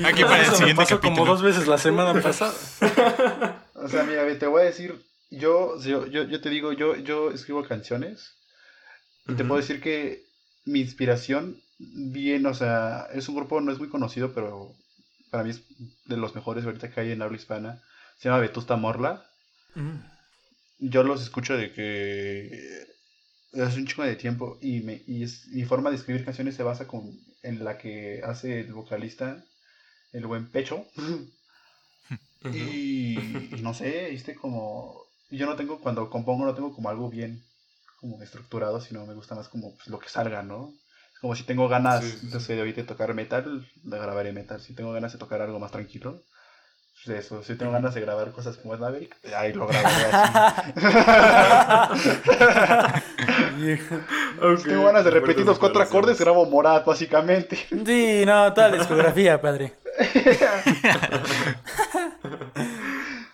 Aquí 0.06 0.24
para 0.24 0.36
el 0.38 0.42
Eso 0.42 0.52
me 0.52 0.58
siguiente 0.58 0.76
pasó 0.76 1.00
como 1.00 1.10
capítulo. 1.16 1.26
dos 1.32 1.42
veces 1.42 1.68
la 1.68 1.78
semana 1.78 2.20
pasada. 2.22 2.54
O 3.76 3.88
sea, 3.90 4.04
mira, 4.04 4.24
te 4.40 4.48
voy 4.48 4.62
a 4.62 4.66
decir, 4.66 4.98
yo, 5.38 5.80
yo, 5.82 6.06
yo, 6.08 6.24
yo 6.24 6.41
te 6.41 6.50
digo, 6.50 6.74
yo, 6.74 6.96
yo 6.98 7.32
escribo 7.32 7.63
canciones 7.63 8.36
y 9.28 9.36
te 9.36 9.46
puedo 9.46 9.62
decir 9.62 9.80
que 9.82 10.26
mi 10.65 10.82
inspiración, 10.82 11.62
bien, 11.78 12.46
o 12.46 12.54
sea, 12.54 13.08
es 13.13 13.28
un 13.30 13.36
grupo, 13.36 13.62
no 13.62 13.72
es 13.72 13.80
muy 13.80 13.89
conocido, 13.89 14.34
pero 14.34 14.76
para 15.30 15.43
mí 15.43 15.52
es 15.52 15.63
de 16.06 16.17
los 16.17 16.36
mejores 16.36 16.65
ahorita 16.65 16.91
que 16.91 17.02
hay 17.02 17.12
en 17.12 17.22
habla 17.22 17.38
hispana. 17.38 17.82
Se 18.17 18.30
llama 18.30 18.41
Vetusta 18.41 18.76
Morla. 18.76 19.26
Yo 20.80 21.04
los 21.04 21.22
escucho 21.22 21.58
de 21.58 21.72
que 21.72 22.86
hace 23.62 23.80
un 23.80 23.88
chingo 23.88 24.04
de 24.04 24.15
tiempo 24.15 24.58
y, 24.62 24.82
me, 24.82 25.02
y 25.08 25.24
es, 25.24 25.48
mi 25.48 25.63
forma 25.63 25.89
de 25.89 25.96
escribir 25.96 26.26
canciones 26.26 26.56
se 26.56 26.63
basa 26.63 26.88
con, 26.88 27.17
en 27.43 27.63
la 27.63 27.78
que 27.78 28.22
hace 28.24 28.60
el 28.60 28.74
vocalista, 28.74 29.43
el 30.12 30.28
buen 30.28 30.50
Pecho. 30.50 30.86
Y, 32.52 33.17
y 33.56 33.62
no 33.62 33.74
sé, 33.74 34.10
viste 34.10 34.36
como... 34.36 35.03
Yo 35.34 35.48
no 35.48 35.56
tengo, 35.56 35.80
cuando 35.80 36.10
compongo 36.12 36.46
no 36.46 36.54
tengo 36.54 36.72
como 36.74 36.89
algo 36.89 37.10
bien 37.10 37.43
como 38.00 38.22
estructurado, 38.22 38.80
sino 38.82 39.04
me 39.06 39.15
gusta 39.15 39.34
más 39.34 39.50
como 39.50 39.74
pues, 39.76 39.88
lo 39.88 39.98
que 39.98 40.10
salga, 40.10 40.43
¿no? 40.43 40.72
Como 41.22 41.36
si 41.36 41.43
tengo 41.43 41.67
ganas, 41.67 42.04
Sí, 42.04 42.17
sí, 42.22 42.30
no 42.32 42.39
sé, 42.39 42.54
de 42.54 42.60
ahorita 42.60 42.86
tocar 42.86 43.15
metal, 43.15 43.67
le 43.84 43.98
grabaré 43.98 44.32
metal. 44.32 44.62
Si 44.62 44.76
tengo 44.76 44.91
ganas 44.91 45.13
de 45.13 45.19
tocar 45.19 45.41
algo 45.41 45.58
más 45.58 45.72
tranquilo, 45.72 46.22
pues 47.06 47.26
eso. 47.26 47.41
Si 47.43 47.56
tengo 47.56 47.72
ganas 47.72 47.96
de 47.96 48.02
grabar 48.02 48.32
cosas 48.32 48.58
como 48.58 48.76
es 48.76 48.80
Maverick, 48.80 49.15
ahí 49.36 49.54
lo 49.54 49.65
grabaré 49.67 50.06
así. 50.12 52.19
Si 54.58 54.63
tengo 54.67 54.86
ganas 54.86 55.06
de 55.06 55.12
repetir 55.12 55.46
los 55.46 55.58
cuatro 55.58 55.82
acordes, 55.82 56.19
grabo 56.19 56.46
Morat, 56.46 56.86
básicamente. 56.86 57.56
Sí, 57.56 58.24
no, 58.26 58.54
toda 58.54 58.67
la 58.69 58.78
discografía, 58.78 59.41
padre. 59.41 59.74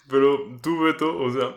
Pero 0.08 0.38
tú, 0.62 0.84
Beto, 0.84 1.18
o 1.18 1.32
sea, 1.32 1.56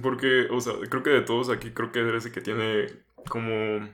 porque, 0.00 0.48
o 0.50 0.60
sea, 0.60 0.74
creo 0.88 1.02
que 1.02 1.10
de 1.10 1.22
todos 1.22 1.50
aquí, 1.50 1.70
creo 1.70 1.92
que 1.92 2.00
eres 2.00 2.26
el 2.26 2.32
que 2.32 2.40
tiene 2.40 2.86
como 3.28 3.88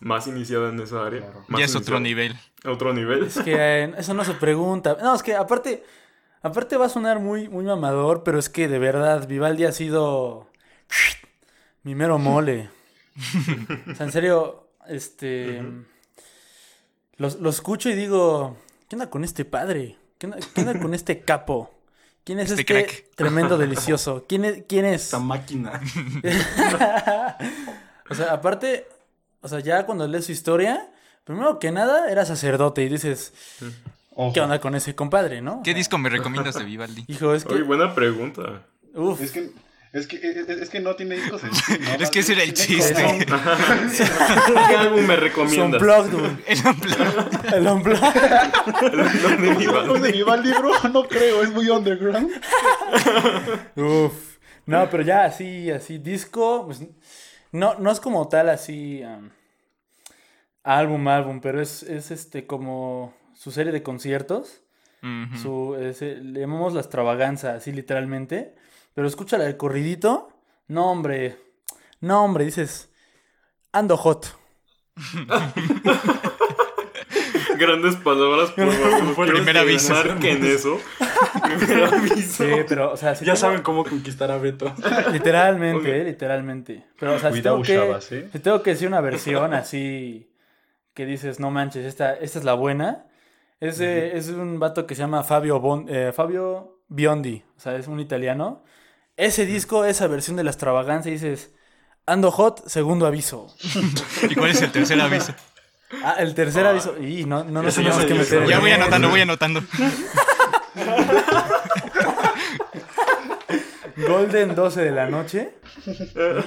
más 0.00 0.26
iniciada 0.26 0.70
en 0.70 0.80
esa 0.80 1.06
área. 1.06 1.20
Claro. 1.20 1.44
más 1.48 1.58
Ya 1.60 1.64
es 1.64 1.76
otro 1.76 2.00
nivel. 2.00 2.34
Otro 2.64 2.92
nivel. 2.92 3.24
Es 3.24 3.38
que 3.38 3.54
eh, 3.54 3.94
eso 3.96 4.14
no 4.14 4.24
se 4.24 4.34
pregunta. 4.34 4.96
No, 5.00 5.14
es 5.14 5.22
que 5.22 5.34
aparte, 5.34 5.84
aparte 6.42 6.76
va 6.76 6.86
a 6.86 6.90
sonar 6.90 7.20
muy, 7.20 7.48
muy 7.48 7.64
mamador, 7.64 8.22
pero 8.24 8.38
es 8.38 8.48
que 8.48 8.68
de 8.68 8.78
verdad 8.78 9.26
Vivaldi 9.28 9.64
ha 9.64 9.72
sido 9.72 10.50
mi 11.82 11.94
mero 11.94 12.18
mole. 12.18 12.70
O 13.90 13.94
sea, 13.94 14.06
en 14.06 14.12
serio, 14.12 14.68
este, 14.88 15.62
lo, 17.16 17.28
lo 17.40 17.50
escucho 17.50 17.90
y 17.90 17.94
digo, 17.94 18.56
¿qué 18.88 18.96
onda 18.96 19.10
con 19.10 19.24
este 19.24 19.44
padre? 19.44 19.96
¿Qué 20.18 20.26
onda, 20.26 20.38
qué 20.54 20.60
onda 20.60 20.80
con 20.80 20.94
este 20.94 21.20
capo? 21.20 21.81
¿Quién 22.24 22.38
es 22.38 22.50
Este 22.50 22.62
este, 22.62 22.86
crack. 22.86 23.04
tremendo 23.16 23.58
delicioso? 23.58 24.24
¿Quién 24.28 24.44
es? 24.44 24.64
¿Quién 24.68 24.84
es? 24.84 25.04
Esta 25.04 25.18
máquina. 25.18 25.80
o 28.10 28.14
sea, 28.14 28.32
aparte, 28.32 28.86
o 29.40 29.48
sea, 29.48 29.60
ya 29.60 29.84
cuando 29.86 30.06
lees 30.06 30.26
su 30.26 30.32
historia, 30.32 30.90
primero 31.24 31.58
que 31.58 31.72
nada 31.72 32.10
era 32.10 32.24
sacerdote 32.24 32.82
y 32.84 32.88
dices, 32.88 33.32
Ojo. 34.14 34.32
¿qué 34.32 34.40
onda 34.40 34.60
con 34.60 34.74
ese 34.74 34.94
compadre, 34.94 35.42
no? 35.42 35.62
¿Qué 35.64 35.74
disco 35.74 35.98
me 35.98 36.08
recomiendas 36.08 36.54
de 36.54 36.64
Vivaldi? 36.64 37.04
Hijo, 37.08 37.34
es 37.34 37.44
que. 37.44 37.54
Oye, 37.54 37.62
buena 37.62 37.94
pregunta. 37.94 38.62
Uf. 38.94 39.20
Es 39.20 39.32
que, 39.32 39.50
es 39.92 40.06
que, 40.06 40.16
es, 40.16 40.48
es 40.48 40.70
que 40.70 40.80
no 40.80 40.96
tiene 40.96 41.16
discos 41.16 41.44
en 41.44 41.54
sí, 41.54 41.74
¿no? 41.78 42.02
Es 42.04 42.10
que 42.10 42.20
ese 42.20 42.32
era 42.32 42.42
el 42.44 42.54
chiste. 42.54 42.94
Son, 42.94 43.18
¿Qué 44.68 44.76
álbum 44.76 45.00
me 45.02 45.06
son 45.14 45.20
recomiendas? 45.20 45.82
plugged, 45.82 46.12
güey. 46.18 46.32
El 46.46 46.66
unplugged. 46.66 47.54
El 47.54 47.66
unplugged. 47.66 48.02
El 48.82 49.42
de 49.42 49.54
mi 49.54 49.64
¿No 49.66 49.72
banda. 49.74 49.98
de 50.00 50.12
Vivaldi, 50.12 50.52
bro? 50.52 50.72
No 50.92 51.06
creo, 51.08 51.42
es 51.42 51.50
muy 51.50 51.68
underground. 51.68 52.30
Uf. 53.76 54.38
No, 54.66 54.88
pero 54.90 55.02
ya 55.02 55.24
así, 55.24 55.70
así, 55.70 55.98
disco, 55.98 56.66
pues 56.66 56.80
no, 57.50 57.74
no 57.78 57.90
es 57.90 57.98
como 58.00 58.28
tal 58.28 58.48
así 58.48 59.02
um, 59.02 59.28
álbum, 60.62 61.08
álbum, 61.08 61.40
pero 61.40 61.60
es, 61.60 61.82
es 61.82 62.10
este 62.12 62.46
como 62.46 63.12
su 63.34 63.50
serie 63.50 63.72
de 63.72 63.82
conciertos. 63.82 64.62
Ujú. 65.02 65.36
Su, 65.36 65.76
ese- 65.76 66.16
le 66.16 66.40
llamamos 66.40 66.74
la 66.74 66.80
extravaganza, 66.80 67.54
así 67.54 67.72
literalmente. 67.72 68.54
Pero 68.94 69.06
escúchala 69.08 69.46
el 69.46 69.56
corridito. 69.56 70.28
No, 70.68 70.90
hombre. 70.90 71.38
No, 72.00 72.24
hombre, 72.24 72.44
dices. 72.44 72.90
Ando 73.72 73.96
hot. 73.96 74.26
Grandes 77.58 77.96
palabras, 77.96 78.50
por 78.52 78.70
favor. 78.72 79.14
Por 79.14 79.24
quiero 79.26 79.36
primer 79.38 79.54
que 79.54 79.60
aviso. 79.60 79.92
Marquen 79.94 80.44
eso. 80.44 80.78
Primer 81.58 81.84
aviso. 81.84 82.44
Sí, 82.44 82.50
pero, 82.68 82.92
o 82.92 82.96
sea, 82.96 83.14
si 83.14 83.24
Ya 83.24 83.34
tengo- 83.34 83.40
saben 83.40 83.62
cómo 83.62 83.84
conquistar 83.84 84.30
a 84.30 84.38
Beto. 84.38 84.72
Literalmente, 85.12 86.00
eh, 86.00 86.04
literalmente. 86.04 86.86
Pero, 86.98 87.14
o 87.14 87.18
sea, 87.18 87.30
si 87.30 87.40
Cuidado, 87.40 87.62
tengo, 87.62 87.98
que, 88.00 88.18
¿eh? 88.18 88.28
si 88.32 88.38
tengo 88.40 88.62
que 88.62 88.70
decir 88.70 88.88
una 88.88 89.00
versión 89.00 89.54
así 89.54 90.30
que 90.94 91.06
dices, 91.06 91.40
no 91.40 91.50
manches, 91.50 91.84
esta, 91.86 92.14
esta 92.14 92.38
es 92.38 92.44
la 92.44 92.54
buena. 92.54 93.06
Es, 93.60 93.78
es 93.80 94.28
un 94.30 94.58
vato 94.58 94.86
que 94.86 94.94
se 94.94 95.02
llama 95.02 95.22
Fabio, 95.22 95.60
Bon- 95.60 95.86
eh, 95.88 96.12
Fabio 96.12 96.80
Biondi. 96.88 97.44
O 97.56 97.60
sea, 97.60 97.76
es 97.76 97.86
un 97.86 98.00
italiano. 98.00 98.64
Ese 99.16 99.46
disco, 99.46 99.84
esa 99.84 100.06
versión 100.06 100.36
de 100.36 100.44
la 100.44 100.50
extravaganza, 100.50 101.10
dices, 101.10 101.52
ando 102.06 102.30
hot, 102.30 102.66
segundo 102.66 103.06
aviso. 103.06 103.54
¿Y 104.28 104.34
cuál 104.34 104.50
es 104.50 104.62
el 104.62 104.72
tercer 104.72 105.00
aviso? 105.00 105.34
Ah, 106.02 106.16
el 106.18 106.34
tercer 106.34 106.66
aviso. 106.66 106.96
Y 106.98 107.24
no, 107.24 107.44
no 107.44 107.62
nos 107.62 107.74
se 107.74 107.82
que 107.82 108.14
meter 108.14 108.46
Ya 108.46 108.58
voy 108.60 108.70
anotando, 108.70 109.10
voy 109.10 109.20
anotando. 109.20 109.62
Golden 113.96 114.54
12 114.54 114.80
de 114.80 114.90
la 114.90 115.06
noche. 115.06 115.54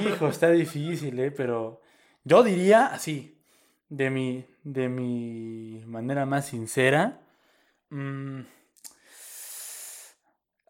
Hijo, 0.05 0.29
está 0.29 0.49
difícil, 0.49 1.19
¿eh? 1.19 1.29
Pero 1.31 1.81
yo 2.23 2.43
diría 2.43 2.87
así, 2.87 3.37
de 3.89 4.09
mi, 4.09 4.45
de 4.63 4.89
mi 4.89 5.83
manera 5.85 6.25
más 6.25 6.47
sincera, 6.47 7.21
mm, 7.89 8.39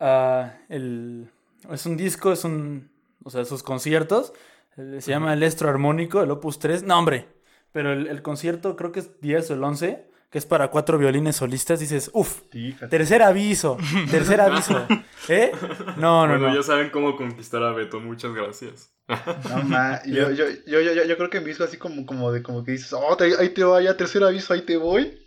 ah, 0.02 0.54
el, 0.70 1.32
es 1.72 1.86
un 1.86 1.98
disco, 1.98 2.32
es 2.32 2.44
un, 2.44 2.90
o 3.24 3.30
sea, 3.30 3.46
sus 3.46 3.64
conciertos, 3.64 4.34
se 4.76 5.12
llama 5.12 5.34
el 5.34 5.44
Estro 5.44 5.70
Armónico, 5.70 6.22
el 6.22 6.32
Opus 6.32 6.60
3, 6.60 6.84
no, 6.84 6.98
hombre, 7.00 7.28
pero 7.72 7.94
el, 7.94 8.08
el 8.08 8.22
concierto 8.22 8.76
creo 8.76 8.92
que 8.92 9.00
es 9.02 9.22
10 9.22 9.52
o 9.52 9.54
el 9.54 9.64
11, 9.64 10.06
que 10.30 10.38
es 10.38 10.46
para 10.46 10.70
cuatro 10.70 10.98
violines 10.98 11.38
solistas, 11.38 11.80
dices, 11.80 12.10
uff, 12.14 12.42
Fíjate. 12.52 12.88
tercer 12.88 13.22
aviso, 13.24 13.78
tercer 14.12 14.42
aviso, 14.42 14.86
¿eh? 15.30 15.52
No, 15.98 16.28
no, 16.28 16.34
Bueno, 16.34 16.50
no. 16.50 16.56
ya 16.56 16.64
saben 16.64 16.90
cómo 16.90 17.16
conquistar 17.16 17.64
a 17.64 17.72
Beto. 17.72 18.02
Muchas 18.02 18.34
gracias. 18.34 18.92
No, 19.08 19.64
ma, 19.64 20.02
yo, 20.06 20.32
yo, 20.32 20.46
yo, 20.66 20.82
yo, 20.82 20.94
yo, 20.94 21.04
yo 21.06 21.16
creo 21.18 21.30
que 21.30 21.40
me 21.40 21.52
hizo 21.52 21.64
así 21.64 21.78
como, 21.78 22.06
como 22.06 22.32
de 22.34 22.42
como 22.44 22.64
que 22.66 22.72
dices, 22.74 22.92
oh, 22.92 23.16
te- 23.16 23.38
ahí 23.40 23.50
te 23.50 23.64
va, 23.64 23.82
ya 23.82 23.96
tercer 23.96 24.24
aviso, 24.24 24.54
ahí 24.54 24.64
te 24.64 24.76
voy. 24.78 25.18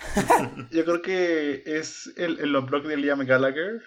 yo 0.70 0.84
creo 0.84 1.02
que 1.02 1.62
es 1.66 2.12
el, 2.16 2.38
el 2.40 2.54
unplug 2.56 2.86
de 2.86 2.96
Liam 2.96 3.20
Gallagher. 3.26 3.82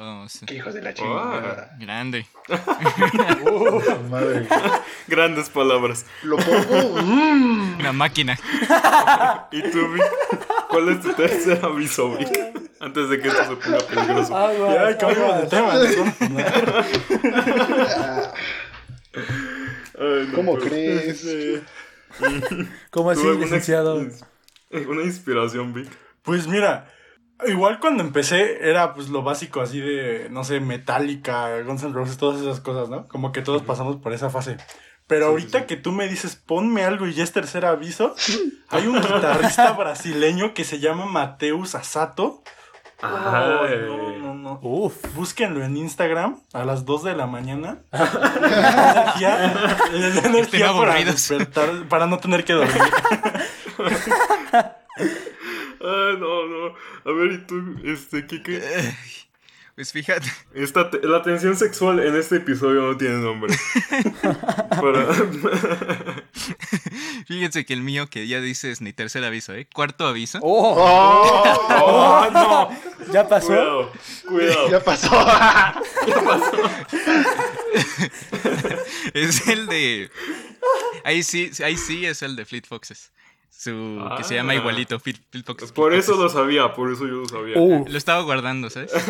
Oh, 0.00 0.26
sí. 0.28 0.46
Qué 0.46 0.54
hijos 0.54 0.74
de 0.74 0.82
la 0.82 0.94
chingada. 0.94 1.74
Grande. 1.80 2.24
Madre. 4.08 4.46
Grandes 5.08 5.50
palabras. 5.50 6.06
Lo 6.22 6.36
pongo. 6.36 7.02
mm. 7.02 7.78
Una 7.80 7.92
máquina. 7.92 8.38
¿Y 9.50 9.60
tú, 9.70 9.92
Vic? 9.92 10.04
¿Cuál 10.68 10.90
es 10.90 11.00
tu 11.00 11.12
tercer 11.14 11.64
aviso, 11.64 12.16
Vic? 12.16 12.28
Antes 12.80 13.08
de 13.08 13.18
que 13.20 13.26
esto 13.28 13.42
se 13.44 13.56
ponga 13.56 13.78
peligroso. 13.78 14.36
Aguas, 14.36 14.74
Ya, 14.74 14.98
cambiamos 14.98 15.40
de 15.40 15.46
tema. 15.48 15.74
¿no? 15.74 16.38
Ay, 19.98 20.26
no, 20.28 20.34
¿Cómo 20.34 20.54
pero- 20.58 20.66
crees? 20.70 21.20
Sí. 21.20 21.60
¿Cómo 22.90 23.10
así, 23.10 23.20
¿Tuvo 23.20 23.30
alguna 23.32 23.46
licenciado? 23.46 24.06
¿Una 24.70 25.02
inspiración, 25.02 25.72
Vic? 25.74 25.88
Pues 26.22 26.46
mira, 26.46 26.88
igual 27.46 27.78
cuando 27.80 28.02
empecé 28.02 28.68
era 28.68 28.94
pues 28.94 29.08
lo 29.08 29.22
básico 29.22 29.60
así 29.60 29.80
de, 29.80 30.28
no 30.30 30.44
sé, 30.44 30.60
Metallica, 30.60 31.60
Guns 31.62 31.82
N' 31.84 31.92
Roses, 31.92 32.16
todas 32.18 32.40
esas 32.40 32.60
cosas, 32.60 32.88
¿no? 32.88 33.06
Como 33.08 33.32
que 33.32 33.42
todos 33.42 33.62
pasamos 33.62 33.96
por 33.96 34.12
esa 34.12 34.30
fase. 34.30 34.56
Pero 35.06 35.26
Sí, 35.26 35.30
ahorita 35.30 35.58
sí, 35.58 35.64
sí. 35.64 35.66
que 35.68 35.76
tú 35.76 35.92
me 35.92 36.06
dices, 36.08 36.36
ponme 36.36 36.84
algo 36.84 37.06
y 37.06 37.14
ya 37.14 37.24
es 37.24 37.32
tercer 37.32 37.64
aviso, 37.64 38.14
hay 38.68 38.86
un 38.86 39.00
guitarrista 39.00 39.72
brasileño 39.72 40.52
que 40.54 40.64
se 40.64 40.80
llama 40.80 41.06
Mateus 41.06 41.74
Asato. 41.74 42.42
Ay. 43.00 43.78
no, 43.86 44.18
no, 44.18 44.34
no. 44.34 44.58
Uf. 44.60 44.96
Búsquenlo 45.14 45.64
en 45.64 45.76
Instagram 45.76 46.40
a 46.52 46.64
las 46.64 46.84
2 46.84 47.04
de 47.04 47.14
la 47.14 47.28
mañana. 47.28 47.78
energía, 47.92 49.52
energía 50.24 50.66
para 50.72 50.94
aburridos. 50.94 51.14
despertar, 51.28 51.86
para 51.88 52.06
no 52.06 52.18
tener 52.18 52.44
que 52.44 52.54
dormir. 52.54 52.82
Ay, 55.80 56.16
no, 56.18 56.46
no. 56.46 56.74
A 57.04 57.12
ver, 57.12 57.32
¿y 57.32 57.38
tú, 57.46 57.76
este, 57.84 58.26
Kike? 58.26 58.60
Pues 59.74 59.92
fíjate. 59.92 60.26
Esta 60.54 60.90
te- 60.90 61.06
la 61.06 61.22
tensión 61.22 61.56
sexual 61.56 62.00
en 62.00 62.16
este 62.16 62.36
episodio 62.38 62.82
no 62.82 62.96
tiene 62.96 63.18
nombre. 63.18 63.54
Para... 64.70 65.06
Fíjense 67.28 67.64
que 67.64 67.74
el 67.74 67.82
mío, 67.82 68.08
que 68.08 68.26
ya 68.26 68.40
dices 68.40 68.80
ni 68.80 68.92
tercer 68.92 69.22
aviso, 69.22 69.54
¿eh? 69.54 69.68
Cuarto 69.72 70.04
aviso. 70.08 70.40
¡Oh! 70.42 70.74
¡Oh! 70.76 71.44
¡Oh, 71.68 72.28
no! 72.32 72.70
¿Ya 73.12 73.28
pasó? 73.28 73.46
Cuidado, 73.46 73.92
cuidado. 74.26 74.70
Ya 74.70 74.80
pasó. 74.82 75.10
Es 79.14 79.46
el 79.48 79.66
de. 79.66 80.10
Ahí 81.04 81.22
sí, 81.22 81.50
ahí 81.64 81.76
sí 81.76 82.04
es 82.06 82.22
el 82.22 82.36
de 82.36 82.44
Fleet 82.44 82.66
Foxes. 82.66 83.10
Su. 83.50 84.04
que 84.16 84.24
se 84.24 84.34
llama 84.36 84.52
Ah. 84.52 84.56
igualito, 84.56 85.00
Fleet, 85.00 85.16
Fleet 85.30 85.44
Foxes. 85.44 85.72
Por 85.72 85.92
eso 85.92 86.16
lo 86.16 86.28
sabía, 86.28 86.72
por 86.74 86.92
eso 86.92 87.06
yo 87.06 87.14
lo 87.22 87.28
sabía. 87.28 87.58
Uh, 87.58 87.84
Lo 87.88 87.98
estaba 87.98 88.22
guardando, 88.22 88.70
¿sabes? 88.70 88.92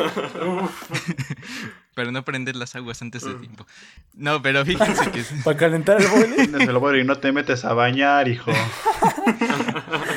Para 1.94 2.12
no 2.12 2.24
prender 2.24 2.54
las 2.54 2.76
aguas 2.76 3.02
antes 3.02 3.24
de 3.24 3.34
tiempo. 3.34 3.66
No, 4.14 4.40
pero 4.40 4.64
fíjense 4.64 5.10
que. 5.12 5.24
¿Para 5.42 5.56
calentar 5.56 6.00
el 6.00 6.06
boiler? 6.08 6.48
Decir, 6.50 7.04
no 7.06 7.16
te 7.18 7.32
metes 7.32 7.64
a 7.64 7.74
bañar, 7.74 8.28
hijo. 8.28 8.52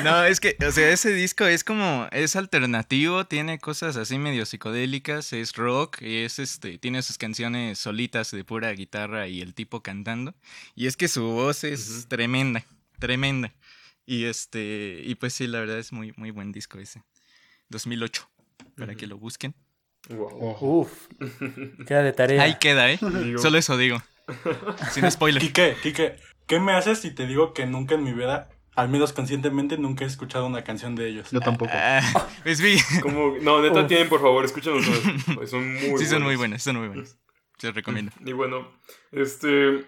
No, 0.04 0.24
es 0.24 0.38
que, 0.40 0.56
o 0.66 0.70
sea, 0.70 0.90
ese 0.90 1.12
disco 1.12 1.44
es 1.44 1.64
como, 1.64 2.06
es 2.12 2.36
alternativo, 2.36 3.24
tiene 3.26 3.58
cosas 3.58 3.96
así 3.96 4.16
medio 4.18 4.46
psicodélicas, 4.46 5.32
es 5.32 5.54
rock, 5.56 5.98
es 6.02 6.38
este, 6.38 6.78
tiene 6.78 7.02
sus 7.02 7.18
canciones 7.18 7.78
solitas 7.80 8.30
de 8.30 8.44
pura 8.44 8.70
guitarra 8.72 9.26
y 9.28 9.40
el 9.40 9.52
tipo 9.54 9.82
cantando. 9.82 10.34
Y 10.76 10.86
es 10.86 10.96
que 10.96 11.08
su 11.08 11.24
voz 11.24 11.64
es 11.64 11.88
Ujú. 11.90 12.08
tremenda, 12.08 12.64
tremenda. 12.98 13.52
Y 14.04 14.24
este, 14.24 15.00
y 15.04 15.14
pues 15.14 15.32
sí, 15.34 15.46
la 15.46 15.60
verdad 15.60 15.78
es 15.78 15.92
muy, 15.92 16.12
muy 16.16 16.30
buen 16.30 16.52
disco 16.52 16.78
ese. 16.78 17.02
2008, 17.68 18.28
para 18.76 18.94
que 18.94 19.06
lo 19.06 19.16
busquen. 19.18 19.54
Wow. 20.08 20.56
Uf. 20.60 21.08
Queda 21.86 22.02
de 22.02 22.12
tarea. 22.12 22.42
Ahí 22.42 22.56
queda, 22.58 22.90
¿eh? 22.90 22.98
Digo, 23.00 23.38
Solo 23.40 23.58
eso 23.58 23.76
digo. 23.76 24.02
Sin 24.92 25.08
spoiler. 25.10 25.40
Quique, 25.40 25.76
Quique, 25.82 26.16
¿qué 26.46 26.58
me 26.60 26.72
haces 26.72 26.98
si 27.00 27.12
te 27.14 27.26
digo 27.26 27.54
que 27.54 27.66
nunca 27.66 27.94
en 27.94 28.02
mi 28.04 28.12
vida, 28.12 28.48
al 28.74 28.88
menos 28.88 29.12
conscientemente, 29.12 29.78
nunca 29.78 30.04
he 30.04 30.08
escuchado 30.08 30.46
una 30.46 30.64
canción 30.64 30.96
de 30.96 31.08
ellos? 31.08 31.30
Yo 31.30 31.40
tampoco. 31.40 31.70
Ah, 31.74 32.28
pues 32.42 32.60
vi. 32.60 32.76
no, 33.42 33.62
neta 33.62 33.82
Uf. 33.82 33.86
tienen, 33.86 34.08
por 34.08 34.20
favor, 34.20 34.44
escúchanos. 34.44 34.84
Son 34.84 35.46
son 35.46 35.74
muy 35.74 35.98
Sí, 35.98 36.06
son 36.06 36.22
muy 36.22 36.34
buenos. 36.34 36.38
buenas, 36.38 36.62
son 36.64 36.76
muy 36.76 36.88
buenas. 36.88 37.18
Se 37.58 37.70
recomiendo. 37.70 38.10
Y 38.26 38.32
bueno, 38.32 38.68
este. 39.12 39.84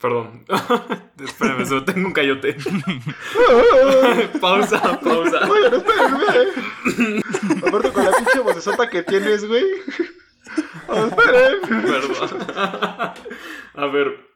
Perdón. 0.00 0.44
Espérame, 1.18 1.66
solo 1.66 1.84
tengo 1.84 2.06
un 2.06 2.12
cayote. 2.12 2.56
pausa, 4.40 5.00
pausa. 5.00 5.50
Oigan, 5.50 5.74
espérenme. 5.74 7.22
Aparte 7.66 7.92
con 7.92 8.04
la 8.04 8.12
pinche 8.12 8.40
vocesota 8.40 8.88
que 8.88 9.02
tienes, 9.02 9.44
güey. 9.46 9.64
Esperen. 10.88 11.60
Perdón. 11.68 12.44
A 13.74 13.86
ver, 13.86 14.28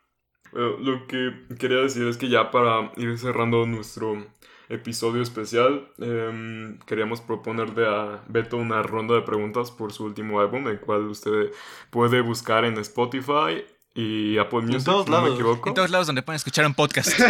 bueno, 0.53 0.77
lo 0.79 1.07
que 1.07 1.33
quería 1.59 1.79
decir 1.79 2.07
es 2.09 2.17
que 2.17 2.29
ya 2.29 2.51
para 2.51 2.93
ir 2.97 3.17
cerrando 3.19 3.65
nuestro 3.65 4.27
episodio 4.69 5.23
especial, 5.23 5.89
em, 5.99 6.79
queríamos 6.87 7.21
proponerle 7.21 7.87
a 7.87 8.23
Beto 8.29 8.57
una 8.57 8.83
ronda 8.83 9.15
de 9.15 9.23
preguntas 9.23 9.71
por 9.71 9.93
su 9.93 10.05
último 10.05 10.41
álbum, 10.41 10.67
el 10.69 10.81
cual 10.81 11.07
usted 11.07 11.53
puede 11.91 12.21
buscar 12.21 12.65
en 12.65 12.79
Spotify 12.79 13.65
y 13.95 14.38
Apple 14.38 14.62
Music, 14.62 14.84
todos 14.84 15.05
si 15.07 15.11
no 15.11 15.18
me 15.18 15.22
lados. 15.28 15.38
equivoco. 15.40 15.68
En 15.68 15.74
todos 15.74 15.90
lados 15.90 16.07
donde 16.07 16.22
pueden 16.22 16.36
escuchar 16.36 16.66
un 16.66 16.74
podcast. 16.74 17.11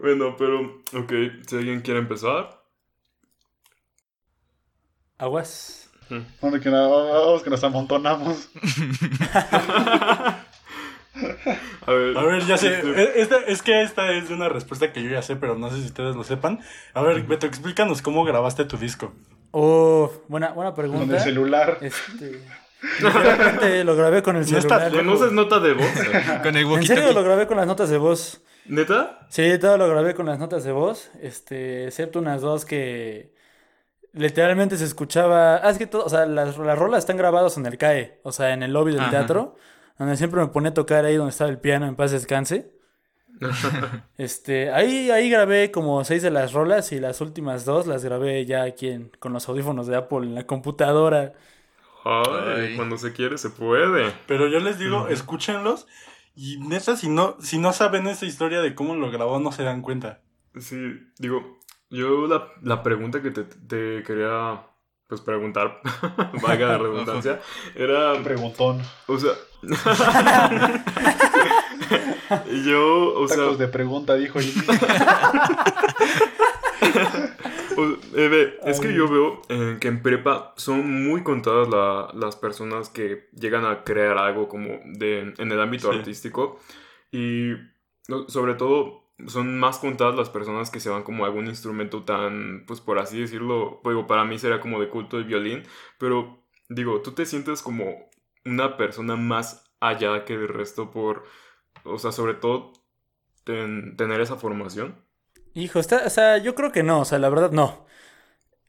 Bueno, 0.00 0.36
pero, 0.38 0.60
ok, 0.94 1.12
si 1.46 1.56
alguien 1.56 1.80
quiere 1.80 1.98
empezar. 2.00 2.62
Aguas. 5.18 5.90
Vamos 6.40 6.60
que, 6.60 6.70
no- 6.70 7.08
vamos 7.08 7.42
que 7.42 7.50
nos 7.50 7.64
amontonamos. 7.64 8.48
A 11.84 11.92
ver, 11.92 12.16
A 12.16 12.22
ver, 12.22 12.46
ya 12.46 12.56
sé. 12.56 12.74
este, 12.78 13.02
e- 13.02 13.20
Esta, 13.22 13.36
es 13.38 13.60
que 13.62 13.82
esta 13.82 14.12
es 14.12 14.30
una 14.30 14.48
respuesta 14.48 14.92
que 14.92 15.02
yo 15.02 15.10
ya 15.10 15.20
sé, 15.22 15.34
pero 15.34 15.56
no 15.58 15.68
sé 15.70 15.80
si 15.80 15.86
ustedes 15.86 16.14
lo 16.14 16.22
sepan. 16.22 16.60
A 16.94 17.02
ver, 17.02 17.22
Beto, 17.24 17.46
explícanos 17.46 18.00
cómo 18.02 18.24
grabaste 18.24 18.64
tu 18.66 18.76
disco. 18.76 19.12
Uf, 19.52 20.12
buena, 20.28 20.50
buena 20.52 20.72
Con 20.74 20.84
el 20.84 20.90
pregunta. 20.90 21.20
celular. 21.20 21.78
Este, 21.80 23.84
lo 23.84 23.96
grabé 23.96 24.22
con 24.22 24.36
el 24.36 24.50
No 24.50 24.58
estás 24.58 24.82
celular. 24.84 25.04
¿Conoces 25.04 25.32
nota 25.32 25.60
de 25.60 25.72
voz? 25.72 25.86
Con 26.42 26.56
el 26.56 26.66
En 26.66 26.86
serio 26.86 27.12
lo 27.12 27.22
grabé 27.24 27.46
con 27.46 27.56
las 27.56 27.66
notas 27.66 27.88
de 27.90 27.98
voz. 27.98 28.42
¿Neta? 28.66 29.26
Sí, 29.30 29.58
todo 29.58 29.78
lo 29.78 29.88
grabé 29.88 30.14
con 30.14 30.26
las 30.26 30.38
notas 30.38 30.62
de 30.62 30.72
voz, 30.72 31.10
este, 31.22 31.86
excepto 31.86 32.18
unas 32.18 32.42
dos 32.42 32.66
que 32.66 33.32
literalmente 34.12 34.76
se 34.76 34.84
escuchaba, 34.84 35.56
ah, 35.56 35.70
es 35.70 35.78
que 35.78 35.86
todo, 35.86 36.04
o 36.04 36.08
sea, 36.10 36.26
las, 36.26 36.58
las 36.58 36.78
rolas 36.78 36.98
están 36.98 37.16
grabadas 37.16 37.56
en 37.56 37.64
el 37.64 37.78
CAE, 37.78 38.20
o 38.24 38.32
sea, 38.32 38.52
en 38.52 38.62
el 38.62 38.74
lobby 38.74 38.92
del 38.92 39.00
Ajá. 39.00 39.10
teatro, 39.10 39.56
donde 39.98 40.18
siempre 40.18 40.42
me 40.42 40.48
ponía 40.48 40.68
a 40.70 40.74
tocar 40.74 41.06
ahí 41.06 41.16
donde 41.16 41.30
estaba 41.30 41.48
el 41.48 41.58
piano 41.58 41.86
en 41.86 41.96
paz 41.96 42.10
descanse. 42.10 42.70
Este, 44.18 44.70
ahí, 44.72 45.10
ahí 45.10 45.30
grabé 45.30 45.70
como 45.70 46.04
seis 46.04 46.22
de 46.22 46.30
las 46.30 46.52
rolas 46.52 46.90
y 46.92 47.00
las 47.00 47.20
últimas 47.20 47.64
dos 47.64 47.86
las 47.86 48.04
grabé 48.04 48.44
ya 48.46 48.62
aquí 48.64 48.88
en- 48.88 49.10
con 49.20 49.32
los 49.32 49.48
audífonos 49.48 49.86
de 49.86 49.96
Apple 49.96 50.20
en 50.26 50.34
la 50.34 50.46
computadora. 50.46 51.34
Ay, 52.04 52.68
Ay. 52.70 52.76
cuando 52.76 52.96
se 52.98 53.12
quiere 53.12 53.38
se 53.38 53.50
puede. 53.50 54.12
Pero 54.26 54.48
yo 54.48 54.60
les 54.60 54.78
digo, 54.78 55.08
escúchenlos. 55.08 55.86
Y 56.34 56.58
neta, 56.58 56.96
si 56.96 57.08
no, 57.08 57.36
si 57.40 57.58
no 57.58 57.72
saben 57.72 58.06
esa 58.06 58.24
historia 58.26 58.60
de 58.60 58.74
cómo 58.74 58.94
lo 58.94 59.10
grabó, 59.10 59.40
no 59.40 59.50
se 59.52 59.64
dan 59.64 59.82
cuenta. 59.82 60.20
Sí, 60.58 60.76
digo, 61.18 61.58
yo 61.90 62.26
la, 62.28 62.48
la 62.62 62.82
pregunta 62.82 63.20
que 63.22 63.30
te, 63.32 63.44
te 63.44 64.02
quería 64.04 64.62
pues 65.08 65.20
preguntar, 65.22 65.80
valga 66.42 66.66
la 66.68 66.78
redundancia, 66.78 67.40
era, 67.74 68.22
Preguntón. 68.22 68.82
o 69.06 69.18
sea, 69.18 69.32
yo, 72.64 73.14
o 73.14 73.28
sea, 73.28 73.36
Tacos 73.36 73.58
de 73.58 73.68
pregunta, 73.68 74.14
dijo. 74.14 74.38
es 78.64 78.80
que 78.80 78.92
yo 78.94 79.08
veo 79.08 79.42
eh, 79.48 79.76
que 79.80 79.88
en 79.88 80.02
prepa 80.02 80.52
son 80.56 81.04
muy 81.04 81.22
contadas 81.22 81.68
la- 81.68 82.08
las 82.14 82.36
personas 82.36 82.88
que 82.88 83.28
llegan 83.32 83.64
a 83.64 83.84
crear 83.84 84.18
algo 84.18 84.48
como 84.48 84.80
de, 84.84 85.34
en 85.38 85.52
el 85.52 85.60
ámbito 85.60 85.92
Sí. 85.92 85.98
artístico 85.98 86.58
y 87.12 87.52
no, 88.08 88.28
sobre 88.28 88.54
todo 88.54 89.04
son 89.26 89.58
más 89.58 89.78
contadas 89.78 90.14
las 90.14 90.30
personas 90.30 90.70
que 90.70 90.80
se 90.80 90.90
van 90.90 91.02
como 91.02 91.24
a 91.24 91.28
algún 91.28 91.46
instrumento 91.48 92.04
tan, 92.04 92.64
pues 92.66 92.80
por 92.80 92.98
así 92.98 93.20
decirlo, 93.20 93.80
digo, 93.84 94.06
para 94.06 94.24
mí 94.24 94.38
sería 94.38 94.60
como 94.60 94.80
de 94.80 94.88
culto 94.88 95.18
el 95.18 95.24
violín, 95.24 95.64
pero 95.98 96.38
digo, 96.68 97.00
tú 97.02 97.12
te 97.12 97.26
sientes 97.26 97.62
como 97.62 98.08
una 98.44 98.76
persona 98.76 99.16
más 99.16 99.64
allá 99.80 100.24
que 100.24 100.34
el 100.34 100.48
resto 100.48 100.90
por, 100.90 101.24
o 101.84 101.98
sea, 101.98 102.12
sobre 102.12 102.34
todo 102.34 102.72
ten- 103.44 103.96
tener 103.96 104.20
esa 104.20 104.36
formación. 104.36 104.96
Hijo, 105.54 105.78
está, 105.80 106.02
o 106.06 106.10
sea, 106.10 106.38
yo 106.38 106.54
creo 106.54 106.72
que 106.72 106.82
no, 106.82 107.00
o 107.00 107.04
sea, 107.04 107.18
la 107.18 107.28
verdad 107.28 107.50
no. 107.50 107.86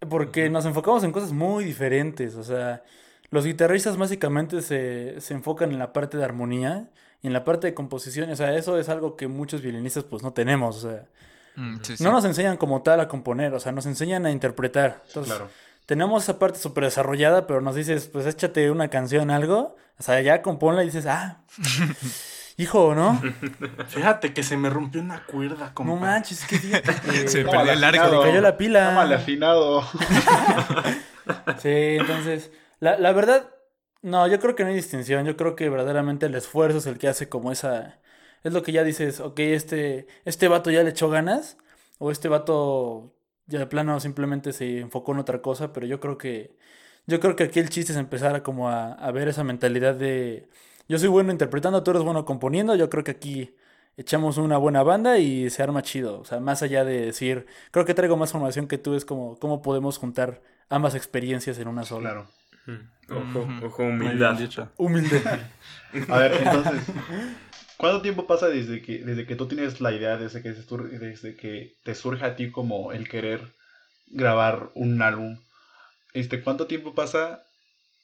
Porque 0.10 0.49
nos 0.49 0.66
enfocamos 0.66 1.03
en 1.03 1.12
cosas 1.12 1.34
muy 1.34 1.64
diferentes, 1.66 2.36
o 2.36 2.43
sea, 2.43 2.84
los 3.32 3.45
guitarristas 3.45 3.97
básicamente 3.97 4.62
se, 4.62 5.20
se 5.20 5.34
enfocan 5.34 5.72
en 5.72 5.80
la 5.80 5.91
parte 5.91 6.18
de 6.18 6.24
armonía 6.24 6.89
y 7.22 7.28
en 7.28 7.34
la 7.34 7.43
parte 7.43 7.68
de 7.68 7.74
composición, 7.74 8.30
o 8.32 8.36
sea, 8.36 8.55
eso 8.55 8.80
es 8.80 8.88
algo 8.88 9.18
que 9.18 9.28
muchos 9.28 9.62
violinistas 9.62 10.05
pues 10.05 10.24
no 10.24 10.32
tenemos, 10.34 10.84
o 10.84 10.89
sea, 10.89 11.05
Mm, 11.55 11.78
sí, 11.82 11.97
sí. 11.97 12.03
no 12.03 12.12
nos 12.12 12.24
enseñan 12.24 12.55
como 12.55 12.82
tal 12.84 13.01
a 13.01 13.07
componer, 13.10 13.53
o 13.53 13.60
sea, 13.60 13.74
nos 13.74 13.86
enseñan 13.88 14.26
a 14.26 14.32
interpretar. 14.32 15.03
Entonces, 15.07 15.34
Claro. 15.34 15.49
tenemos 15.86 16.24
esa 16.24 16.39
parte 16.39 16.60
súper 16.60 16.86
desarrollada, 16.86 17.47
pero 17.47 17.60
nos 17.60 17.76
dices, 17.76 18.07
pues 18.07 18.26
échate 18.28 18.72
una 18.72 18.88
canción, 18.89 19.30
algo, 19.32 19.76
o 19.97 20.03
sea, 20.03 20.22
ya 20.22 20.41
componla 20.41 20.84
y 20.84 20.86
dices, 20.86 21.05
ah, 21.07 21.43
hijo, 22.60 22.93
¿no? 22.95 23.22
Fíjate 23.88 24.34
que 24.34 24.43
se 24.43 24.57
me 24.57 24.70
rompió 24.70 25.01
una 25.01 25.26
cuerda, 25.26 25.74
compa. 25.74 25.93
No 25.93 25.95
manches, 25.95 26.45
que 26.45 26.57
fíjate 26.60 26.93
que 27.01 27.28
Se 27.28 27.43
No, 27.43 27.51
perdió 27.51 27.74
el 27.74 27.84
arco. 27.84 28.10
le 28.10 28.22
cayó 28.22 28.41
la 28.41 28.57
pila. 28.57 28.89
Tómale 28.89 29.16
afinado. 29.16 29.84
Sí, 31.57 31.70
entonces, 31.99 32.51
la, 32.80 32.97
la 32.97 33.12
verdad, 33.12 33.49
no, 34.01 34.28
yo 34.28 34.39
creo 34.39 34.55
que 34.55 34.64
no 34.64 34.70
hay 34.70 34.76
distinción. 34.76 35.26
Yo 35.26 35.38
creo 35.38 35.55
que 35.55 35.70
verdaderamente 35.70 36.26
el 36.26 36.36
esfuerzo 36.36 36.78
es 36.80 36.86
el 36.88 36.97
que 36.97 37.07
hace 37.07 37.30
como 37.30 37.51
esa. 37.51 37.99
Es 38.43 38.53
lo 38.53 38.64
que 38.64 38.72
ya 38.72 38.84
dices, 38.84 39.20
ok, 39.20 39.39
este, 39.39 40.07
este 40.26 40.47
vato 40.47 40.72
ya 40.72 40.84
le 40.84 40.89
echó 40.91 41.10
ganas, 41.10 41.57
o 41.99 42.12
este 42.12 42.30
vato 42.30 43.14
ya 43.47 43.60
de 43.60 43.68
plano 43.68 43.99
simplemente 43.99 44.53
se 44.53 44.80
enfocó 44.80 45.12
en 45.14 45.20
otra 45.20 45.41
cosa, 45.41 45.74
pero 45.74 45.86
yo 45.88 45.99
creo 45.99 46.18
que. 46.18 46.57
Yo 47.07 47.20
creo 47.20 47.36
que 47.36 47.43
aquí 47.45 47.60
el 47.60 47.70
chiste 47.70 47.91
es 47.93 47.97
empezar 47.97 48.36
a 48.36 48.43
como 48.43 48.70
a, 48.70 48.93
a 48.93 49.12
ver 49.12 49.28
esa 49.28 49.43
mentalidad 49.43 49.95
de. 49.95 50.49
Yo 50.90 50.98
soy 50.98 51.08
bueno 51.08 51.32
interpretando, 51.32 51.84
tú 51.84 51.92
eres 51.92 52.02
bueno 52.04 52.26
componiendo. 52.26 52.76
Yo 52.76 52.90
creo 52.90 53.04
que 53.04 53.12
aquí 53.12 53.56
echamos 53.96 54.38
una 54.38 54.58
buena 54.58 54.82
banda 54.82 55.20
y 55.20 55.52
se 55.52 55.62
arma 55.62 55.84
chido. 55.84 56.20
O 56.20 56.26
sea, 56.26 56.40
más 56.40 56.64
allá 56.64 56.84
de 56.84 57.06
decir, 57.06 57.46
creo 57.70 57.86
que 57.86 57.94
traigo 57.94 58.18
más 58.18 58.32
formación 58.32 58.68
que 58.68 58.80
tú, 58.80 58.96
es 58.96 59.06
como 59.06 59.38
cómo 59.38 59.62
podemos 59.62 60.00
juntar 60.00 60.42
ambas 60.68 60.96
experiencias 60.96 61.60
en 61.60 61.68
una 61.68 61.84
sola. 61.84 62.10
Claro. 62.10 62.28
Ojo, 63.12 63.40
Ujú. 63.42 63.66
ojo, 63.68 63.84
Muy 63.84 64.08
humildad. 64.08 64.40
Humilde. 64.78 65.22
A 66.10 66.18
ver, 66.18 66.34
entonces, 66.34 66.84
¿cuánto 67.78 68.02
tiempo 68.02 68.26
pasa 68.26 68.48
desde 68.48 68.82
que, 68.82 69.04
desde 69.04 69.28
que 69.28 69.36
tú 69.36 69.48
tienes 69.48 69.82
la 69.82 69.92
idea, 69.92 70.18
desde 70.18 70.42
que, 70.42 70.52
desde 70.52 71.36
que 71.36 71.76
te 71.84 71.94
surge 71.96 72.26
a 72.26 72.36
ti 72.36 72.52
como 72.52 72.94
el 72.94 73.08
querer 73.08 73.54
grabar 74.08 74.72
un 74.74 75.02
álbum? 75.04 75.38
Este, 76.14 76.42
¿Cuánto 76.44 76.66
tiempo 76.66 76.96
pasa 76.96 77.44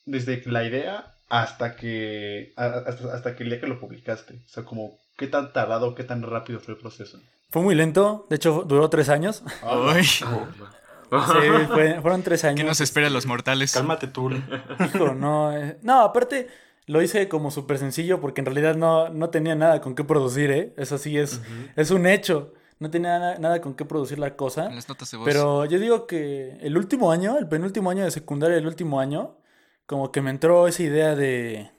desde 0.05 0.43
la 0.45 0.63
idea 0.63 1.14
hasta 1.29 1.75
que, 1.75 2.53
a- 2.55 2.83
hasta, 2.87 3.13
hasta 3.13 3.35
que 3.35 3.43
el 3.43 3.49
día 3.49 3.59
que 3.59 3.67
lo 3.67 3.79
publicaste? 3.79 4.33
O 4.35 4.49
sea, 4.49 4.63
como, 4.63 4.97
¿qué 5.17 5.27
tan 5.27 5.53
tardado, 5.53 5.95
qué 5.95 6.03
tan 6.03 6.21
rápido 6.23 6.59
fue 6.59 6.73
el 6.75 6.79
proceso? 6.79 7.19
Fue 7.51 7.61
muy 7.61 7.75
lento, 7.75 8.25
de 8.29 8.35
hecho 8.35 8.63
duró 8.67 8.89
tres 8.89 9.09
años. 9.09 9.43
Uy, 9.63 10.03
Sí, 10.03 11.65
fue- 11.71 12.01
fueron 12.01 12.23
tres 12.23 12.43
años. 12.43 12.57
¿Qué 12.57 12.63
nos 12.63 12.81
espera 12.81 13.07
a 13.07 13.09
los 13.09 13.25
mortales? 13.25 13.71
Cálmate 13.73 14.07
tú. 14.07 14.31
Hijo, 14.31 15.13
no. 15.13 15.55
eh, 15.55 15.77
No, 15.83 16.01
aparte 16.01 16.47
lo 16.87 17.01
hice 17.01 17.29
como 17.29 17.51
súper 17.51 17.77
sencillo 17.77 18.19
porque 18.19 18.41
en 18.41 18.45
realidad 18.47 18.75
no, 18.75 19.09
no 19.09 19.29
tenía 19.29 19.55
nada 19.55 19.81
con 19.81 19.95
qué 19.95 20.03
producir, 20.03 20.51
¿eh? 20.51 20.73
Eso 20.77 20.97
sí 20.97 21.17
es, 21.17 21.41
es 21.75 21.91
un 21.91 22.07
hecho. 22.07 22.53
No 22.79 22.89
tenía 22.89 23.17
nada, 23.19 23.37
nada 23.37 23.61
con 23.61 23.75
qué 23.75 23.85
producir 23.85 24.19
la 24.19 24.35
cosa. 24.35 24.65
En 24.67 24.75
las 24.75 24.89
notas 24.89 25.09
de 25.11 25.17
voz. 25.17 25.25
Pero 25.25 25.63
yo 25.65 25.79
digo 25.79 26.07
que 26.07 26.57
el 26.61 26.75
último 26.75 27.11
año, 27.11 27.37
el 27.37 27.47
penúltimo 27.47 27.89
año 27.91 28.03
de 28.03 28.11
secundaria, 28.11 28.57
el 28.57 28.67
último 28.67 28.99
año, 28.99 29.37
como 29.85 30.11
que 30.11 30.21
me 30.21 30.29
entró 30.31 30.67
esa 30.67 30.83
idea 30.83 31.15
de, 31.15 31.71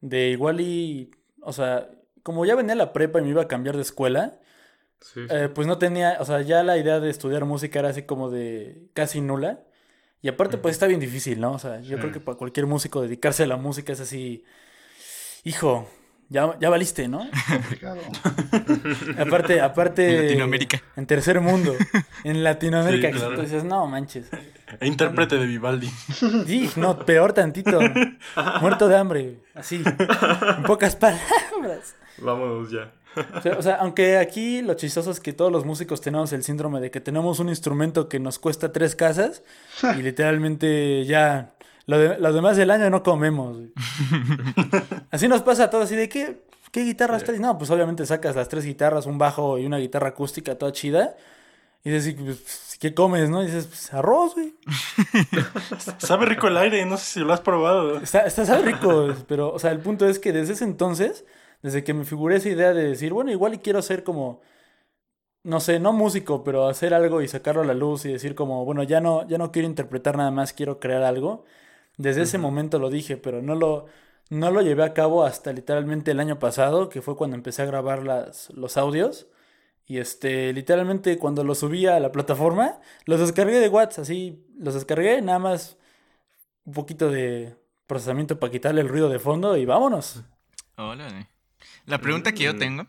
de 0.00 0.28
igual 0.30 0.60
y, 0.60 1.10
o 1.42 1.52
sea, 1.52 1.90
como 2.22 2.44
ya 2.46 2.54
venía 2.56 2.74
la 2.74 2.92
prepa 2.92 3.20
y 3.20 3.22
me 3.24 3.30
iba 3.30 3.42
a 3.42 3.48
cambiar 3.48 3.76
de 3.76 3.82
escuela, 3.82 4.40
Sí, 5.00 5.28
sí. 5.28 5.34
eh, 5.34 5.48
pues 5.54 5.66
no 5.66 5.78
tenía, 5.78 6.18
o 6.20 6.24
sea, 6.24 6.42
ya 6.42 6.62
la 6.62 6.78
idea 6.78 7.00
de 7.00 7.10
estudiar 7.10 7.44
música 7.44 7.78
era 7.80 7.90
así 7.90 8.02
como 8.04 8.30
de 8.30 8.88
casi 8.94 9.20
nula. 9.20 9.64
Y 10.22 10.28
aparte, 10.28 10.58
pues 10.58 10.74
está 10.74 10.86
bien 10.86 11.00
difícil, 11.00 11.40
¿no? 11.40 11.52
O 11.52 11.58
sea, 11.58 11.80
yo 11.82 11.96
Sí. 11.96 12.00
creo 12.00 12.12
que 12.12 12.20
para 12.20 12.38
cualquier 12.38 12.66
músico 12.66 13.02
dedicarse 13.02 13.44
a 13.44 13.46
la 13.46 13.56
música 13.56 13.92
es 13.92 14.00
así, 14.00 14.44
hijo, 15.44 15.88
ya, 16.28 16.56
ya 16.60 16.70
valiste, 16.70 17.08
¿no? 17.08 17.28
Complicado. 17.48 18.00
Aparte, 19.18 19.60
aparte. 19.60 20.16
En 20.16 20.22
Latinoamérica. 20.24 20.82
En 20.96 21.06
tercer 21.06 21.40
mundo. 21.40 21.74
En 22.24 22.42
Latinoamérica. 22.42 23.08
Sí, 23.08 23.14
claro. 23.14 23.36
tú 23.36 23.42
dices, 23.42 23.64
no 23.64 23.86
manches. 23.86 24.28
E 24.80 24.86
intérprete 24.86 25.36
de 25.36 25.46
Vivaldi. 25.46 25.88
Sí, 26.46 26.70
no, 26.76 26.98
peor 26.98 27.32
tantito. 27.32 27.78
Muerto 28.60 28.88
de 28.88 28.96
hambre. 28.96 29.38
Así. 29.54 29.82
En 30.56 30.62
pocas 30.64 30.96
palabras. 30.96 31.94
Vámonos 32.18 32.70
ya. 32.70 32.92
O 33.34 33.40
sea, 33.40 33.58
o 33.58 33.62
sea, 33.62 33.74
aunque 33.76 34.18
aquí 34.18 34.60
lo 34.62 34.74
chistoso 34.74 35.10
es 35.10 35.20
que 35.20 35.32
todos 35.32 35.50
los 35.50 35.64
músicos 35.64 36.00
tenemos 36.00 36.32
el 36.32 36.42
síndrome 36.42 36.80
de 36.80 36.90
que 36.90 37.00
tenemos 37.00 37.38
un 37.38 37.48
instrumento 37.48 38.08
que 38.08 38.20
nos 38.20 38.38
cuesta 38.38 38.72
tres 38.72 38.94
casas 38.94 39.42
y 39.96 40.02
literalmente 40.02 41.04
ya 41.06 41.55
lo 41.86 41.98
de- 41.98 42.18
los 42.18 42.34
demás 42.34 42.56
del 42.56 42.70
año 42.70 42.90
no 42.90 43.02
comemos. 43.02 43.56
güey. 43.56 43.72
Así 45.10 45.28
nos 45.28 45.42
pasa 45.42 45.64
a 45.64 45.70
todos, 45.70 45.84
así 45.84 45.96
de 45.96 46.08
¿qué, 46.08 46.42
qué 46.72 46.82
guitarras 46.84 47.24
traes? 47.24 47.40
No, 47.40 47.56
pues 47.58 47.70
obviamente 47.70 48.04
sacas 48.06 48.36
las 48.36 48.48
tres 48.48 48.64
guitarras, 48.64 49.06
un 49.06 49.18
bajo 49.18 49.58
y 49.58 49.66
una 49.66 49.78
guitarra 49.78 50.08
acústica 50.08 50.56
toda 50.58 50.72
chida. 50.72 51.16
Y 51.84 51.90
dices, 51.90 52.04
"Sí, 52.04 52.12
pues, 52.20 52.76
¿qué 52.80 52.92
comes? 52.94 53.30
¿No? 53.30 53.42
Y 53.42 53.46
dices, 53.46 53.66
pues 53.68 53.94
arroz, 53.94 54.34
güey. 54.34 54.54
Sabe 55.98 56.26
rico 56.26 56.48
el 56.48 56.56
aire, 56.56 56.84
no 56.84 56.96
sé 56.96 57.04
si 57.04 57.20
lo 57.20 57.32
has 57.32 57.40
probado. 57.40 57.98
Está, 57.98 58.20
está 58.22 58.44
sabe 58.44 58.62
rico, 58.72 59.14
pero, 59.28 59.52
o 59.52 59.58
sea, 59.60 59.70
el 59.70 59.78
punto 59.78 60.08
es 60.08 60.18
que 60.18 60.32
desde 60.32 60.54
ese 60.54 60.64
entonces, 60.64 61.24
desde 61.62 61.84
que 61.84 61.94
me 61.94 62.04
figuré 62.04 62.36
esa 62.36 62.48
idea 62.48 62.72
de 62.74 62.82
decir, 62.88 63.12
bueno, 63.12 63.30
igual 63.30 63.54
y 63.54 63.58
quiero 63.58 63.80
ser 63.82 64.02
como, 64.02 64.40
no 65.44 65.60
sé, 65.60 65.78
no 65.78 65.92
músico, 65.92 66.42
pero 66.42 66.66
hacer 66.68 66.92
algo 66.92 67.22
y 67.22 67.28
sacarlo 67.28 67.62
a 67.62 67.64
la 67.64 67.74
luz 67.74 68.04
y 68.04 68.12
decir 68.12 68.34
como, 68.34 68.64
bueno, 68.64 68.82
ya 68.82 69.00
no, 69.00 69.26
ya 69.28 69.38
no 69.38 69.52
quiero 69.52 69.68
interpretar 69.68 70.16
nada 70.16 70.32
más, 70.32 70.52
quiero 70.52 70.80
crear 70.80 71.02
algo. 71.04 71.44
Desde 71.96 72.22
ese 72.22 72.38
momento 72.38 72.78
lo 72.78 72.90
dije, 72.90 73.16
pero 73.16 73.40
no 73.42 73.54
lo, 73.54 73.86
no 74.30 74.50
lo 74.50 74.60
llevé 74.62 74.84
a 74.84 74.92
cabo 74.94 75.24
hasta 75.24 75.52
literalmente 75.52 76.10
el 76.10 76.20
año 76.20 76.38
pasado, 76.38 76.88
que 76.88 77.00
fue 77.02 77.16
cuando 77.16 77.36
empecé 77.36 77.62
a 77.62 77.66
grabar 77.66 78.02
las, 78.02 78.50
los 78.50 78.76
audios. 78.76 79.28
Y 79.86 79.98
este, 79.98 80.52
literalmente 80.52 81.16
cuando 81.16 81.44
los 81.44 81.58
subí 81.60 81.86
a 81.86 82.00
la 82.00 82.10
plataforma, 82.12 82.80
los 83.04 83.20
descargué 83.20 83.60
de 83.60 83.68
WhatsApp, 83.68 84.02
así, 84.02 84.44
los 84.58 84.74
descargué, 84.74 85.22
nada 85.22 85.38
más 85.38 85.78
un 86.64 86.72
poquito 86.74 87.10
de 87.10 87.56
procesamiento 87.86 88.38
para 88.40 88.50
quitarle 88.50 88.80
el 88.80 88.88
ruido 88.88 89.08
de 89.08 89.20
fondo 89.20 89.56
y 89.56 89.64
vámonos. 89.64 90.24
Órale. 90.76 91.28
La 91.86 91.98
pregunta 91.98 92.32
que 92.32 92.42
yo 92.44 92.54
Mm. 92.54 92.58
tengo 92.58 92.86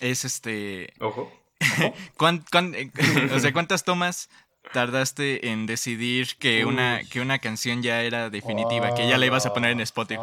es 0.00 0.24
este. 0.24 0.92
Ojo. 1.00 1.32
¿cuán- 2.18 2.44
cuán- 2.50 2.74
eh, 2.74 2.90
o 3.34 3.38
sea, 3.38 3.52
¿cuántas 3.52 3.82
tomas 3.84 4.28
tardaste 4.72 5.48
en 5.50 5.66
decidir 5.66 6.28
que 6.38 6.64
una, 6.64 7.00
que 7.10 7.20
una 7.20 7.38
canción 7.40 7.82
ya 7.82 8.02
era 8.02 8.30
definitiva, 8.30 8.94
que 8.94 9.08
ya 9.08 9.18
la 9.18 9.26
ibas 9.26 9.44
a 9.46 9.52
poner 9.52 9.72
en 9.72 9.80
Spotify? 9.80 10.20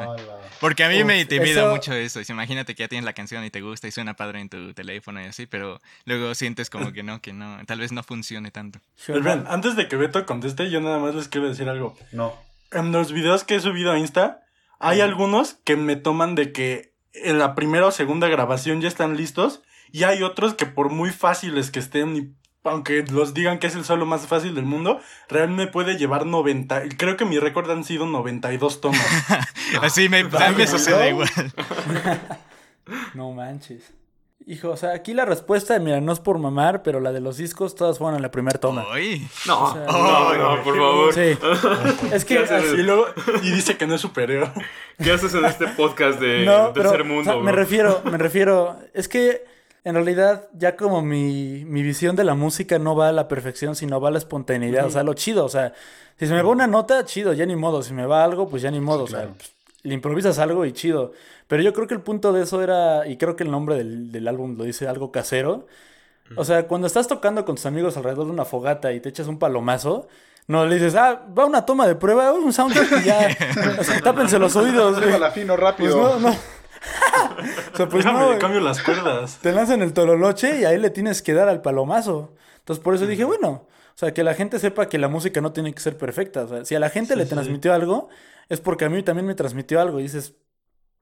Porque 0.60 0.84
a 0.84 0.90
mí 0.90 1.04
me 1.04 1.20
intimida 1.22 1.62
eso- 1.62 1.70
mucho 1.72 1.94
eso. 1.94 2.20
Imagínate 2.30 2.74
que 2.76 2.84
ya 2.84 2.88
tienes 2.88 3.06
la 3.06 3.14
canción 3.14 3.44
y 3.46 3.50
te 3.50 3.62
gusta 3.62 3.88
y 3.88 3.92
suena 3.92 4.16
padre 4.16 4.40
en 4.40 4.50
tu 4.50 4.74
teléfono 4.74 5.22
y 5.22 5.26
así, 5.26 5.46
pero 5.46 5.80
luego 6.06 6.34
sientes 6.36 6.70
como 6.70 6.92
que 6.94 7.04
no, 7.04 7.22
que 7.22 7.34
no, 7.34 7.60
tal 7.66 7.80
vez 7.80 7.92
no 7.92 8.02
funcione 8.04 8.52
tanto. 8.52 8.80
Pero 9.06 9.22
vean, 9.22 9.46
antes 9.50 9.76
de 9.76 9.88
que 9.88 9.96
Beto 9.96 10.26
conteste, 10.26 10.70
yo 10.70 10.82
nada 10.82 11.00
más 11.00 11.16
les 11.16 11.28
quiero 11.28 11.48
decir 11.50 11.68
algo. 11.70 11.96
No. 12.12 12.34
En 12.72 12.92
los 12.92 13.12
videos 13.12 13.44
que 13.44 13.56
he 13.56 13.60
subido 13.60 13.92
a 13.92 14.00
Insta, 14.00 14.42
hay 14.80 15.02
algunos 15.02 15.56
que 15.64 15.76
me 15.76 15.96
toman 15.96 16.36
de 16.36 16.52
que 16.52 16.94
en 17.14 17.38
la 17.40 17.56
primera 17.56 17.88
o 17.88 17.92
segunda 17.92 18.28
grabación 18.28 18.82
ya 18.82 18.88
están 18.88 19.18
listos. 19.18 19.62
Y 19.92 20.04
hay 20.04 20.22
otros 20.22 20.54
que 20.54 20.68
por 20.68 20.92
muy 20.92 21.10
fáciles 21.10 21.72
que 21.72 21.80
estén, 21.80 22.16
y 22.16 22.30
aunque 22.70 23.04
los 23.12 23.34
digan 23.34 23.60
que 23.60 23.68
es 23.68 23.76
el 23.76 23.86
solo 23.86 24.06
más 24.06 24.28
fácil 24.28 24.56
del 24.56 24.66
mundo, 24.66 25.00
realmente 25.28 25.66
me 25.66 25.72
puede 25.72 25.98
llevar 25.98 26.26
90. 26.26 26.86
y 26.86 26.90
Creo 26.90 27.18
que 27.18 27.26
mi 27.26 27.40
récord 27.40 27.70
han 27.70 27.84
sido 27.84 28.06
92 28.06 28.82
tomas. 28.82 29.02
Así 29.82 30.10
me, 30.10 30.20
a 30.20 30.50
mí 30.50 30.56
me 30.58 30.68
sucede 30.68 31.10
igual. 31.10 31.30
No 33.14 33.32
manches. 33.34 33.94
Hijo, 34.48 34.70
o 34.72 34.78
sea, 34.78 34.94
aquí 34.94 35.14
la 35.14 35.26
respuesta, 35.26 35.78
mira, 35.78 36.02
no 36.02 36.12
es 36.12 36.20
por 36.20 36.40
mamar, 36.40 36.82
pero 36.82 37.00
la 37.00 37.12
de 37.12 37.20
los 37.20 37.38
discos 37.38 37.76
todas 37.76 38.00
fueron 38.00 38.16
en 38.16 38.24
la 38.24 38.32
primera 38.32 38.60
toma. 38.60 38.84
Ay. 38.90 39.28
No, 39.46 39.64
O 39.66 39.74
sea, 39.74 39.86
no, 39.86 40.34
no, 40.56 40.64
por 40.64 40.76
favor. 40.76 41.14
Sí. 41.14 41.38
Es 42.12 42.26
que 42.26 42.44
y 42.76 42.82
luego, 42.82 43.06
y 43.44 43.52
dice 43.52 43.78
que 43.78 43.86
no 43.86 43.94
es 43.94 44.02
superior. 44.02 44.52
¿Qué 44.98 45.12
haces 45.12 45.36
en 45.36 45.46
este 45.46 45.68
podcast 45.68 46.20
de 46.20 46.46
no, 46.46 46.70
tercer 46.72 46.94
pero, 46.94 47.06
mundo? 47.06 47.30
o 47.30 47.34
sea, 47.36 47.44
me 47.44 47.52
refiero, 47.52 48.02
me 48.06 48.18
refiero, 48.18 48.76
es 48.96 49.08
que 49.08 49.46
en 49.90 49.96
realidad 49.96 50.48
ya 50.54 50.76
como 50.76 51.02
mi, 51.02 51.66
mi 51.66 51.82
visión 51.82 52.16
de 52.16 52.24
la 52.24 52.36
música 52.36 52.80
no 52.80 52.96
va 52.96 53.10
a 53.10 53.12
la 53.12 53.28
perfección, 53.28 53.76
sino 53.76 54.00
va 54.00 54.10
a 54.10 54.12
la 54.12 54.18
espontaneidad, 54.20 54.86
o 54.86 54.90
sea, 54.90 55.04
lo 55.04 55.14
chido, 55.14 55.46
o 55.46 55.50
sea, 55.50 55.74
si 56.18 56.28
se 56.28 56.34
me 56.34 56.42
va 56.42 56.50
una 56.50 56.68
nota, 56.68 57.04
chido, 57.06 57.34
ya 57.34 57.46
ni 57.46 57.56
modo, 57.56 57.82
si 57.84 57.94
me 57.94 58.06
va 58.06 58.24
algo, 58.24 58.48
pues 58.48 58.62
ya 58.62 58.72
ni 58.72 58.80
modo, 58.80 59.04
o 59.04 59.08
sea, 59.08 59.30
pues, 59.36 59.54
le 59.84 59.94
improvisas 59.94 60.40
algo 60.40 60.66
y 60.66 60.74
chido. 60.74 61.14
Pero 61.48 61.64
yo 61.64 61.74
creo 61.74 61.88
que 61.88 61.94
el 61.94 62.02
punto 62.02 62.32
de 62.32 62.44
eso 62.44 62.62
era, 62.62 63.08
y 63.08 63.18
creo 63.18 63.36
que 63.36 63.44
el 63.44 63.52
nombre 63.52 63.76
del, 63.76 64.12
del 64.12 64.28
álbum 64.28 64.58
lo 64.58 64.64
dice 64.64 64.88
algo 64.88 65.12
casero. 65.12 65.68
O 66.36 66.46
sea, 66.46 66.68
cuando 66.68 66.86
estás 66.86 67.08
tocando 67.08 67.44
con 67.44 67.56
tus 67.56 67.66
amigos 67.66 67.98
alrededor 67.98 68.28
de 68.28 68.32
una 68.32 68.46
fogata 68.46 68.94
y 68.94 69.00
te 69.00 69.10
echas 69.10 69.28
un 69.28 69.40
palomazo, 69.40 70.08
no 70.46 70.66
le 70.66 70.76
dices, 70.76 70.96
ah, 70.96 71.26
va 71.38 71.46
una 71.46 71.66
toma 71.66 71.88
de 71.88 71.96
prueba, 71.96 72.32
un 72.34 72.54
soundcheck 72.54 73.02
y 73.02 73.04
ya. 73.04 73.30
O 73.80 73.84
sea, 73.84 74.00
tápense 74.02 74.38
los 74.38 74.56
oídos. 74.56 75.00
fino 75.34 75.56
Pues 75.56 75.60
rápido. 75.60 75.98
no, 75.98 76.20
no. 76.20 76.59
O 77.40 77.78
sea, 77.78 77.88
pues 77.90 78.04
Déjame, 78.06 78.20
no. 78.26 78.34
le 78.34 78.38
cambio 78.40 78.60
las 78.62 78.82
cuerdas. 78.82 79.40
Te 79.42 79.52
lanzan 79.52 79.82
el 79.82 79.94
tololoche 79.94 80.60
y 80.62 80.66
ahí 80.66 80.78
le 80.78 80.90
tienes 80.90 81.22
que 81.22 81.34
dar 81.34 81.50
al 81.50 81.62
palomazo. 81.62 82.36
Entonces, 82.60 82.84
por 82.84 82.96
eso 82.96 83.06
dije, 83.08 83.24
bueno, 83.24 83.50
o 83.50 83.96
sea, 84.00 84.14
que 84.14 84.24
la 84.24 84.34
gente 84.34 84.60
sepa 84.60 84.88
que 84.90 84.98
la 84.98 85.08
música 85.08 85.42
no 85.42 85.52
tiene 85.52 85.74
que 85.74 85.80
ser 85.80 85.98
perfecta. 85.98 86.44
O 86.44 86.48
sea, 86.48 86.66
si 86.66 86.76
a 86.76 86.80
la 86.80 86.90
gente 86.90 87.16
le 87.16 87.24
sí. 87.24 87.30
transmitió 87.30 87.74
algo, 87.74 88.10
es 88.48 88.62
porque 88.62 88.86
a 88.86 88.90
mí 88.90 89.02
también 89.04 89.26
me 89.26 89.36
transmitió 89.36 89.82
algo. 89.82 90.00
Y 90.00 90.04
dices, 90.04 90.36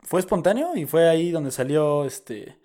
fue 0.03 0.19
espontáneo 0.19 0.75
y 0.75 0.85
fue 0.85 1.09
ahí 1.09 1.31
donde 1.31 1.51
salió 1.51 2.05
este. 2.05 2.57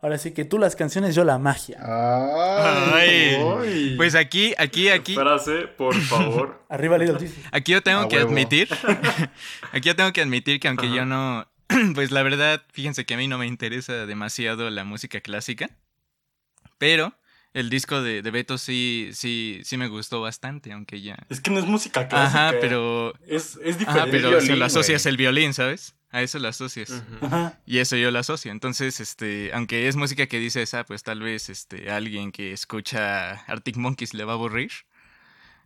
Ahora 0.00 0.16
sí 0.16 0.30
que 0.32 0.44
tú 0.44 0.58
las 0.58 0.76
canciones, 0.76 1.14
yo 1.16 1.24
la 1.24 1.38
magia. 1.38 1.78
Ay. 1.82 3.36
Uy. 3.42 3.94
Pues 3.96 4.14
aquí, 4.14 4.54
aquí, 4.58 4.88
aquí, 4.90 5.14
Frase, 5.14 5.66
por 5.76 5.94
favor. 5.94 6.62
Arriba 6.68 6.98
Little 6.98 7.18
Jesus. 7.18 7.36
aquí 7.50 7.72
yo 7.72 7.82
tengo 7.82 8.00
A 8.02 8.08
que 8.08 8.16
huevo. 8.18 8.28
admitir, 8.30 8.68
aquí 9.72 9.88
yo 9.88 9.96
tengo 9.96 10.12
que 10.12 10.20
admitir 10.22 10.60
que 10.60 10.68
aunque 10.68 10.88
yo 10.90 11.04
no, 11.04 11.46
pues 11.94 12.10
la 12.10 12.22
verdad, 12.22 12.62
fíjense 12.72 13.04
que 13.04 13.14
a 13.14 13.16
mí 13.16 13.28
no 13.28 13.38
me 13.38 13.46
interesa 13.46 14.06
demasiado 14.06 14.70
la 14.70 14.84
música 14.84 15.20
clásica, 15.20 15.70
pero 16.78 17.14
el 17.54 17.70
disco 17.70 18.02
de, 18.02 18.22
de 18.22 18.30
Beto 18.30 18.58
sí, 18.58 19.10
sí, 19.12 19.60
sí 19.64 19.76
me 19.76 19.88
gustó 19.88 20.20
bastante, 20.20 20.72
aunque 20.72 21.00
ya. 21.00 21.16
Es 21.28 21.40
que 21.40 21.50
no 21.50 21.58
es 21.58 21.64
música 21.66 22.06
clásica. 22.08 22.48
Ajá, 22.48 22.56
pero, 22.60 23.14
Es, 23.26 23.58
es 23.62 23.76
ajá, 23.76 23.78
diferente. 23.78 24.10
pero 24.10 24.28
violín, 24.30 24.46
se 24.46 24.56
lo 24.56 24.64
asocias 24.64 25.06
el 25.06 25.16
violín, 25.16 25.54
¿sabes? 25.54 25.94
A 26.10 26.22
eso 26.22 26.38
lo 26.38 26.48
asocias. 26.48 26.90
Ujú. 26.90 27.26
Ajá. 27.26 27.60
Y 27.66 27.78
eso 27.78 27.96
yo 27.96 28.10
lo 28.10 28.18
asocio. 28.18 28.50
Entonces, 28.50 28.98
este, 29.00 29.50
aunque 29.52 29.88
es 29.88 29.96
música 29.96 30.26
que 30.26 30.38
dices, 30.38 30.72
ah, 30.74 30.84
pues 30.84 31.02
tal 31.02 31.20
vez 31.20 31.50
este, 31.50 31.90
alguien 31.90 32.32
que 32.32 32.52
escucha 32.52 33.32
Arctic 33.46 33.76
Monkeys 33.76 34.14
le 34.14 34.24
va 34.24 34.32
a 34.32 34.36
aburrir. 34.36 34.70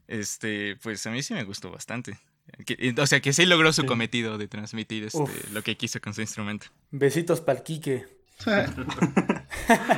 Este, 0.08 0.76
pues 0.82 1.06
a 1.06 1.10
mí 1.10 1.22
sí 1.22 1.32
me 1.34 1.44
gustó 1.44 1.70
bastante. 1.70 2.18
Que- 2.66 2.94
o 2.98 3.06
sea, 3.06 3.20
que 3.20 3.32
sí 3.32 3.46
logró 3.46 3.72
su 3.72 3.82
Sí. 3.82 3.86
cometido 3.86 4.38
de 4.38 4.46
transmitir 4.48 5.04
este, 5.04 5.24
lo 5.52 5.62
que 5.62 5.76
quiso 5.76 6.00
con 6.00 6.14
su 6.14 6.20
instrumento. 6.20 6.66
Besitos 6.90 7.40
pa'l 7.40 7.62
Quique. 7.62 8.06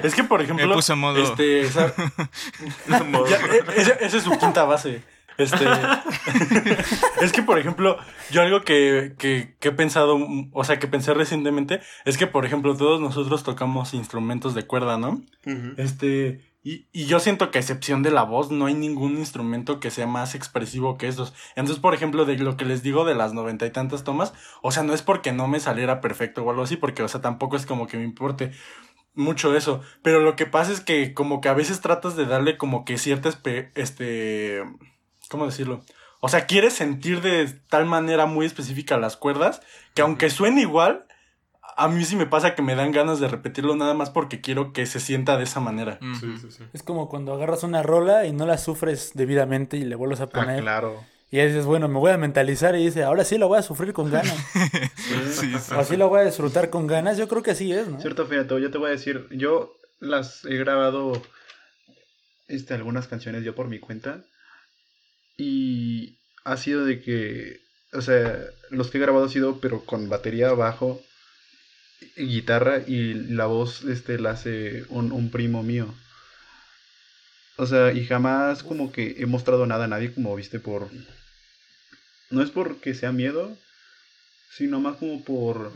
Es 0.02 0.14
que, 0.14 0.24
por 0.24 0.40
ejemplo. 0.42 0.66
Me 0.68 0.74
puso 0.74 0.96
modo- 0.96 1.22
Este, 1.22 1.60
esa- 1.62 1.92
Modo- 3.10 3.26
Ya, 3.28 3.36
e- 3.38 3.80
esa, 3.80 3.92
esa 3.94 4.16
es 4.18 4.22
su 4.22 4.30
quinta 4.38 4.64
base. 4.64 5.02
Este. 5.36 5.64
es 7.22 7.32
que, 7.32 7.42
por 7.42 7.58
ejemplo, 7.58 7.98
yo 8.30 8.42
algo 8.42 8.62
que, 8.62 9.14
que, 9.18 9.56
que 9.58 9.68
he 9.68 9.72
pensado, 9.72 10.16
o 10.52 10.64
sea, 10.64 10.78
que 10.78 10.86
pensé 10.86 11.12
recientemente, 11.14 11.80
es 12.04 12.16
que, 12.16 12.26
por 12.28 12.44
ejemplo, 12.46 12.76
todos 12.76 13.00
nosotros 13.00 13.42
tocamos 13.42 13.94
instrumentos 13.94 14.54
de 14.54 14.66
cuerda, 14.66 14.96
¿no? 14.98 15.22
Este. 15.76 16.40
Y, 16.66 16.86
y 16.92 17.04
yo 17.04 17.20
siento 17.20 17.50
que 17.50 17.58
a 17.58 17.60
excepción 17.60 18.02
de 18.02 18.10
la 18.10 18.22
voz, 18.22 18.50
no 18.50 18.64
hay 18.66 18.74
ningún 18.74 19.18
instrumento 19.18 19.80
que 19.80 19.90
sea 19.90 20.06
más 20.06 20.34
expresivo 20.34 20.96
que 20.96 21.08
estos. 21.08 21.34
Entonces, 21.56 21.78
por 21.78 21.92
ejemplo, 21.94 22.24
de 22.24 22.38
lo 22.38 22.56
que 22.56 22.64
les 22.64 22.82
digo 22.82 23.04
de 23.04 23.14
las 23.14 23.34
noventa 23.34 23.66
y 23.66 23.70
tantas 23.70 24.02
tomas, 24.02 24.32
o 24.62 24.72
sea, 24.72 24.82
no 24.82 24.94
es 24.94 25.02
porque 25.02 25.30
no 25.32 25.46
me 25.46 25.60
saliera 25.60 26.00
perfecto 26.00 26.42
o 26.42 26.50
algo 26.50 26.62
así, 26.62 26.76
porque, 26.78 27.02
o 27.02 27.08
sea, 27.08 27.20
tampoco 27.20 27.56
es 27.56 27.66
como 27.66 27.86
que 27.86 27.98
me 27.98 28.04
importe 28.04 28.50
mucho 29.14 29.54
eso. 29.56 29.82
Pero 30.02 30.20
lo 30.20 30.36
que 30.36 30.46
pasa 30.46 30.72
es 30.72 30.80
que 30.80 31.14
como 31.14 31.40
que 31.42 31.48
a 31.50 31.54
veces 31.54 31.80
tratas 31.82 32.16
de 32.16 32.24
darle 32.26 32.56
como 32.56 32.84
que 32.84 32.98
cierta, 32.98 33.28
espe- 33.28 33.70
este, 33.74 34.62
¿cómo 35.28 35.46
decirlo? 35.46 35.82
O 36.20 36.28
sea, 36.30 36.46
quieres 36.46 36.72
sentir 36.72 37.20
de 37.20 37.46
tal 37.68 37.84
manera 37.84 38.26
muy 38.26 38.46
específica 38.46 38.96
las 38.96 39.16
cuerdas, 39.18 39.60
que 39.94 40.02
aunque 40.02 40.30
suene 40.30 40.62
igual, 40.62 41.06
a 41.76 41.88
mí 41.88 42.04
sí 42.04 42.16
me 42.16 42.26
pasa 42.26 42.54
que 42.54 42.62
me 42.62 42.74
dan 42.74 42.92
ganas 42.92 43.20
de 43.20 43.28
repetirlo 43.28 43.74
nada 43.76 43.94
más 43.94 44.10
porque 44.10 44.40
quiero 44.40 44.72
que 44.72 44.86
se 44.86 45.00
sienta 45.00 45.36
de 45.36 45.44
esa 45.44 45.60
manera. 45.60 45.98
Sí, 46.20 46.34
sí, 46.40 46.50
sí. 46.50 46.64
Es 46.72 46.82
como 46.82 47.08
cuando 47.08 47.32
agarras 47.34 47.62
una 47.62 47.82
rola 47.82 48.26
y 48.26 48.32
no 48.32 48.46
la 48.46 48.58
sufres 48.58 49.12
debidamente 49.14 49.76
y 49.76 49.84
le 49.84 49.94
vuelves 49.96 50.20
a 50.20 50.24
Ah, 50.24 50.30
poner. 50.30 50.60
claro. 50.62 51.04
Y 51.30 51.38
dices, 51.44 51.64
bueno, 51.64 51.88
me 51.88 51.98
voy 51.98 52.12
a 52.12 52.16
mentalizar 52.18 52.76
y 52.76 52.84
dice, 52.84 53.02
ahora 53.02 53.24
sí 53.24 53.38
lo 53.38 53.48
voy 53.48 53.58
a 53.58 53.62
sufrir 53.62 53.92
con 53.92 54.10
ganas. 54.10 54.36
Sí, 54.96 55.52
sí. 55.58 55.74
o 55.74 55.78
así 55.80 55.96
lo 55.96 56.08
voy 56.08 56.20
a 56.20 56.24
disfrutar 56.24 56.70
con 56.70 56.86
ganas. 56.86 57.18
Yo 57.18 57.26
creo 57.28 57.42
que 57.42 57.50
así 57.50 57.72
es, 57.72 57.88
¿no? 57.88 58.00
Cierto, 58.00 58.24
fíjate, 58.26 58.60
yo 58.60 58.70
te 58.70 58.78
voy 58.78 58.88
a 58.88 58.92
decir, 58.92 59.26
yo 59.32 59.72
las 60.00 60.44
he 60.44 60.56
grabado 60.56 61.20
este, 62.48 62.74
algunas 62.74 63.08
canciones 63.08 63.42
yo 63.42 63.54
por 63.54 63.66
mi 63.68 63.80
cuenta 63.80 64.22
y 65.36 66.18
ha 66.44 66.56
sido 66.56 66.84
de 66.84 67.00
que, 67.02 67.60
o 67.92 68.00
sea, 68.00 68.36
los 68.70 68.90
que 68.90 68.98
he 68.98 69.00
grabado 69.00 69.24
ha 69.26 69.28
sido 69.28 69.60
pero 69.60 69.80
con 69.84 70.08
batería, 70.08 70.52
bajo, 70.52 71.00
y 71.00 71.04
guitarra 72.16 72.82
y 72.86 73.14
la 73.14 73.46
voz 73.46 73.84
este, 73.84 74.18
la 74.18 74.30
hace 74.30 74.84
un, 74.88 75.12
un 75.12 75.30
primo 75.30 75.62
mío. 75.62 75.94
O 77.56 77.66
sea, 77.66 77.92
y 77.92 78.04
jamás 78.04 78.62
como 78.62 78.92
que 78.92 79.16
he 79.18 79.26
mostrado 79.26 79.66
nada 79.66 79.86
a 79.86 79.88
nadie 79.88 80.14
como 80.14 80.36
viste 80.36 80.60
por... 80.60 80.90
No 82.30 82.42
es 82.42 82.50
porque 82.50 82.92
sea 82.92 83.12
miedo, 83.12 83.58
sino 84.48 84.80
más 84.80 84.96
como 84.96 85.24
por 85.24 85.72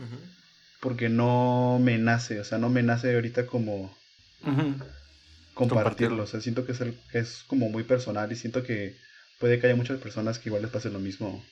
porque 0.81 1.09
no 1.09 1.79
me 1.81 1.97
nace, 1.97 2.39
o 2.39 2.43
sea, 2.43 2.57
no 2.57 2.69
me 2.69 2.83
nace 2.83 3.15
ahorita 3.15 3.47
como 3.47 3.95
Compartirlo. 5.55 6.23
o 6.23 6.25
sea, 6.25 6.39
siento 6.41 6.65
que 6.65 6.71
es, 6.71 6.81
el- 6.81 6.99
que 7.11 7.19
es 7.19 7.43
como 7.47 7.69
muy 7.69 7.83
personal 7.83 8.31
y 8.31 8.35
siento 8.35 8.63
que 8.63 8.97
puede 9.39 9.59
que 9.59 9.67
haya 9.67 9.75
muchas 9.75 9.99
personas 9.99 10.39
que 10.39 10.49
igual 10.49 10.61
les 10.61 10.71
pase 10.71 10.89
lo 10.89 10.99
mismo, 10.99 11.43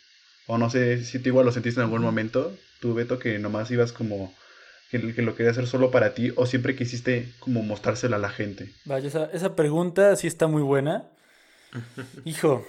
o 0.48 0.58
no 0.58 0.70
sé 0.70 1.04
si 1.04 1.20
tú 1.20 1.30
igual 1.30 1.46
lo 1.46 1.52
sentiste 1.52 1.80
en 1.82 1.86
algún 1.86 2.02
momento, 2.02 2.58
tú 2.80 2.94
Beto 2.94 3.20
que 3.20 3.38
nomás 3.40 3.70
ibas 3.72 3.92
como 3.92 4.38
que, 4.92 5.14
que 5.14 5.22
lo 5.22 5.36
querías 5.36 5.58
hacer 5.58 5.68
solo 5.68 5.92
para 5.92 6.14
ti 6.14 6.32
o 6.36 6.46
siempre 6.46 6.76
quisiste 6.76 7.34
como 7.40 7.62
mostrárselo 7.64 8.16
a 8.16 8.20
la 8.20 8.30
gente. 8.30 8.72
Vaya, 8.86 9.08
esa, 9.08 9.26
esa 9.34 9.56
pregunta 9.56 10.16
sí 10.16 10.28
está 10.28 10.48
muy 10.48 10.62
buena. 10.62 11.10
Hijo, 12.26 12.66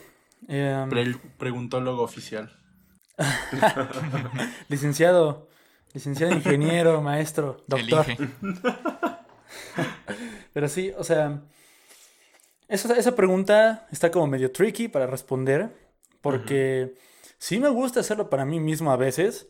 em, 0.49 0.89
Pre- 0.89 1.17
preguntólogo 1.39 2.03
oficial. 2.03 2.51
licenciado, 4.69 5.49
licenciado 5.93 6.33
ingeniero, 6.35 7.03
maestro, 7.03 7.65
doctor. 7.67 8.07
Pero 10.53 10.69
sí, 10.69 10.93
o 10.97 11.05
sea, 11.05 11.43
esa, 12.69 12.95
esa 12.97 13.15
pregunta 13.15 13.87
está 13.91 14.11
como 14.11 14.27
medio 14.27 14.51
tricky 14.53 14.89
para 14.89 15.07
responder, 15.07 15.71
porque 16.21 16.95
sí 17.39 17.59
me 17.59 17.69
gusta 17.69 18.01
hacerlo 18.01 18.29
para 18.31 18.45
mí 18.45 18.61
mismo 18.61 18.91
a 18.93 18.97
veces, 18.97 19.49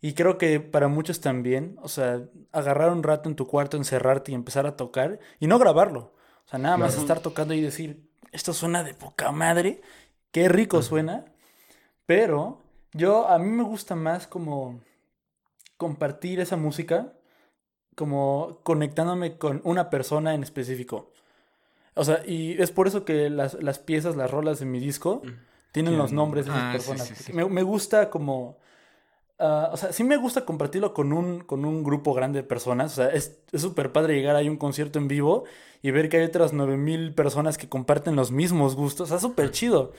y 0.00 0.14
creo 0.14 0.38
que 0.38 0.60
para 0.60 0.88
muchos 0.88 1.20
también, 1.20 1.76
o 1.82 1.88
sea, 1.88 2.22
agarrar 2.52 2.90
un 2.92 3.02
rato 3.02 3.28
en 3.28 3.36
tu 3.36 3.46
cuarto, 3.46 3.76
encerrarte 3.76 4.32
y 4.32 4.34
empezar 4.34 4.66
a 4.66 4.76
tocar, 4.76 5.18
y 5.40 5.46
no 5.46 5.58
grabarlo, 5.58 6.12
o 6.46 6.48
sea, 6.48 6.58
nada 6.58 6.76
más 6.76 6.96
estar 6.96 7.20
tocando 7.20 7.54
y 7.54 7.60
decir, 7.60 8.08
esto 8.32 8.52
suena 8.52 8.84
de 8.84 8.94
poca 8.94 9.32
madre, 9.32 9.80
qué 10.32 10.48
rico 10.48 10.82
suena, 10.82 11.24
pero 12.06 12.62
yo, 12.92 13.28
a 13.28 13.38
mí 13.38 13.48
me 13.50 13.62
gusta 13.64 13.94
más 13.94 14.26
como 14.26 14.80
compartir 15.76 16.40
esa 16.40 16.56
música 16.56 17.12
como 17.94 18.60
conectándome 18.62 19.38
con 19.38 19.60
una 19.64 19.90
persona 19.90 20.34
en 20.34 20.42
específico. 20.44 21.12
O 21.94 22.04
sea, 22.04 22.22
y 22.24 22.60
es 22.62 22.70
por 22.70 22.86
eso 22.86 23.04
que 23.04 23.28
las, 23.28 23.54
las 23.54 23.80
piezas, 23.80 24.14
las 24.14 24.30
rolas 24.30 24.60
de 24.60 24.66
mi 24.66 24.78
disco 24.78 25.22
tienen 25.72 25.98
los 25.98 26.12
nombres 26.12 26.46
de 26.46 26.52
esas 26.52 26.62
Ah, 26.64 26.72
personas. 26.72 27.02
sí, 27.08 27.14
porque 27.14 27.24
sí. 27.24 27.32
Me, 27.32 27.44
me 27.48 27.62
gusta 27.62 28.08
como... 28.10 28.58
ah, 29.38 29.70
o 29.72 29.76
sea, 29.76 29.92
sí 29.92 30.04
me 30.04 30.16
gusta 30.16 30.44
compartirlo 30.44 30.94
con 30.94 31.12
un, 31.12 31.40
con 31.40 31.64
un 31.64 31.82
grupo 31.84 32.14
grande 32.14 32.42
de 32.42 32.48
personas. 32.48 32.92
O 32.92 32.96
sea, 32.96 33.08
es 33.10 33.40
súper 33.54 33.92
padre 33.92 34.14
llegar 34.14 34.36
ahí 34.36 34.48
a 34.48 34.50
un 34.50 34.56
concierto 34.56 34.98
en 34.98 35.08
vivo 35.08 35.44
y 35.82 35.90
ver 35.90 36.08
que 36.08 36.18
hay 36.18 36.24
otras 36.24 36.52
9000 36.52 37.14
personas 37.14 37.58
que 37.58 37.68
comparten 37.68 38.16
los 38.16 38.30
mismos 38.32 38.76
gustos. 38.76 39.10
O 39.10 39.18
súper 39.20 39.50
chido. 39.50 39.92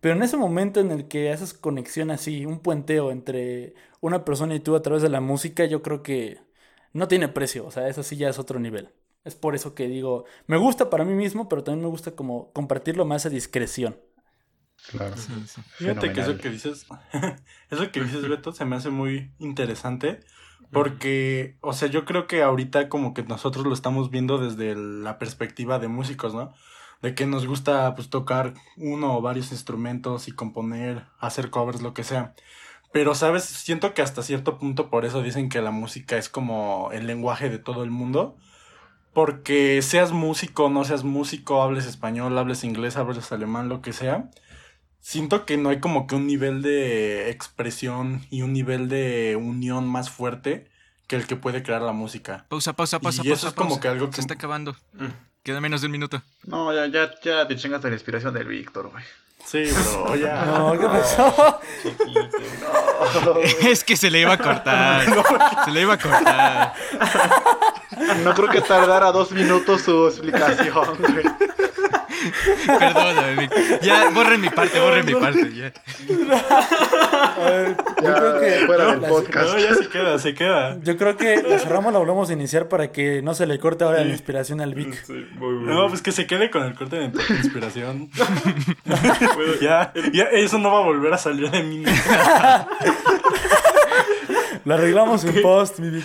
Pero 0.00 0.16
en 0.16 0.22
ese 0.22 0.36
momento 0.36 0.80
en 0.80 0.90
el 0.90 1.08
que 1.08 1.32
haces 1.32 1.54
conexión 1.54 2.10
así, 2.10 2.46
un 2.46 2.60
puenteo 2.60 3.10
entre 3.12 3.74
una 4.00 4.24
persona 4.24 4.54
y 4.54 4.60
tú 4.60 4.76
a 4.76 4.82
través 4.82 5.02
de 5.02 5.08
la 5.10 5.20
música, 5.20 5.64
yo 5.66 5.82
creo 5.82 6.02
que 6.02 6.40
no 6.92 7.08
tiene 7.08 7.28
precio. 7.28 7.66
O 7.66 7.70
sea, 7.70 7.88
eso 7.88 8.02
sí 8.02 8.16
ya 8.16 8.28
es 8.30 8.38
otro 8.38 8.60
nivel. 8.60 8.90
Es 9.24 9.34
por 9.36 9.54
eso 9.54 9.74
que 9.74 9.88
digo, 9.88 10.24
me 10.46 10.56
gusta 10.56 10.90
para 10.90 11.04
mí 11.04 11.14
mismo, 11.14 11.48
pero 11.48 11.64
también 11.64 11.84
me 11.84 11.90
gusta 11.90 12.12
como 12.16 12.52
compartirlo 12.52 13.04
más 13.04 13.26
a 13.26 13.30
discreción. 13.30 13.96
Claro. 14.90 15.16
Sí, 15.16 15.32
sí. 15.46 15.62
Fíjate 15.76 16.12
que 16.12 16.20
eso 16.20 16.38
que 16.38 16.50
dices, 16.50 16.86
eso 17.70 17.92
que 17.92 18.02
dices, 18.02 18.28
Beto, 18.28 18.52
se 18.52 18.64
me 18.64 18.76
hace 18.76 18.90
muy 18.90 19.32
interesante. 19.38 20.20
Porque, 20.72 21.58
o 21.60 21.74
sea, 21.74 21.88
yo 21.88 22.06
creo 22.06 22.26
que 22.26 22.42
ahorita 22.42 22.88
como 22.88 23.12
que 23.12 23.22
nosotros 23.22 23.66
lo 23.66 23.74
estamos 23.74 24.10
viendo 24.10 24.38
desde 24.38 24.74
la 24.74 25.18
perspectiva 25.18 25.78
de 25.78 25.88
músicos, 25.88 26.34
¿no? 26.34 26.54
De 27.02 27.14
que 27.14 27.26
nos 27.26 27.46
gusta 27.46 27.94
pues 27.94 28.08
tocar 28.08 28.54
uno 28.78 29.18
o 29.18 29.20
varios 29.20 29.52
instrumentos 29.52 30.28
y 30.28 30.32
componer, 30.32 31.04
hacer 31.18 31.50
covers, 31.50 31.82
lo 31.82 31.92
que 31.92 32.04
sea. 32.04 32.34
Pero, 32.90 33.14
¿sabes? 33.14 33.44
Siento 33.44 33.92
que 33.92 34.00
hasta 34.00 34.22
cierto 34.22 34.58
punto 34.58 34.88
por 34.88 35.04
eso 35.04 35.22
dicen 35.22 35.50
que 35.50 35.60
la 35.60 35.72
música 35.72 36.16
es 36.16 36.28
como 36.30 36.90
el 36.92 37.06
lenguaje 37.06 37.50
de 37.50 37.58
todo 37.58 37.84
el 37.84 37.90
mundo. 37.90 38.36
Porque 39.12 39.82
seas 39.82 40.12
músico, 40.12 40.70
no 40.70 40.84
seas 40.84 41.04
músico, 41.04 41.62
hables 41.62 41.84
español, 41.86 42.38
hables 42.38 42.64
inglés, 42.64 42.96
hables 42.96 43.30
alemán, 43.30 43.68
lo 43.68 43.82
que 43.82 43.92
sea. 43.92 44.30
Siento 45.02 45.44
que 45.44 45.56
no 45.56 45.68
hay 45.70 45.80
como 45.80 46.06
que 46.06 46.14
un 46.14 46.26
nivel 46.28 46.62
de 46.62 47.28
expresión 47.30 48.24
y 48.30 48.42
un 48.42 48.52
nivel 48.52 48.88
de 48.88 49.36
unión 49.38 49.86
más 49.86 50.10
fuerte 50.10 50.68
que 51.08 51.16
el 51.16 51.26
que 51.26 51.34
puede 51.36 51.62
crear 51.64 51.82
la 51.82 51.92
música. 51.92 52.46
Pausa, 52.48 52.72
pausa, 52.74 53.00
pausa, 53.00 53.20
Y 53.24 53.28
pausa. 53.28 53.38
eso 53.40 53.48
es 53.48 53.54
como 53.54 53.70
pausa. 53.70 53.80
que 53.82 53.88
algo 53.88 54.08
que- 54.10 54.14
Se 54.16 54.20
está 54.22 54.34
acabando. 54.34 54.76
Mm. 54.94 55.06
Queda 55.42 55.60
menos 55.60 55.80
de 55.80 55.86
un 55.86 55.92
minuto. 55.92 56.22
No, 56.44 56.72
ya, 56.72 56.86
ya, 56.86 57.10
ya 57.22 57.48
te 57.48 57.56
chingas 57.56 57.82
de 57.82 57.88
la 57.90 57.96
inspiración 57.96 58.32
del 58.32 58.46
Víctor, 58.46 58.90
güey. 58.92 59.02
Sí, 59.44 59.64
bro, 59.72 60.14
ya. 60.14 60.44
No, 60.46 60.78
¿qué 60.78 60.86
pasó? 60.86 61.60
es 63.62 63.82
que 63.82 63.96
se 63.96 64.08
le 64.08 64.20
iba 64.20 64.34
a 64.34 64.38
cortar. 64.38 65.04
se 65.64 65.70
le 65.72 65.80
iba 65.82 65.94
a 65.94 65.98
cortar. 65.98 66.74
No 68.22 68.34
creo 68.34 68.48
que 68.48 68.60
tardara 68.60 69.10
dos 69.10 69.32
minutos 69.32 69.82
su 69.82 70.06
explicación, 70.06 70.96
güey. 70.98 71.24
Perdóname, 72.78 73.36
Vic. 73.36 73.80
Ya, 73.82 74.10
borren 74.10 74.40
mi 74.40 74.48
parte, 74.50 74.80
borren 74.80 75.04
mi 75.06 75.14
parte. 75.14 75.52
Ya. 75.54 75.72
A 77.36 77.50
ver, 77.50 77.76
yo 78.02 78.02
Ya, 78.02 78.14
creo 78.14 78.40
que 78.40 78.66
fuera 78.66 78.86
del 78.96 79.00
podcast. 79.00 79.48
No, 79.48 79.58
ya 79.58 79.74
se 79.74 79.88
queda, 79.88 80.18
se 80.18 80.34
queda. 80.34 80.78
Yo 80.82 80.96
creo 80.96 81.16
que 81.16 81.42
la 81.42 81.58
cerramos, 81.58 81.92
la 81.92 81.98
volvemos 81.98 82.30
a 82.30 82.32
iniciar 82.32 82.68
para 82.68 82.92
que 82.92 83.22
no 83.22 83.34
se 83.34 83.46
le 83.46 83.58
corte 83.58 83.84
ahora 83.84 84.04
la 84.04 84.10
inspiración 84.10 84.60
al 84.60 84.74
Vic. 84.74 85.04
Sí, 85.06 85.26
muy, 85.36 85.54
muy 85.54 85.74
No, 85.74 85.88
pues 85.88 86.02
que 86.02 86.12
se 86.12 86.26
quede 86.26 86.50
con 86.50 86.62
el 86.64 86.74
corte 86.74 86.96
de 86.96 87.04
inspiración. 87.36 88.10
Bueno, 88.84 89.52
ya, 89.60 89.92
ya, 90.12 90.24
eso 90.24 90.58
no 90.58 90.72
va 90.72 90.78
a 90.78 90.82
volver 90.82 91.12
a 91.12 91.18
salir 91.18 91.50
de 91.50 91.62
mí. 91.62 91.84
La 94.64 94.74
arreglamos 94.74 95.24
en 95.24 95.42
post, 95.42 95.78
mi 95.78 95.90
Vic. 95.90 96.04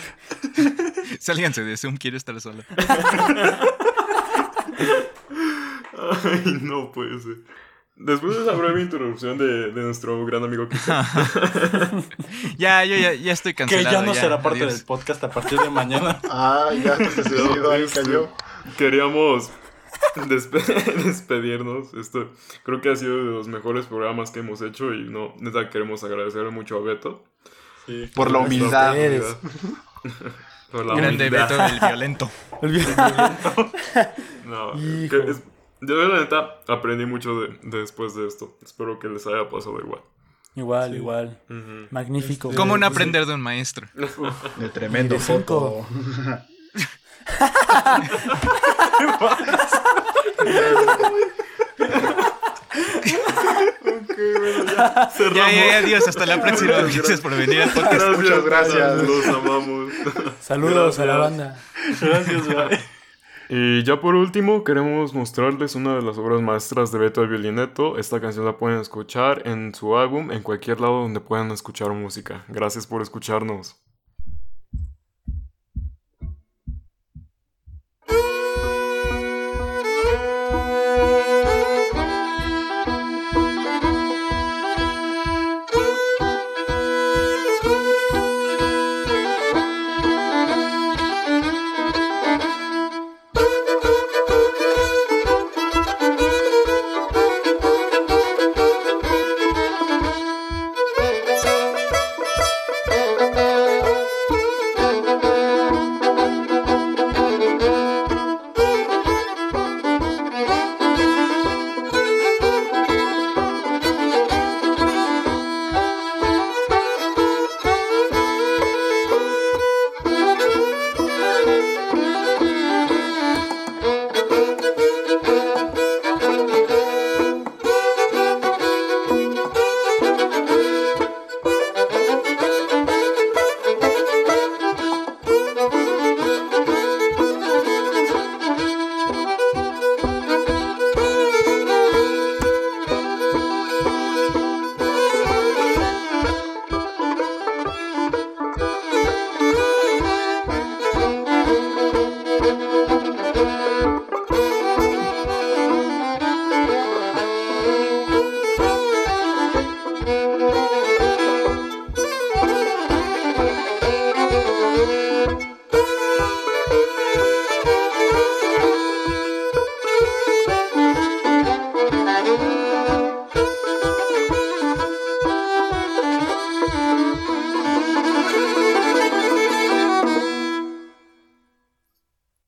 Sálganse 1.20 1.64
de 1.64 1.78
Zoom, 1.78 1.98
quiero 1.98 2.18
estar 2.18 2.40
solo. 2.42 2.64
Ay, 6.24 6.60
no 6.62 6.92
puede 6.92 7.20
ser. 7.20 7.38
Después 7.96 8.36
de 8.38 8.44
esa 8.44 8.52
breve 8.54 8.82
interrupción 8.84 9.40
de, 9.40 9.72
de 9.72 9.82
nuestro 9.82 10.24
gran 10.26 10.44
amigo 10.44 10.68
Kiko, 10.70 10.84
Ya, 12.58 12.86
yo 12.86 12.96
ya, 12.96 13.14
ya 13.16 13.34
estoy 13.34 13.54
Que 13.54 13.64
cancelado. 13.66 13.92
ya 13.92 14.02
no 14.04 14.14
será 14.14 14.42
parte 14.42 14.60
adiós. 14.60 14.76
del 14.78 14.86
podcast 14.86 15.24
a 15.24 15.32
partir 15.32 15.60
de 15.60 15.70
mañana. 15.70 16.20
Ah, 16.30 16.70
ya 16.84 16.96
se 16.96 17.24
suicidó, 17.24 17.72
ahí 17.72 17.84
Este, 17.84 18.04
cayó. 18.04 18.30
queríamos 18.78 19.50
despe- 20.28 21.04
despedirnos. 21.04 21.94
Esto 21.96 22.30
creo 22.64 22.82
que 22.82 22.90
ha 22.92 22.96
sido 22.96 23.18
de 23.18 23.24
los 23.32 23.48
mejores 23.48 23.88
programas 23.88 24.30
que 24.30 24.40
hemos 24.42 24.62
hecho 24.62 24.94
y 24.94 25.04
no, 25.10 25.34
neta 25.40 25.70
queremos 25.72 26.04
agradecerle 26.04 26.52
mucho 26.52 26.78
a 26.78 26.82
Beto. 26.82 27.24
Sí. 27.88 28.12
Por 28.14 28.30
la 28.32 28.40
humildad. 28.40 28.96
Eres. 28.96 29.24
Por 30.72 30.86
la 30.86 30.94
Grande 30.96 31.28
humildad. 31.30 31.50
Beto, 31.50 31.64
el 31.66 31.80
violento. 31.80 32.32
El 32.62 32.72
Vic- 32.74 33.66
No, 34.46 34.74
que 34.74 35.32
es- 35.32 35.42
yo 35.82 35.96
la 36.08 36.20
neta 36.20 36.60
aprendí 36.68 37.06
mucho 37.06 37.42
de, 37.42 37.58
de 37.64 37.80
después 37.80 38.16
de 38.16 38.28
esto. 38.28 38.58
Espero 38.64 39.00
que 39.00 39.08
les 39.08 39.26
haya 39.28 39.50
pasado 39.50 39.80
igual. 39.80 40.02
Igual, 40.56 40.96
igual. 40.96 41.40
Ujú. 41.50 41.88
Magnífico. 41.92 42.52
¿Cómo 42.56 42.78
no 42.78 42.88
pues, 42.88 42.98
aprender 42.98 43.26
de 43.28 43.34
un 43.36 43.42
maestro? 43.42 43.88
De 44.58 44.70
tremendo 44.70 45.16
Y 45.16 45.18
de 45.20 45.24
foto. 45.24 45.86
Ya, 55.36 55.52
ya, 55.52 55.66
ya, 55.66 55.78
adiós. 55.80 56.08
Hasta 56.08 56.26
la 56.26 56.42
próxima. 56.42 56.72
Gracias 56.72 57.22
por 57.22 57.36
venir 57.36 57.62
al 57.62 57.70
podcast. 57.72 57.94
Gracias, 57.94 58.18
Muchas 58.18 58.44
gracias. 58.46 59.04
Los 59.04 59.28
amamos. 59.28 59.94
Saludos 60.42 61.00
a 61.00 61.06
la 61.06 61.18
Gracias. 61.18 61.38
banda. 61.38 61.60
Gracias, 62.02 62.48
bye. 62.48 62.97
Y 63.50 63.84
ya 63.84 64.02
por 64.02 64.16
último, 64.16 64.66
queremos 64.66 65.14
mostrarles 65.14 65.76
una 65.76 65.96
de 65.96 66.02
las 66.02 66.18
obras 66.18 66.42
maestras 66.42 66.92
de 66.92 67.00
Beto 67.00 67.24
el 67.24 67.30
Violineto. 67.30 67.98
Esta 67.98 68.20
canción 68.20 68.46
la 68.46 68.58
pueden 68.58 68.80
escuchar 68.80 69.48
en 69.48 69.74
su 69.74 69.98
álbum, 69.98 70.32
en 70.32 70.44
cualquier 70.44 70.82
lado 70.82 71.02
donde 71.02 71.22
puedan 71.22 71.52
escuchar 71.52 71.92
música. 71.92 72.44
Gracias 72.50 72.86
por 72.86 73.02
escucharnos. 73.02 73.87